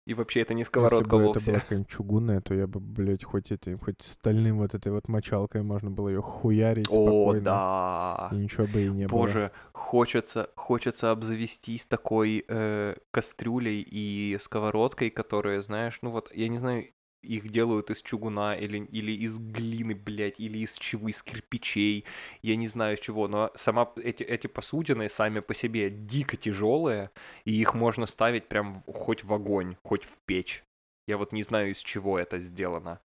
И 0.06 0.14
вообще 0.14 0.42
это 0.42 0.54
не 0.54 0.62
если 0.62 0.70
сковородка 0.70 1.10
бы 1.10 1.18
это 1.18 1.26
вовсе. 1.28 1.52
была 1.52 1.60
какая-нибудь 1.62 1.90
чугунная, 1.90 2.42
то 2.42 2.54
я 2.54 2.68
бы, 2.68 2.80
блядь, 2.82 3.24
хоть 3.24 3.52
этим, 3.52 3.80
хоть 3.80 4.02
стальным 4.02 4.58
вот 4.58 4.74
этой 4.74 4.92
вот 4.92 5.08
мочалкой 5.08 5.64
можно 5.64 5.90
было 5.90 6.10
ее 6.10 6.22
хуярить 6.22 6.88
О, 6.90 6.92
спокойно. 6.92 7.42
да. 7.42 8.30
И 8.34 8.36
ничего 8.36 8.68
бы 8.68 8.82
и 8.82 8.90
не 8.90 9.08
было. 9.08 9.18
Боже, 9.18 9.52
хочется, 9.72 10.50
хочется 10.56 11.12
обзавестись 11.12 11.86
такой 11.86 12.44
э, 12.48 12.96
кастрюлей 13.12 13.82
и 13.82 14.38
сковородкой, 14.42 15.10
которые, 15.10 15.62
знаешь, 15.62 16.00
ну 16.02 16.12
вот, 16.12 16.30
я 16.34 16.50
не 16.50 16.58
знаю, 16.58 16.86
их 17.24 17.50
делают 17.50 17.90
из 17.90 18.02
чугуна 18.02 18.56
или, 18.56 18.86
или 18.86 19.12
из 19.12 19.38
глины, 19.38 19.96
блядь, 19.96 20.40
или 20.40 20.60
из 20.60 20.74
чего, 20.74 21.08
из 21.10 21.24
кирпичей, 21.24 22.06
я 22.42 22.56
не 22.56 22.68
знаю 22.68 22.98
из 22.98 23.00
чего, 23.00 23.28
но 23.28 23.52
сама 23.56 23.92
эти, 23.96 24.24
эти 24.24 24.48
посудины 24.48 25.10
сами 25.10 25.40
по 25.40 25.54
себе 25.54 25.90
дико 25.90 26.38
тяжелые, 26.38 27.12
и 27.46 27.52
их 27.54 27.74
можно 27.74 28.06
ставить 28.06 28.48
прям 28.48 28.84
хоть 28.88 29.24
в 29.24 29.34
огонь, 29.34 29.78
хоть 29.84 30.04
в 30.04 30.18
печь. 30.26 30.64
Я 31.08 31.18
вот 31.18 31.32
не 31.32 31.44
знаю, 31.44 31.72
из 31.72 31.80
чего 31.80 32.20
это 32.20 32.40
сделано. 32.40 33.02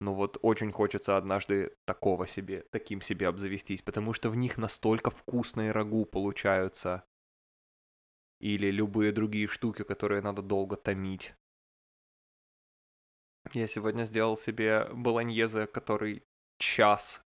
Ну 0.00 0.14
вот 0.14 0.38
очень 0.42 0.72
хочется 0.72 1.16
однажды 1.16 1.74
такого 1.84 2.28
себе, 2.28 2.64
таким 2.70 3.02
себе 3.02 3.28
обзавестись, 3.28 3.82
потому 3.82 4.12
что 4.12 4.30
в 4.30 4.36
них 4.36 4.56
настолько 4.56 5.10
вкусные 5.10 5.72
рагу 5.72 6.04
получаются. 6.04 7.04
Или 8.40 8.70
любые 8.70 9.10
другие 9.10 9.48
штуки, 9.48 9.82
которые 9.82 10.22
надо 10.22 10.42
долго 10.42 10.76
томить. 10.76 11.34
Я 13.54 13.66
сегодня 13.66 14.04
сделал 14.04 14.36
себе 14.36 14.86
болоньезе, 14.92 15.66
который 15.66 16.22
час 16.58 17.22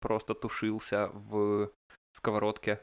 просто 0.00 0.34
тушился 0.34 1.08
в 1.08 1.72
сковородке. 2.12 2.80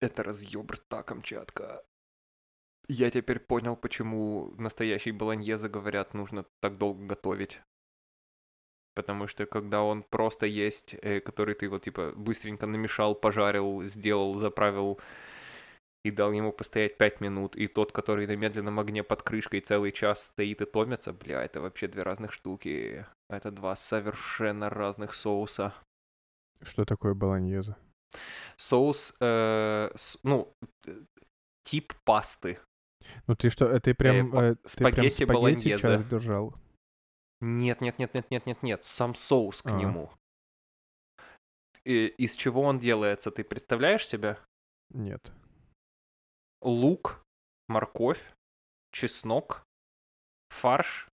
Это 0.00 0.22
разъеб 0.22 0.70
рта, 0.70 1.02
Камчатка. 1.02 1.84
Я 2.88 3.10
теперь 3.10 3.38
понял, 3.38 3.76
почему 3.76 4.54
настоящий 4.58 5.12
болоньезе, 5.12 5.68
говорят, 5.68 6.14
нужно 6.14 6.46
так 6.60 6.78
долго 6.78 7.04
готовить. 7.04 7.60
Потому 8.94 9.28
что 9.28 9.46
когда 9.46 9.82
он 9.82 10.02
просто 10.02 10.46
есть, 10.46 10.94
э, 10.94 11.20
который 11.20 11.54
ты 11.54 11.68
вот 11.68 11.84
типа 11.84 12.12
быстренько 12.16 12.66
намешал, 12.66 13.14
пожарил, 13.14 13.82
сделал, 13.84 14.34
заправил 14.34 14.98
и 16.04 16.10
дал 16.10 16.32
ему 16.32 16.52
постоять 16.52 16.96
5 16.96 17.20
минут, 17.20 17.56
и 17.56 17.66
тот, 17.66 17.92
который 17.92 18.26
на 18.26 18.36
медленном 18.36 18.78
огне 18.78 19.02
под 19.02 19.22
крышкой 19.22 19.60
целый 19.60 19.92
час 19.92 20.24
стоит 20.26 20.60
и 20.60 20.64
томится, 20.64 21.12
бля, 21.12 21.42
это 21.42 21.60
вообще 21.60 21.88
две 21.88 22.02
разных 22.02 22.32
штуки. 22.32 23.04
Это 23.28 23.50
два 23.50 23.76
совершенно 23.76 24.70
разных 24.70 25.14
соуса. 25.14 25.74
Что 26.62 26.84
такое 26.84 27.14
болоньеза? 27.14 27.76
Соус, 28.56 29.14
э, 29.20 29.90
с- 29.94 30.18
ну, 30.22 30.52
э, 30.86 30.94
тип 31.64 31.92
пасты. 32.04 32.58
Ну 33.26 33.34
ты 33.36 33.50
что, 33.50 33.66
э, 33.66 33.80
ты 33.80 33.94
прям, 33.94 34.34
э, 34.38 34.54
ты 34.54 34.76
прям 34.76 34.92
спагетти 34.94 35.24
спагетти 35.24 35.76
час 35.76 36.04
держал? 36.06 36.54
Нет, 37.40 37.80
нет, 37.80 37.98
нет, 37.98 38.14
нет, 38.14 38.30
нет, 38.30 38.46
нет, 38.46 38.62
нет, 38.62 38.84
сам 38.84 39.14
соус 39.14 39.62
к 39.62 39.66
А. 39.66 39.70
нему. 39.72 40.10
И 41.84 42.06
из 42.06 42.36
чего 42.36 42.62
он 42.62 42.78
делается, 42.78 43.30
ты 43.30 43.44
представляешь 43.44 44.06
себе? 44.06 44.38
Нет. 44.90 45.32
Лук, 46.62 47.22
морковь, 47.68 48.34
чеснок, 48.92 49.62
фарш. 50.50 51.08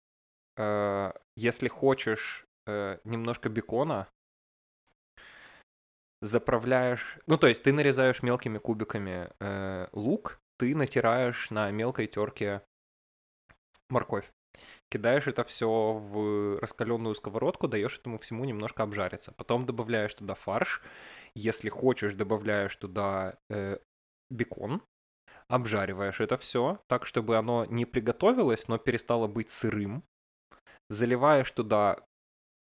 э, 0.56 1.12
если 1.36 1.68
хочешь 1.68 2.44
э, 2.66 2.98
немножко 3.04 3.48
бекона, 3.48 4.08
заправляешь... 6.20 7.18
Ну, 7.26 7.36
то 7.36 7.48
есть 7.48 7.62
ты 7.64 7.72
нарезаешь 7.72 8.22
мелкими 8.22 8.58
кубиками 8.58 9.30
э, 9.40 9.88
лук, 9.92 10.38
ты 10.58 10.74
натираешь 10.76 11.50
на 11.50 11.70
мелкой 11.70 12.06
терке 12.06 12.62
морковь. 13.90 14.30
Кидаешь 14.90 15.26
это 15.26 15.42
все 15.44 15.66
в 15.94 16.58
раскаленную 16.60 17.14
сковородку, 17.14 17.66
даешь 17.66 17.98
этому 17.98 18.18
всему 18.18 18.44
немножко 18.44 18.82
обжариться. 18.82 19.32
Потом 19.32 19.66
добавляешь 19.66 20.14
туда 20.14 20.34
фарш. 20.34 20.82
Если 21.34 21.68
хочешь, 21.68 22.14
добавляешь 22.14 22.76
туда 22.76 23.38
э, 23.50 23.78
бекон. 24.30 24.82
Обжариваешь 25.52 26.18
это 26.22 26.38
все 26.38 26.80
так, 26.86 27.04
чтобы 27.04 27.36
оно 27.36 27.66
не 27.66 27.84
приготовилось, 27.84 28.68
но 28.68 28.78
перестало 28.78 29.26
быть 29.26 29.50
сырым. 29.50 30.02
Заливаешь 30.88 31.50
туда 31.50 31.98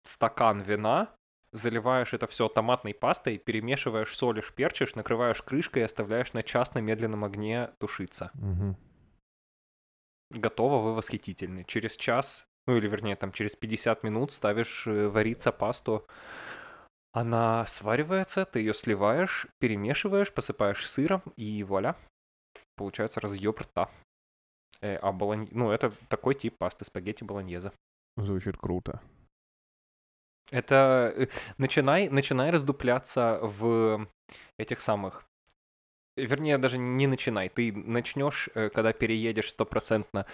стакан 0.02 0.60
вина, 0.60 1.14
заливаешь 1.52 2.14
это 2.14 2.26
все 2.26 2.48
томатной 2.48 2.92
пастой, 2.92 3.38
перемешиваешь, 3.38 4.16
солишь, 4.16 4.52
перчишь, 4.52 4.96
накрываешь 4.96 5.40
крышкой 5.40 5.82
и 5.82 5.84
оставляешь 5.84 6.32
на 6.32 6.42
час 6.42 6.74
на 6.74 6.80
медленном 6.80 7.24
огне 7.24 7.70
тушиться. 7.78 8.32
Мгм. 8.34 8.76
Готово, 10.30 10.82
вы 10.82 10.94
восхитительны. 10.96 11.62
Через 11.62 11.96
час, 11.96 12.44
ну 12.66 12.76
или 12.76 12.88
вернее 12.88 13.14
там 13.14 13.30
через 13.30 13.54
50 13.54 14.02
минут 14.02 14.32
ставишь 14.32 14.88
э, 14.88 15.06
вариться 15.06 15.52
пасту. 15.52 16.08
Она 17.12 17.66
сваривается, 17.68 18.44
ты 18.44 18.58
ее 18.58 18.74
сливаешь, 18.74 19.46
перемешиваешь, 19.60 20.34
посыпаешь 20.34 20.84
сыром 20.90 21.22
и 21.36 21.62
вуаля. 21.62 21.94
Получается 22.76 23.20
разъеб 23.20 23.60
рта. 23.60 23.90
Э, 24.80 24.96
а 24.96 25.12
болонь... 25.12 25.48
Ну, 25.50 25.70
это 25.70 25.92
такой 26.08 26.34
тип 26.34 26.56
пасты, 26.58 26.84
спагетти 26.84 27.24
болоньезе. 27.24 27.72
Звучит 28.16 28.56
круто. 28.56 29.00
Это 30.50 31.12
э, 31.16 31.26
начинай, 31.58 32.08
начинай 32.08 32.50
раздупляться 32.50 33.38
в 33.42 34.06
этих 34.58 34.80
самых. 34.80 35.24
Вернее, 36.16 36.58
даже 36.58 36.78
не 36.78 37.06
начинай. 37.06 37.48
Ты 37.48 37.72
начнешь, 37.72 38.48
э, 38.54 38.68
когда 38.68 38.92
переедешь 38.92 39.50
стопроцентно. 39.50 40.26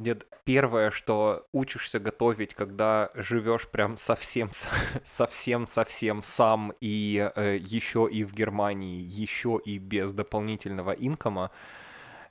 Дед, 0.00 0.26
первое, 0.44 0.90
что 0.90 1.46
учишься 1.52 2.00
готовить, 2.00 2.54
когда 2.54 3.10
живешь 3.14 3.68
прям 3.68 3.96
совсем, 3.96 4.50
совсем, 5.04 5.66
совсем 5.66 6.22
сам 6.22 6.72
и 6.80 7.30
еще 7.36 8.08
и 8.10 8.24
в 8.24 8.34
Германии, 8.34 9.00
еще 9.00 9.60
и 9.64 9.78
без 9.78 10.12
дополнительного 10.12 10.90
инкома, 10.90 11.52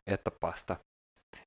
это 0.06 0.30
паста. 0.30 0.82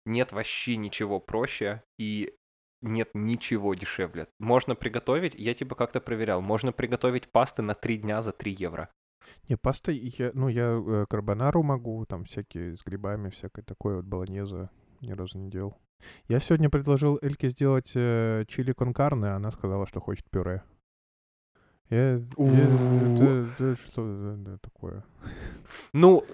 Нет 0.07 0.33
вообще 0.33 0.77
ничего 0.77 1.21
проще 1.21 1.83
и 1.99 2.35
нет 2.81 3.11
ничего 3.13 3.75
дешевле. 3.75 4.27
Можно 4.39 4.75
приготовить, 4.75 5.35
я 5.35 5.55
типа 5.55 5.75
как-то 5.75 6.01
проверял, 6.01 6.41
можно 6.41 6.73
приготовить 6.73 7.29
пасты 7.29 7.61
на 7.61 7.75
3 7.75 7.99
дня 7.99 8.23
за 8.23 8.33
3 8.33 8.53
евро. 8.53 8.89
Не, 9.49 9.57
паста, 9.57 9.93
я, 9.93 10.31
ну, 10.35 10.49
я 10.49 10.81
э, 10.87 11.07
карбонару 11.11 11.63
могу, 11.63 12.07
там 12.07 12.25
всякие 12.25 12.77
с 12.77 12.85
грибами, 12.85 13.29
всякое 13.29 13.63
такое, 13.63 13.97
вот 13.97 14.05
болоньеза 14.05 14.71
ни 15.07 15.13
разу 15.13 15.39
не 15.39 15.49
делал. 15.51 15.77
Я 16.29 16.41
сегодня 16.41 16.69
предложил 16.69 17.19
Эльке 17.23 17.49
сделать 17.49 17.93
э, 17.95 18.45
чили 18.49 18.73
кон 18.73 18.93
карне, 18.93 19.29
она 19.29 19.51
сказала, 19.51 19.87
что 19.87 20.01
хочет 20.01 20.29
пюре. 20.31 20.63
Я, 21.89 22.15
это- 22.17 23.77
что 23.77 24.33
это 24.35 24.59
такое? 24.59 25.05
Ну, 25.93 26.25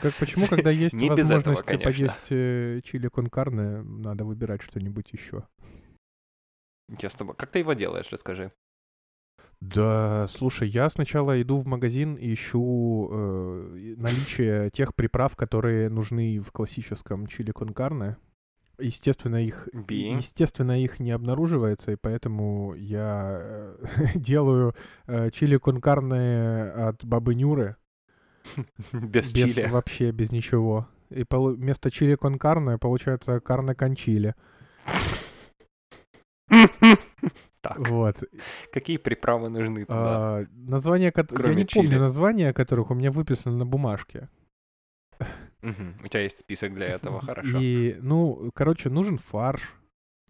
Как, 0.00 0.14
почему, 0.18 0.46
когда 0.46 0.70
есть 0.70 0.94
возможность 0.94 1.66
типа, 1.66 1.82
конечно. 1.84 2.02
есть 2.04 2.26
э, 2.32 2.80
чили 2.84 3.08
кон 3.08 3.28
карне, 3.28 3.82
надо 3.82 4.24
выбирать 4.24 4.62
что-нибудь 4.62 5.12
еще? 5.12 5.46
я 7.00 7.08
с 7.10 7.14
тобой- 7.14 7.34
Как 7.36 7.50
ты 7.50 7.58
его 7.60 7.74
делаешь, 7.74 8.08
расскажи. 8.10 8.50
Да, 9.62 10.26
слушай, 10.28 10.68
я 10.68 10.90
сначала 10.90 11.40
иду 11.40 11.58
в 11.58 11.66
магазин 11.66 12.16
и 12.16 12.34
ищу 12.34 13.08
э, 13.12 13.94
наличие 13.96 14.70
тех 14.70 14.92
приправ, 14.92 15.36
которые 15.36 15.88
нужны 15.88 16.40
в 16.40 16.50
классическом 16.50 17.28
чили 17.28 17.52
кон 17.52 17.68
карне. 17.68 18.16
Естественно, 18.80 19.36
их, 19.36 19.68
естественно, 19.88 20.82
их 20.82 20.98
не 20.98 21.12
обнаруживается, 21.12 21.92
и 21.92 21.96
поэтому 21.96 22.74
я 22.74 23.38
э, 23.40 23.76
делаю 24.16 24.74
э, 25.06 25.30
чили 25.30 25.58
кон 25.58 25.80
карне 25.80 26.62
от 26.72 27.04
бабы 27.04 27.36
Нюры. 27.36 27.76
Без 28.92 29.32
без 29.32 29.54
чили. 29.54 29.68
вообще 29.68 30.10
без 30.10 30.32
ничего. 30.32 30.88
И 31.10 31.22
полу- 31.22 31.54
вместо 31.54 31.88
чили 31.92 32.16
кон 32.16 32.36
карне 32.36 32.78
получается 32.78 33.38
карне 33.38 33.76
кон 33.76 33.94
чили. 33.94 34.34
Так, 37.62 37.88
Вот. 37.88 38.22
какие 38.72 38.96
приправы 38.98 39.48
нужны 39.48 39.84
туда? 39.86 40.40
А, 40.40 40.46
название, 40.52 41.12
кот- 41.12 41.32
я 41.32 41.54
не 41.54 41.64
помню 41.64 41.90
чили. 41.90 41.98
названия, 41.98 42.52
которых 42.52 42.90
у 42.90 42.94
меня 42.94 43.10
выписано 43.10 43.56
на 43.56 43.64
бумажке. 43.64 44.28
Мгм, 45.62 45.96
У 46.04 46.08
тебя 46.08 46.22
есть 46.22 46.40
список 46.40 46.74
для 46.74 46.88
этого, 46.88 47.20
хорошо. 47.26 47.58
И, 47.60 47.96
ну, 48.02 48.50
короче, 48.54 48.90
нужен 48.90 49.16
фарш, 49.18 49.74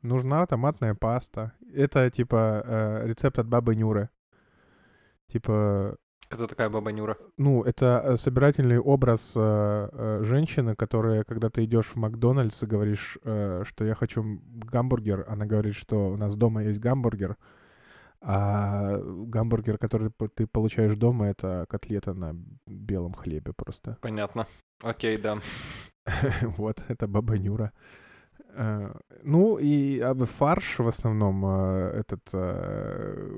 Нужна 0.02 0.44
томатная 0.46 0.94
паста. 0.94 1.52
Это 1.72 2.10
типа 2.10 2.62
э, 2.66 3.06
рецепт 3.06 3.38
от 3.38 3.46
бабы 3.46 3.76
Нюры. 3.76 4.08
Типа, 5.28 5.96
Кто 6.32 6.46
такая 6.46 6.70
баба 6.70 6.92
Нюра? 6.92 7.16
ну, 7.36 7.62
это 7.62 8.02
э, 8.04 8.16
собирательный 8.16 8.78
образ 8.78 9.34
э, 9.36 9.88
э, 9.92 10.20
женщины, 10.24 10.74
которая, 10.74 11.24
когда 11.24 11.50
ты 11.50 11.64
идешь 11.64 11.86
в 11.86 11.96
Макдональдс 11.96 12.62
и 12.62 12.66
говоришь, 12.66 13.18
что 13.22 13.84
я 13.84 13.94
хочу 13.94 14.40
гамбургер, 14.72 15.26
она 15.28 15.44
говорит, 15.44 15.74
что 15.74 16.08
у 16.08 16.16
нас 16.16 16.34
дома 16.34 16.64
есть 16.64 16.80
гамбургер, 16.80 17.36
а 18.22 18.98
гамбургер, 18.98 19.76
который 19.76 20.10
ты 20.34 20.46
получаешь 20.46 20.94
дома, 20.94 21.26
это 21.26 21.66
котлета 21.68 22.14
на 22.14 22.34
белом 22.66 23.12
хлебе 23.12 23.52
просто. 23.54 23.98
Понятно. 24.00 24.46
Окей, 24.82 25.18
да. 25.18 25.38
Вот, 26.56 26.82
это 26.88 27.06
баба 27.06 27.36
Нюра. 27.36 27.72
Э, 28.54 28.92
Ну, 29.24 29.58
и 29.58 30.00
а, 30.00 30.14
б- 30.14 30.26
фарш 30.26 30.78
в 30.78 30.86
основном 30.88 31.44
э, 31.46 31.90
этот 32.00 32.22
э, 32.34 33.28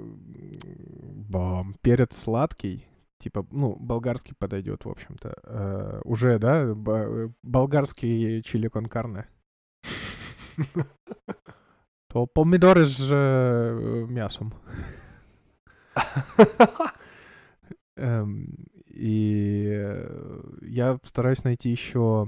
бам, 1.29 1.75
перец 1.83 2.17
сладкий, 2.17 2.87
типа, 3.19 3.47
ну, 3.51 3.77
болгарский 3.79 4.35
подойдет, 4.39 4.85
в 4.85 4.89
общем-то. 4.91 6.01
Уже, 6.05 6.39
да, 6.39 6.75
болгарский 7.43 8.43
чили 8.43 8.69
кон 8.69 8.87
карне. 8.87 9.27
То 12.09 12.27
помидоры 12.27 12.87
с 12.87 13.01
мясом. 14.09 14.55
Эм, 17.97 18.49
И 18.87 19.69
я 20.63 20.99
стараюсь 21.05 21.45
найти 21.45 21.71
еще 21.71 22.27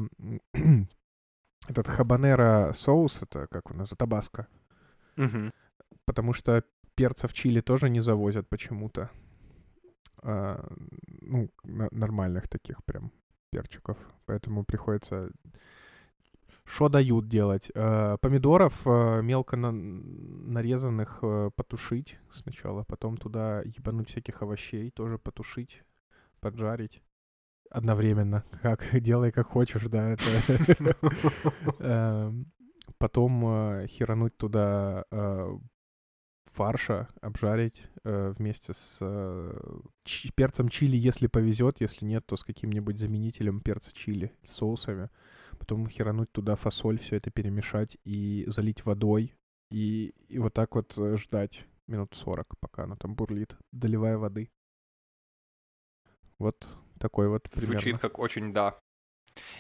этот 1.69 1.89
хабанера 1.89 2.73
соус, 2.75 3.23
это 3.23 3.47
как 3.47 3.71
у 3.71 3.75
нас, 3.75 3.91
табаско. 3.91 4.47
Мгм. 5.17 5.53
Потому 6.05 6.33
что 6.33 6.63
перцев 6.95 7.33
чили 7.33 7.61
тоже 7.61 7.91
не 7.91 8.01
завозят 8.01 8.49
почему-то. 8.49 9.11
А, 10.23 10.67
ну, 11.21 11.51
нормальных 11.65 12.49
таких 12.49 12.85
прям 12.85 13.13
перчиков. 13.51 13.99
Поэтому 14.27 14.65
приходится... 14.65 15.31
Что 16.65 16.89
дают 16.89 17.29
делать? 17.29 17.71
А, 17.75 18.17
помидоров 18.17 18.83
а, 18.87 19.21
мелко 19.21 19.57
на- 19.57 19.71
нарезанных 19.73 21.19
а, 21.23 21.51
потушить 21.51 22.19
сначала, 22.31 22.83
потом 22.85 23.17
туда 23.17 23.63
ебануть 23.63 24.09
всяких 24.09 24.43
овощей, 24.43 24.91
тоже 24.91 25.19
потушить, 25.19 25.85
поджарить 26.41 27.03
одновременно. 27.71 28.45
Как 28.63 28.89
делай 29.01 29.33
как 29.33 29.49
хочешь, 29.49 29.85
да. 29.87 30.17
Эм, 31.79 32.47
Потом 32.99 33.47
э, 33.47 33.87
херануть 33.89 34.37
туда 34.37 35.05
э, 35.11 35.59
фарша, 36.47 37.09
обжарить 37.21 37.89
э, 38.05 38.33
вместе 38.39 38.73
с 38.73 38.99
перцем 40.35 40.69
чили, 40.69 40.97
если 40.97 41.27
повезет, 41.27 41.81
если 41.81 42.07
нет, 42.07 42.27
то 42.27 42.37
с 42.37 42.45
каким-нибудь 42.45 42.99
заменителем 42.99 43.61
перца 43.61 43.93
чили, 43.93 44.33
соусами. 44.45 45.11
Потом 45.59 45.89
херануть 45.89 46.33
туда 46.33 46.55
фасоль, 46.57 46.99
все 46.99 47.17
это 47.17 47.31
перемешать 47.31 47.99
и 48.05 48.45
залить 48.47 48.85
водой. 48.87 49.35
И, 49.71 50.15
и 50.29 50.39
вот 50.39 50.55
так 50.55 50.75
вот 50.75 50.97
ждать 51.17 51.67
минут 51.87 52.15
40, 52.15 52.59
пока 52.61 52.85
она 52.85 52.97
там 52.97 53.15
бурлит, 53.15 53.57
доливая 53.73 54.17
воды. 54.17 54.51
Вот 56.39 56.67
такой 56.99 57.29
вот 57.29 57.43
примерно. 57.51 57.81
Звучит 57.81 57.99
как 57.99 58.19
очень 58.19 58.53
да. 58.53 58.79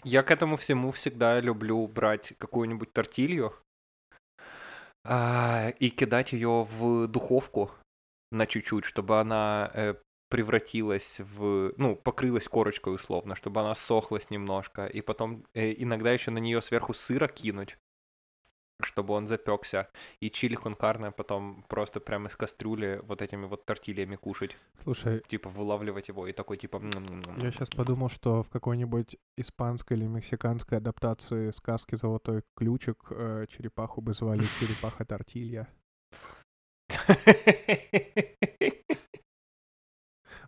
Я 0.04 0.22
к 0.22 0.30
этому 0.30 0.56
всему 0.56 0.90
всегда 0.92 1.40
люблю 1.40 1.86
брать 1.86 2.32
какую-нибудь 2.38 2.92
тортилью 2.92 3.54
а, 5.04 5.70
и 5.78 5.90
кидать 5.90 6.32
ее 6.32 6.66
в 6.70 7.06
духовку 7.06 7.70
на 8.32 8.46
чуть-чуть, 8.46 8.84
чтобы 8.84 9.20
она 9.20 9.70
э, 9.74 9.94
превратилась 10.28 11.20
в, 11.20 11.72
ну, 11.76 11.94
покрылась 11.94 12.48
корочкой 12.48 12.94
условно, 12.94 13.36
чтобы 13.36 13.60
она 13.60 13.74
сохлась 13.74 14.30
немножко, 14.30 14.86
и 14.86 15.00
потом 15.00 15.44
э, 15.54 15.74
иногда 15.76 16.12
еще 16.12 16.30
на 16.30 16.38
нее 16.38 16.60
сверху 16.60 16.92
сыра 16.92 17.28
кинуть, 17.28 17.78
чтобы 18.82 19.14
он 19.14 19.26
запекся, 19.26 19.88
и 20.20 20.30
чили 20.30 20.54
конкарне 20.54 21.10
потом 21.10 21.64
просто 21.68 22.00
прямо 22.00 22.28
из 22.28 22.36
кастрюли 22.36 23.00
вот 23.04 23.22
этими 23.22 23.46
вот 23.46 23.64
тортильями 23.64 24.16
кушать, 24.16 24.56
Слушай, 24.82 25.22
типа 25.28 25.48
вылавливать 25.50 26.08
его 26.08 26.26
и 26.26 26.32
такой 26.32 26.56
типа... 26.56 26.82
Я 27.38 27.50
сейчас 27.50 27.68
подумал, 27.68 28.08
что 28.08 28.42
в 28.42 28.50
какой-нибудь 28.50 29.16
испанской 29.36 29.96
или 29.96 30.06
мексиканской 30.06 30.78
адаптации 30.78 31.50
сказки 31.50 31.94
«Золотой 31.94 32.42
ключик» 32.54 33.06
э, 33.10 33.46
черепаху 33.48 34.00
бы 34.00 34.12
звали 34.12 34.42
черепаха 34.60 35.04
тортилья. 35.04 35.68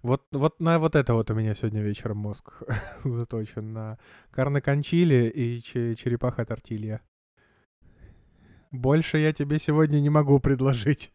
Вот, 0.03 0.23
вот 0.31 0.61
на 0.61 0.79
вот 0.79 0.95
это 0.95 1.15
вот 1.15 1.31
у 1.31 1.35
меня 1.35 1.55
сегодня 1.55 1.83
вечером 1.83 2.19
мозг 2.19 2.63
заточен. 3.05 3.73
На 3.73 3.99
карне 4.31 4.61
кончили 4.61 5.29
и 5.29 5.61
че- 5.61 5.97
черепаха 5.97 6.45
тортилья. 6.45 7.01
Больше 8.71 9.19
я 9.19 9.33
тебе 9.33 9.59
сегодня 9.59 10.01
не 10.01 10.11
могу 10.11 10.41
предложить. 10.41 11.13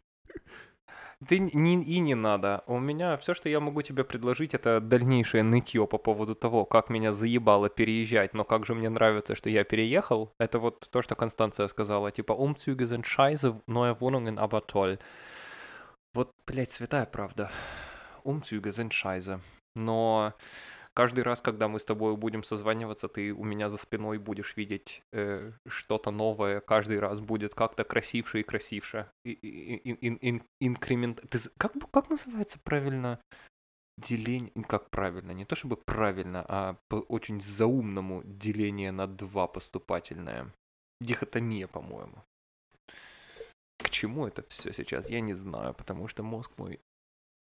Ты 1.27 1.39
не, 1.39 1.83
и 1.83 1.99
не 1.99 2.15
надо. 2.15 2.63
У 2.67 2.79
меня 2.79 3.15
все, 3.17 3.33
что 3.33 3.47
я 3.47 3.59
могу 3.59 3.81
тебе 3.81 4.03
предложить, 4.03 4.53
это 4.53 4.81
дальнейшее 4.81 5.43
нытье 5.43 5.87
по 5.87 5.97
поводу 5.97 6.35
того, 6.35 6.65
как 6.65 6.89
меня 6.89 7.13
заебало 7.13 7.69
переезжать, 7.69 8.33
но 8.33 8.43
как 8.43 8.65
же 8.65 8.75
мне 8.75 8.89
нравится, 8.89 9.35
что 9.35 9.49
я 9.49 9.63
переехал. 9.63 10.33
Это 10.39 10.59
вот 10.59 10.89
то, 10.91 11.01
что 11.01 11.15
Констанция 11.15 11.67
сказала, 11.67 12.11
типа 12.11 12.33
«Umzüge 12.33 12.85
sind 12.85 13.05
scheiße, 13.05 13.61
neue 13.67 13.97
Wohnungen 13.99 14.37
aber 14.37 14.65
toll». 14.65 14.99
Вот, 16.13 16.31
блядь, 16.45 16.71
святая 16.71 17.05
правда. 17.05 17.51
Umzüge 18.23 18.71
sind 18.71 18.91
scheiße. 18.91 19.39
Но 19.75 20.33
каждый 20.93 21.23
раз, 21.23 21.41
когда 21.41 21.67
мы 21.67 21.79
с 21.79 21.85
тобой 21.85 22.15
будем 22.15 22.43
созваниваться, 22.43 23.07
ты 23.07 23.33
у 23.33 23.43
меня 23.43 23.69
за 23.69 23.77
спиной 23.77 24.17
будешь 24.17 24.55
видеть 24.57 25.01
э, 25.11 25.51
что-то 25.67 26.11
новое. 26.11 26.61
Каждый 26.61 26.99
раз 26.99 27.19
будет 27.19 27.53
как-то 27.53 27.83
красивше 27.83 28.39
и 28.39 28.43
красивше. 28.43 29.09
Инкремент... 30.59 31.21
Ты 31.29 31.39
как, 31.57 31.73
как 31.91 32.09
называется 32.09 32.59
правильно 32.63 33.19
деление? 33.97 34.51
Как 34.67 34.89
правильно? 34.89 35.31
Не 35.31 35.45
то 35.45 35.55
чтобы 35.55 35.77
правильно, 35.77 36.45
а 36.47 36.77
по 36.89 36.95
очень 36.95 37.41
заумному 37.41 38.21
деление 38.23 38.91
на 38.91 39.07
два 39.07 39.47
поступательное. 39.47 40.53
Дихотомия, 41.01 41.67
по-моему. 41.67 42.23
К 43.77 43.89
чему 43.89 44.27
это 44.27 44.43
все 44.47 44.71
сейчас, 44.71 45.09
я 45.09 45.19
не 45.19 45.33
знаю, 45.33 45.73
потому 45.73 46.07
что 46.07 46.23
мозг 46.23 46.51
мой 46.57 46.79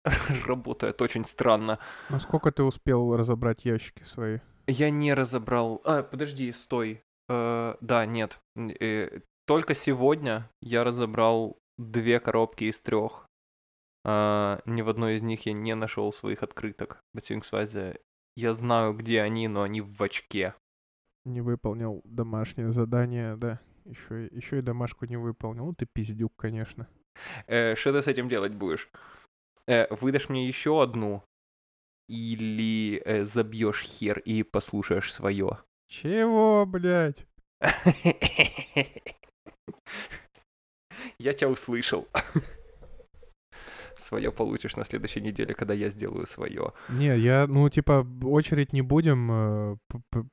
работает 0.45 1.01
очень 1.01 1.25
странно. 1.25 1.79
Насколько 2.09 2.51
ты 2.51 2.63
успел 2.63 3.15
разобрать 3.15 3.65
ящики 3.65 4.03
свои? 4.03 4.39
Я 4.67 4.89
не 4.89 5.13
разобрал. 5.13 5.81
А, 5.85 6.03
подожди, 6.03 6.51
стой. 6.53 7.01
Э, 7.29 7.75
да, 7.81 8.05
нет. 8.05 8.39
Э, 8.57 9.19
только 9.45 9.75
сегодня 9.75 10.49
я 10.61 10.83
разобрал 10.83 11.57
две 11.77 12.19
коробки 12.19 12.65
из 12.65 12.79
трех. 12.79 13.25
А, 14.05 14.61
ни 14.65 14.81
в 14.81 14.89
одной 14.89 15.15
из 15.15 15.21
них 15.21 15.45
я 15.45 15.53
не 15.53 15.75
нашел 15.75 16.11
своих 16.13 16.43
открыток. 16.43 16.99
Beziehungsweise 17.15 17.99
я 18.35 18.53
знаю, 18.53 18.93
где 18.93 19.21
они, 19.21 19.47
но 19.47 19.63
они 19.63 19.81
в 19.81 20.01
очке. 20.01 20.55
Не 21.25 21.41
выполнил 21.41 22.01
домашнее 22.03 22.71
задание, 22.71 23.35
да. 23.37 23.59
Еще, 23.85 24.27
и- 24.27 24.35
еще 24.35 24.59
и 24.59 24.61
домашку 24.61 25.05
не 25.05 25.17
выполнил. 25.17 25.65
Ну 25.65 25.73
ты 25.73 25.85
пиздюк, 25.85 26.33
конечно. 26.35 26.87
Э, 27.47 27.75
что 27.75 27.91
ты 27.93 28.01
с 28.01 28.07
этим 28.07 28.27
делать 28.29 28.53
будешь? 28.53 28.89
Э, 29.67 29.87
выдашь 29.93 30.29
мне 30.29 30.47
еще 30.47 30.81
одну? 30.81 31.23
Или 32.07 33.01
э, 33.05 33.23
забьешь 33.23 33.81
хер 33.81 34.19
и 34.19 34.43
послушаешь 34.43 35.11
свое? 35.13 35.59
Чего, 35.87 36.65
блядь? 36.65 37.25
Я 41.17 41.33
тебя 41.33 41.49
услышал. 41.49 42.07
Свое 43.97 44.31
получишь 44.31 44.75
на 44.75 44.83
следующей 44.83 45.21
неделе, 45.21 45.53
когда 45.53 45.73
я 45.73 45.89
сделаю 45.89 46.25
свое. 46.25 46.73
Не, 46.89 47.17
я, 47.17 47.47
ну, 47.47 47.69
типа, 47.69 48.05
очередь 48.23 48.73
не 48.73 48.81
будем 48.81 49.31
э, 49.31 49.77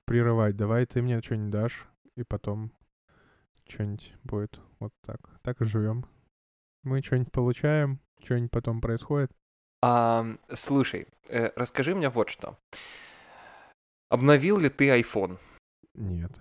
прерывать. 0.06 0.56
Давай 0.56 0.86
ты 0.86 1.02
мне 1.02 1.20
что-нибудь 1.20 1.50
дашь, 1.50 1.86
и 2.16 2.24
потом 2.24 2.72
что-нибудь 3.68 4.14
будет. 4.24 4.60
Вот 4.80 4.92
так. 5.06 5.20
Так 5.42 5.60
и 5.60 5.64
живем. 5.64 6.06
Мы 6.82 7.02
что-нибудь 7.02 7.32
получаем, 7.32 8.00
что-нибудь 8.22 8.50
потом 8.50 8.80
происходит. 8.80 9.30
А, 9.82 10.26
слушай, 10.54 11.06
э, 11.28 11.50
расскажи 11.56 11.94
мне 11.94 12.08
вот 12.08 12.30
что. 12.30 12.58
Обновил 14.08 14.58
ли 14.58 14.68
ты 14.68 14.88
iPhone? 14.88 15.38
Нет. 15.94 16.40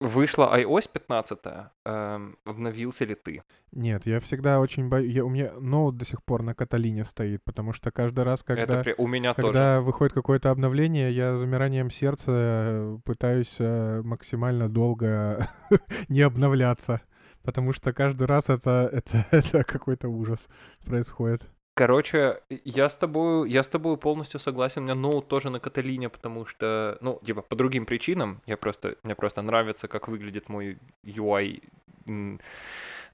Вышла 0.00 0.58
iOS 0.58 0.88
15, 0.90 1.38
эм, 1.84 2.38
обновился 2.46 3.04
ли 3.04 3.14
ты? 3.14 3.42
Нет, 3.70 4.06
я 4.06 4.18
всегда 4.20 4.58
очень 4.58 4.88
боюсь. 4.88 5.18
У 5.18 5.28
меня 5.28 5.52
ноут 5.60 5.98
до 5.98 6.06
сих 6.06 6.24
пор 6.24 6.42
на 6.42 6.54
Каталине 6.54 7.04
стоит, 7.04 7.44
потому 7.44 7.74
что 7.74 7.90
каждый 7.90 8.24
раз, 8.24 8.42
когда... 8.42 8.62
Это 8.62 8.82
при- 8.82 8.94
у 8.96 9.06
меня 9.06 9.34
тоже. 9.34 9.48
Когда 9.48 9.80
выходит 9.82 10.14
какое-то 10.14 10.50
обновление, 10.50 11.12
я 11.12 11.36
замиранием 11.36 11.90
сердца 11.90 12.32
э, 12.32 12.98
пытаюсь 13.04 13.56
э, 13.58 14.00
максимально 14.02 14.70
долго 14.70 15.50
не 16.08 16.22
обновляться. 16.22 17.02
Потому 17.42 17.72
что 17.72 17.92
каждый 17.92 18.26
раз 18.26 18.48
это, 18.48 18.88
это, 18.92 19.26
это 19.30 19.64
какой-то 19.64 20.08
ужас 20.08 20.48
происходит. 20.84 21.48
Короче, 21.74 22.42
я 22.50 22.88
с 22.90 22.96
тобой, 22.96 23.50
я 23.50 23.62
с 23.62 23.68
тобой 23.68 23.96
полностью 23.96 24.38
согласен. 24.38 24.82
У 24.82 24.84
меня 24.84 24.94
ноут 24.94 25.28
тоже 25.28 25.50
на 25.50 25.60
Каталине, 25.60 26.08
потому 26.10 26.44
что, 26.44 26.98
ну, 27.00 27.20
типа, 27.24 27.42
по 27.42 27.56
другим 27.56 27.86
причинам. 27.86 28.42
Я 28.44 28.56
просто, 28.56 28.96
мне 29.02 29.14
просто 29.14 29.40
нравится, 29.40 29.88
как 29.88 30.08
выглядит 30.08 30.48
мой 30.48 30.78
UI 31.04 31.62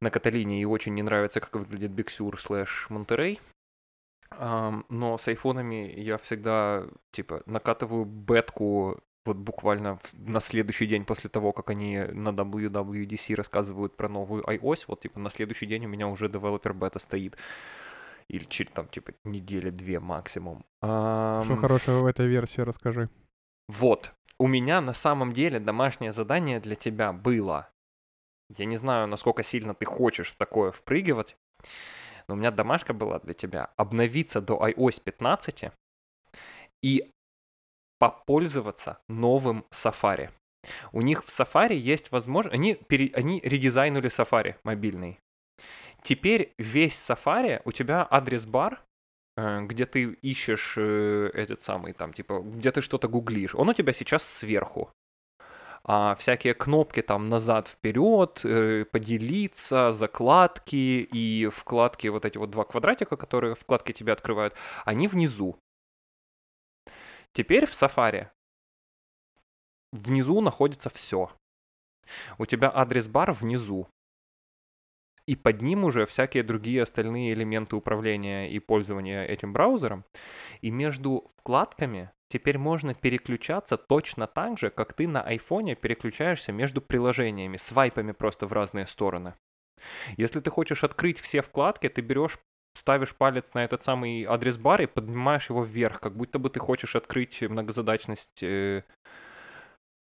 на 0.01 0.11
Каталине, 0.11 0.61
и 0.61 0.65
очень 0.65 0.95
не 0.95 1.03
нравится, 1.03 1.41
как 1.41 1.55
выглядит 1.55 1.93
Sur 1.93 2.37
слэш 2.39 2.87
Монтерей. 2.91 3.41
Но 4.39 5.17
с 5.17 5.29
айфонами 5.29 5.93
я 5.97 6.19
всегда, 6.19 6.87
типа, 7.13 7.43
накатываю 7.47 8.05
бетку 8.05 9.01
вот 9.27 9.37
буквально 9.37 9.99
на 10.15 10.41
следующий 10.41 10.87
день 10.87 11.05
после 11.05 11.29
того, 11.29 11.53
как 11.53 11.71
они 11.71 11.99
на 11.99 12.31
WWDC 12.31 13.35
рассказывают 13.35 13.97
про 13.97 14.09
новую 14.09 14.43
iOS, 14.45 14.85
вот 14.89 15.01
типа 15.01 15.19
на 15.19 15.31
следующий 15.31 15.67
день 15.67 15.87
у 15.87 15.89
меня 15.89 16.09
уже 16.09 16.29
девелопер 16.29 16.73
бета 16.75 16.99
стоит. 16.99 17.37
Или 18.29 18.45
через 18.45 18.73
там 18.73 18.89
типа 18.89 19.13
недели-две 19.25 20.01
максимум. 20.01 20.65
Что 20.81 21.57
хорошего 21.61 22.01
в 22.01 22.07
этой 22.07 22.27
версии, 22.27 22.61
расскажи. 22.61 23.09
Вот. 23.69 24.13
У 24.39 24.49
меня 24.49 24.81
на 24.81 24.93
самом 24.93 25.33
деле 25.33 25.61
домашнее 25.61 26.13
задание 26.13 26.61
для 26.61 26.75
тебя 26.75 27.13
было. 27.13 27.69
Я 28.57 28.65
не 28.65 28.77
знаю, 28.77 29.09
насколько 29.09 29.43
сильно 29.43 29.75
ты 29.75 29.87
хочешь 29.87 30.31
в 30.31 30.37
такое 30.37 30.71
впрыгивать, 30.73 31.37
но 32.29 32.35
у 32.35 32.37
меня 32.37 32.51
домашка 32.51 32.93
была 32.93 33.19
для 33.21 33.35
тебя. 33.35 33.71
Обновиться 33.77 34.41
до 34.41 34.55
iOS 34.69 35.03
15 35.03 35.73
и 36.83 37.11
попользоваться 37.99 38.99
новым 39.09 39.65
Safari. 39.71 40.31
У 40.93 41.03
них 41.03 41.25
в 41.25 41.29
Safari 41.29 41.75
есть 41.75 42.11
возможность... 42.11 42.55
Они, 42.55 42.75
пере... 42.75 43.11
они 43.15 43.41
редизайнули 43.45 44.11
Safari 44.11 44.57
мобильный. 44.65 45.19
Теперь 46.03 46.53
весь 46.59 46.95
Safari, 46.95 47.61
у 47.65 47.73
тебя 47.73 48.07
адрес-бар, 48.11 48.81
э, 49.37 49.63
где 49.63 49.87
ты 49.87 50.05
ищешь 50.23 50.75
э, 50.77 51.31
этот 51.35 51.63
самый, 51.63 51.93
там, 51.93 52.13
типа, 52.13 52.41
где 52.41 52.71
ты 52.71 52.81
что-то 52.81 53.09
гуглишь, 53.09 53.55
он 53.55 53.69
у 53.69 53.75
тебя 53.75 53.93
сейчас 53.93 54.25
сверху. 54.25 54.91
А 55.89 56.17
всякие 56.17 56.55
кнопки 56.55 57.01
там 57.01 57.29
назад, 57.29 57.69
вперед, 57.69 58.41
э, 58.45 58.85
поделиться, 58.85 59.93
закладки 59.93 61.09
и 61.13 61.49
вкладки, 61.49 62.09
вот 62.09 62.25
эти 62.25 62.39
вот 62.39 62.51
два 62.51 62.65
квадратика, 62.65 63.17
которые 63.17 63.55
вкладки 63.55 63.93
тебе 63.93 64.13
открывают, 64.13 64.55
они 64.85 65.07
внизу. 65.07 65.57
Теперь 67.37 67.67
в 67.67 67.73
Safari 67.73 68.29
внизу 69.93 70.41
находится 70.41 70.89
все. 70.89 71.31
У 72.39 72.47
тебя 72.47 72.73
адрес-бар 72.75 73.33
внизу. 73.33 73.89
И 75.27 75.37
под 75.37 75.61
ним 75.61 75.85
уже 75.85 76.07
всякие 76.07 76.43
другие 76.43 76.83
остальные 76.83 77.35
элементы 77.35 77.77
управления 77.77 78.51
и 78.51 78.59
пользования 78.59 79.27
этим 79.27 79.53
браузером. 79.53 80.07
И 80.63 80.71
между 80.71 81.31
вкладками 81.37 82.11
теперь 82.29 82.57
можно 82.57 82.95
переключаться 82.95 83.77
точно 83.77 84.27
так 84.27 84.59
же, 84.59 84.71
как 84.71 84.95
ты 84.95 85.07
на 85.07 85.21
айфоне 85.21 85.75
переключаешься 85.75 86.53
между 86.53 86.81
приложениями, 86.81 87.59
свайпами 87.59 88.13
просто 88.13 88.47
в 88.47 88.55
разные 88.55 88.87
стороны. 88.87 89.35
Если 90.17 90.41
ты 90.41 90.49
хочешь 90.49 90.85
открыть 90.85 91.21
все 91.21 91.43
вкладки, 91.43 91.91
ты 91.91 92.01
берешь 92.01 92.39
ставишь 92.77 93.15
палец 93.15 93.55
на 93.55 93.65
этот 93.65 93.83
самый 93.83 94.25
адрес-бар 94.25 94.83
и 94.83 94.87
поднимаешь 94.87 95.49
его 95.49 95.65
вверх, 95.65 96.01
как 96.01 96.15
будто 96.15 96.39
бы 96.39 96.51
ты 96.51 96.61
хочешь 96.61 96.97
открыть 96.97 97.43
многозадачность 97.43 98.43
э, 98.43 98.85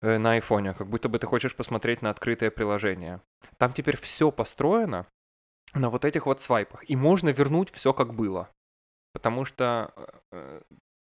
э, 0.02 0.18
на 0.18 0.34
айфоне, 0.34 0.74
как 0.74 0.88
будто 0.88 1.10
бы 1.10 1.20
ты 1.20 1.28
хочешь 1.28 1.56
посмотреть 1.56 2.02
на 2.02 2.10
открытое 2.10 2.52
приложение. 2.52 3.22
Там 3.58 3.74
теперь 3.74 3.98
все 3.98 4.32
построено 4.32 5.06
на 5.74 5.90
вот 5.90 6.06
этих 6.06 6.26
вот 6.26 6.42
свайпах, 6.42 6.90
и 6.90 6.96
можно 6.96 7.30
вернуть 7.30 7.72
все 7.72 7.94
как 7.94 8.14
было. 8.14 8.50
Потому 9.14 9.46
что 9.46 9.94
э, 10.32 10.62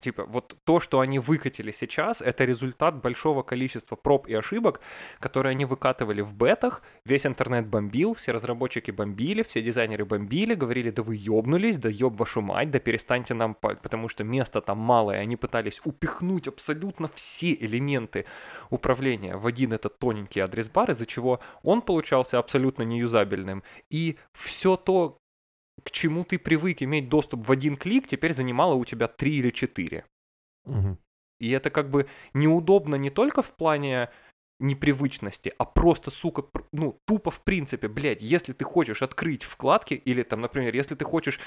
Типа, 0.01 0.25
вот 0.25 0.57
то, 0.65 0.81
что 0.81 1.01
они 1.01 1.19
выкатили 1.19 1.73
сейчас, 1.73 2.23
это 2.23 2.47
результат 2.47 3.03
большого 3.03 3.43
количества 3.43 3.97
проб 3.97 4.27
и 4.29 4.35
ошибок, 4.35 4.81
которые 5.19 5.51
они 5.51 5.67
выкатывали 5.67 6.23
в 6.23 6.35
бетах. 6.35 6.83
Весь 7.05 7.27
интернет 7.27 7.67
бомбил, 7.67 8.15
все 8.15 8.33
разработчики 8.33 8.91
бомбили, 8.91 9.43
все 9.43 9.61
дизайнеры 9.61 10.07
бомбили, 10.07 10.55
говорили, 10.55 10.91
да 10.91 11.03
вы 11.03 11.17
ёбнулись, 11.17 11.77
да 11.77 11.91
ёб 11.91 12.19
вашу 12.19 12.41
мать, 12.41 12.71
да 12.71 12.79
перестаньте 12.79 13.35
нам, 13.35 13.55
потому 13.55 14.09
что 14.09 14.25
места 14.25 14.63
там 14.63 14.79
мало, 14.79 15.13
и 15.13 15.19
они 15.19 15.37
пытались 15.37 15.83
упихнуть 15.85 16.49
абсолютно 16.49 17.11
все 17.15 17.53
элементы 17.53 18.25
управления 18.71 19.37
в 19.37 19.47
один 19.47 19.75
этот 19.75 19.99
тоненький 19.99 20.41
адрес-бар, 20.41 20.93
из-за 20.93 21.05
чего 21.05 21.41
он 21.63 21.83
получался 21.83 22.39
абсолютно 22.39 22.85
неюзабельным. 22.85 23.63
И 23.91 24.17
все 24.33 24.77
то, 24.77 25.20
к 25.85 25.91
чему 25.91 26.25
ты 26.25 26.39
привык 26.39 26.83
иметь 26.83 27.09
доступ 27.09 27.47
в 27.47 27.53
один 27.53 27.77
клик, 27.77 28.07
теперь 28.07 28.35
занимало 28.35 28.75
у 28.75 28.85
тебя 28.85 29.09
три 29.09 29.37
или 29.37 29.51
четыре. 29.51 30.05
Угу. 30.65 30.99
И 31.41 31.51
это 31.51 31.71
как 31.71 31.91
бы 31.91 32.07
неудобно 32.35 32.97
не 32.97 33.11
только 33.11 33.43
в 33.43 33.51
плане 33.51 34.11
непривычности, 34.61 35.53
а 35.59 35.65
просто, 35.65 36.11
сука, 36.11 36.45
ну, 36.71 37.01
тупо 37.07 37.31
в 37.31 37.43
принципе, 37.43 37.89
блядь, 37.89 38.23
если 38.23 38.53
ты 38.53 38.65
хочешь 38.65 39.03
открыть 39.03 39.43
вкладки, 39.43 39.95
или 39.95 40.23
там, 40.23 40.43
например, 40.43 40.75
если 40.75 40.95
ты 40.95 41.05
хочешь 41.05 41.41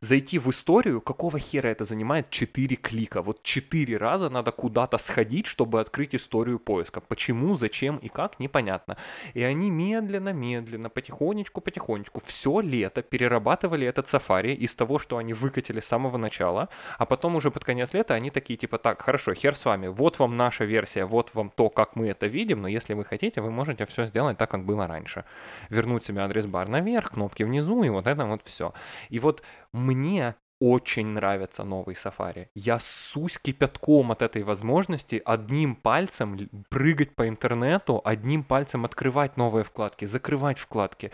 зайти 0.00 0.38
в 0.38 0.48
историю, 0.50 1.00
какого 1.00 1.38
хера 1.38 1.68
это 1.68 1.84
занимает 1.84 2.30
4 2.30 2.76
клика? 2.76 3.22
Вот 3.22 3.42
4 3.42 3.96
раза 3.96 4.30
надо 4.30 4.52
куда-то 4.52 4.98
сходить, 4.98 5.46
чтобы 5.46 5.80
открыть 5.80 6.14
историю 6.14 6.58
поиска. 6.58 7.00
Почему, 7.00 7.56
зачем 7.56 7.96
и 7.98 8.08
как, 8.08 8.40
непонятно. 8.40 8.96
И 9.34 9.42
они 9.42 9.70
медленно-медленно, 9.70 10.88
потихонечку-потихонечку 10.88 12.22
все 12.24 12.60
лето 12.60 13.02
перерабатывали 13.02 13.86
этот 13.86 14.08
сафари 14.08 14.54
из 14.54 14.74
того, 14.74 14.98
что 14.98 15.16
они 15.16 15.34
выкатили 15.34 15.80
с 15.80 15.86
самого 15.86 16.16
начала, 16.16 16.68
а 16.98 17.06
потом 17.06 17.36
уже 17.36 17.50
под 17.50 17.64
конец 17.64 17.92
лета 17.94 18.14
они 18.14 18.30
такие 18.30 18.56
типа, 18.56 18.78
так, 18.78 19.02
хорошо, 19.02 19.34
хер 19.34 19.56
с 19.56 19.64
вами, 19.64 19.88
вот 19.88 20.18
вам 20.18 20.36
наша 20.36 20.64
версия, 20.64 21.04
вот 21.04 21.30
вам 21.34 21.50
то, 21.50 21.68
как 21.68 21.96
мы 21.96 22.08
это 22.08 22.26
видим, 22.26 22.62
но 22.62 22.68
если 22.68 22.94
вы 22.94 23.04
хотите, 23.04 23.40
вы 23.40 23.50
можете 23.50 23.86
все 23.86 24.06
сделать 24.06 24.38
так, 24.38 24.50
как 24.50 24.64
было 24.64 24.86
раньше. 24.86 25.24
Вернуть 25.68 26.04
себе 26.04 26.22
адрес-бар 26.22 26.68
наверх, 26.68 27.10
кнопки 27.12 27.42
внизу, 27.42 27.82
и 27.82 27.88
вот 27.88 28.06
это 28.06 28.24
вот 28.24 28.42
все. 28.44 28.72
И 29.08 29.18
вот 29.18 29.42
мне 29.90 30.34
очень 30.60 31.06
нравится 31.06 31.64
новый 31.64 31.94
Safari. 31.94 32.48
Я 32.54 32.78
сусь 32.80 33.38
кипятком 33.38 34.12
от 34.12 34.22
этой 34.22 34.42
возможности 34.42 35.22
одним 35.24 35.74
пальцем 35.74 36.38
прыгать 36.68 37.16
по 37.16 37.26
интернету, 37.26 38.00
одним 38.04 38.44
пальцем 38.44 38.84
открывать 38.84 39.36
новые 39.36 39.64
вкладки, 39.64 40.04
закрывать 40.04 40.58
вкладки, 40.58 41.10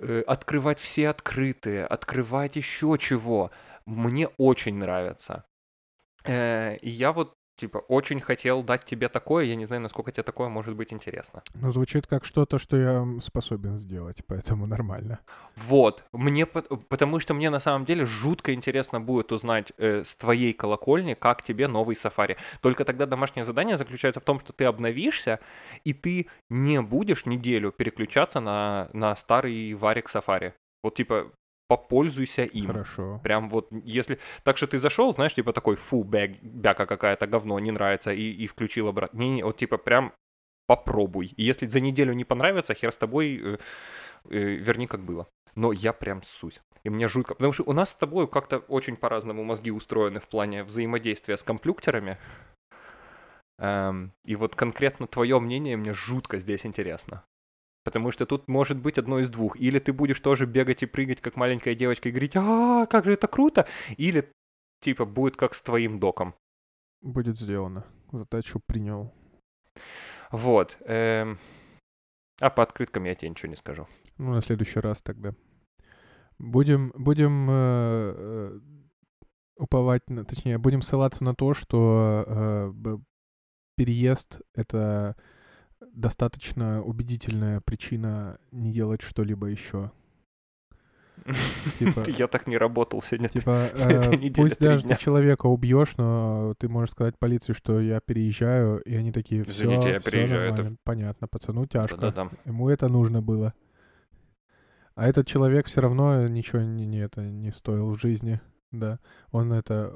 э, 0.00 0.22
открывать 0.26 0.78
все 0.78 1.08
открытые, 1.08 1.86
открывать 1.86 2.56
еще 2.56 2.96
чего. 2.98 3.50
Мне 3.86 4.28
очень 4.36 4.74
нравится. 4.74 5.44
Э, 6.24 6.76
и 6.76 6.90
я 6.90 7.12
вот 7.12 7.34
типа, 7.56 7.78
очень 7.78 8.20
хотел 8.20 8.62
дать 8.62 8.84
тебе 8.84 9.08
такое, 9.08 9.44
я 9.44 9.56
не 9.56 9.66
знаю, 9.66 9.82
насколько 9.82 10.12
тебе 10.12 10.22
такое 10.22 10.48
может 10.48 10.76
быть 10.76 10.92
интересно. 10.92 11.42
Ну, 11.54 11.72
звучит 11.72 12.06
как 12.06 12.24
что-то, 12.24 12.58
что 12.58 12.76
я 12.76 13.06
способен 13.20 13.78
сделать, 13.78 14.18
поэтому 14.26 14.66
нормально. 14.66 15.20
Вот, 15.56 16.04
мне, 16.12 16.46
потому 16.46 17.20
что 17.20 17.34
мне 17.34 17.50
на 17.50 17.60
самом 17.60 17.84
деле 17.84 18.06
жутко 18.06 18.52
интересно 18.52 19.00
будет 19.00 19.32
узнать 19.32 19.72
э, 19.78 20.04
с 20.04 20.14
твоей 20.16 20.52
колокольни, 20.52 21.14
как 21.14 21.42
тебе 21.42 21.68
новый 21.68 21.96
сафари. 21.96 22.36
Только 22.60 22.84
тогда 22.84 23.06
домашнее 23.06 23.44
задание 23.44 23.76
заключается 23.76 24.20
в 24.20 24.24
том, 24.24 24.40
что 24.40 24.52
ты 24.52 24.64
обновишься, 24.64 25.40
и 25.84 25.92
ты 25.92 26.26
не 26.50 26.80
будешь 26.82 27.26
неделю 27.26 27.72
переключаться 27.72 28.40
на, 28.40 28.88
на 28.92 29.16
старый 29.16 29.74
варик 29.74 30.08
сафари. 30.08 30.54
Вот 30.82 30.94
типа 30.94 31.32
попользуйся 31.68 32.44
им. 32.44 32.66
Хорошо. 32.66 33.20
Прям 33.22 33.48
вот, 33.48 33.68
если... 33.70 34.18
Так 34.44 34.56
что 34.56 34.66
ты 34.66 34.78
зашел, 34.78 35.12
знаешь, 35.14 35.34
типа 35.34 35.52
такой, 35.52 35.76
фу, 35.76 36.04
бяг, 36.04 36.30
бяка 36.42 36.86
какая-то, 36.86 37.26
говно, 37.26 37.58
не 37.58 37.70
нравится, 37.70 38.12
и, 38.12 38.30
и 38.30 38.46
включил 38.46 38.88
обратно. 38.88 39.18
Не, 39.18 39.30
не, 39.30 39.42
вот 39.42 39.56
типа 39.56 39.78
прям 39.78 40.12
попробуй. 40.66 41.32
И 41.36 41.42
если 41.42 41.66
за 41.66 41.80
неделю 41.80 42.12
не 42.12 42.24
понравится, 42.24 42.74
хер 42.74 42.92
с 42.92 42.96
тобой, 42.96 43.40
э, 43.42 43.58
э, 44.28 44.38
верни 44.38 44.86
как 44.86 45.04
было. 45.04 45.26
Но 45.54 45.72
я 45.72 45.92
прям 45.92 46.22
суть. 46.22 46.60
И 46.84 46.90
мне 46.90 47.08
жутко. 47.08 47.34
Потому 47.34 47.52
что 47.52 47.64
у 47.64 47.72
нас 47.72 47.90
с 47.90 47.94
тобой 47.94 48.28
как-то 48.28 48.58
очень 48.58 48.96
по-разному 48.96 49.42
мозги 49.42 49.70
устроены 49.70 50.20
в 50.20 50.28
плане 50.28 50.64
взаимодействия 50.64 51.36
с 51.36 51.42
комплюктерами. 51.42 52.18
Эм, 53.58 54.12
и 54.24 54.36
вот 54.36 54.54
конкретно 54.54 55.06
твое 55.06 55.40
мнение 55.40 55.76
мне 55.76 55.94
жутко 55.94 56.38
здесь 56.38 56.66
интересно. 56.66 57.24
Потому 57.86 58.10
что 58.10 58.26
тут 58.26 58.48
может 58.48 58.78
быть 58.78 58.98
одно 58.98 59.20
из 59.20 59.30
двух. 59.30 59.56
Или 59.60 59.78
ты 59.78 59.92
будешь 59.92 60.18
тоже 60.18 60.44
бегать 60.44 60.82
и 60.82 60.86
прыгать, 60.86 61.20
как 61.20 61.36
маленькая 61.36 61.76
девочка, 61.76 62.08
и 62.08 62.10
говорить, 62.12 62.34
а, 62.34 62.84
как 62.86 63.04
же 63.04 63.12
это 63.12 63.28
круто. 63.28 63.68
Или, 63.96 64.28
типа, 64.80 65.04
будет 65.04 65.36
как 65.36 65.54
с 65.54 65.62
твоим 65.62 66.00
доком. 66.00 66.34
Будет 67.00 67.38
сделано. 67.38 67.86
Задачу 68.10 68.60
принял. 68.66 69.14
Вот. 70.32 70.76
Эм... 70.80 71.38
А 72.40 72.50
по 72.50 72.64
открыткам 72.64 73.04
я 73.04 73.14
тебе 73.14 73.30
ничего 73.30 73.50
не 73.50 73.56
скажу. 73.56 73.86
Ну, 74.18 74.32
на 74.32 74.40
следующий 74.40 74.80
раз 74.80 75.00
тогда. 75.00 75.32
Будем, 76.40 76.92
будем 76.96 77.48
э, 77.48 78.14
э, 78.16 78.60
уповать, 79.58 80.10
на, 80.10 80.24
точнее, 80.24 80.58
будем 80.58 80.82
ссылаться 80.82 81.22
на 81.22 81.36
то, 81.36 81.54
что 81.54 82.24
э, 82.26 82.98
переезд— 83.76 84.40
это 84.56 85.14
достаточно 85.96 86.82
убедительная 86.82 87.60
причина 87.60 88.38
не 88.52 88.72
делать 88.72 89.02
что-либо 89.02 89.46
еще. 89.46 89.90
Типа, 91.78 92.04
я 92.06 92.28
так 92.28 92.46
не 92.46 92.56
работал 92.58 93.02
сегодня. 93.02 93.28
Типа, 93.28 93.68
э, 93.74 94.30
пусть 94.34 94.60
даже 94.60 94.86
ты 94.86 94.96
человека 94.96 95.46
убьешь, 95.46 95.96
но 95.96 96.54
ты 96.58 96.68
можешь 96.68 96.92
сказать 96.92 97.18
полиции, 97.18 97.52
что 97.54 97.80
я 97.80 98.00
переезжаю, 98.00 98.80
и 98.82 98.94
они 98.94 99.10
такие, 99.10 99.42
все, 99.44 99.64
Извините, 99.64 99.88
я 99.90 100.00
переезжаю. 100.00 100.52
Это... 100.52 100.76
Понятно, 100.84 101.26
пацану 101.26 101.66
тяжко. 101.66 102.12
Да. 102.12 102.30
Ему 102.44 102.68
это 102.68 102.88
нужно 102.88 103.22
было. 103.22 103.54
А 104.94 105.08
этот 105.08 105.26
человек 105.26 105.66
все 105.66 105.80
равно 105.80 106.26
ничего 106.26 106.62
не, 106.62 106.86
не, 106.86 106.98
это 106.98 107.22
не 107.22 107.50
стоил 107.50 107.90
в 107.90 108.00
жизни. 108.00 108.40
Да. 108.70 109.00
Он 109.30 109.52
это... 109.52 109.92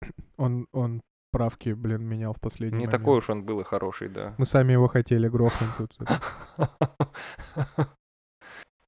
Он, 0.36 0.66
он 0.72 1.00
правки, 1.34 1.70
блин, 1.70 2.02
менял 2.02 2.32
в 2.32 2.40
последний 2.40 2.78
Не 2.78 2.86
момент. 2.86 3.02
такой 3.02 3.18
уж 3.18 3.28
он 3.28 3.44
был 3.44 3.58
и 3.60 3.64
хороший, 3.64 4.08
да. 4.08 4.34
Мы 4.38 4.46
сами 4.46 4.72
его 4.72 4.86
хотели 4.86 5.28
грохнуть 5.28 5.76
тут. 5.76 5.98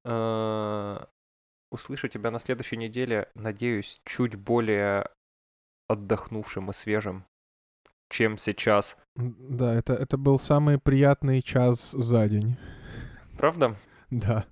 А, 0.09 1.09
услышу 1.73 2.07
тебя 2.07 2.31
на 2.31 2.39
следующей 2.39 2.77
неделе, 2.77 3.29
надеюсь, 3.35 4.01
чуть 4.05 4.37
более 4.37 5.09
отдохнувшим 5.89 6.71
и 6.71 6.73
свежим, 6.73 7.25
чем 8.09 8.39
сейчас. 8.39 8.97
Да, 9.17 9.75
это, 9.75 9.95
это 9.95 10.17
был 10.17 10.39
самый 10.39 10.79
приятный 10.79 11.43
час 11.43 11.91
за 11.91 12.29
день. 12.29 12.57
Правда? 13.37 13.77
Да. 14.11 14.47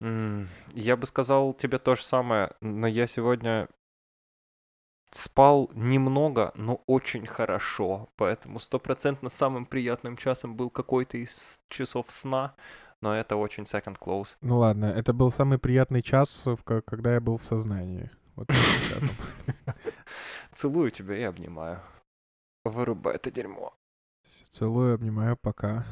Я 0.00 0.96
бы 0.96 1.06
сказал 1.06 1.52
тебе 1.52 1.78
то 1.78 1.94
же 1.94 2.02
самое, 2.02 2.54
но 2.62 2.86
я 2.86 3.06
сегодня 3.06 3.68
Спал 5.10 5.70
немного, 5.74 6.52
но 6.56 6.82
очень 6.86 7.26
хорошо, 7.26 8.08
поэтому 8.16 8.58
стопроцентно 8.58 9.30
самым 9.30 9.64
приятным 9.64 10.16
часом 10.16 10.56
был 10.56 10.68
какой-то 10.68 11.16
из 11.16 11.60
часов 11.68 12.06
сна, 12.08 12.54
но 13.00 13.16
это 13.16 13.36
очень 13.36 13.62
second 13.62 13.98
close. 13.98 14.36
Ну 14.40 14.58
ладно, 14.58 14.86
это 14.86 15.12
был 15.12 15.30
самый 15.30 15.58
приятный 15.58 16.02
час, 16.02 16.44
когда 16.64 17.14
я 17.14 17.20
был 17.20 17.38
в 17.38 17.44
сознании. 17.44 18.10
Целую 20.52 20.90
тебя 20.90 21.16
и 21.16 21.22
обнимаю. 21.22 21.80
Вырубай 22.64 23.14
это 23.14 23.30
дерьмо. 23.30 23.72
Целую, 24.52 24.94
обнимаю, 24.94 25.36
пока. 25.36 25.86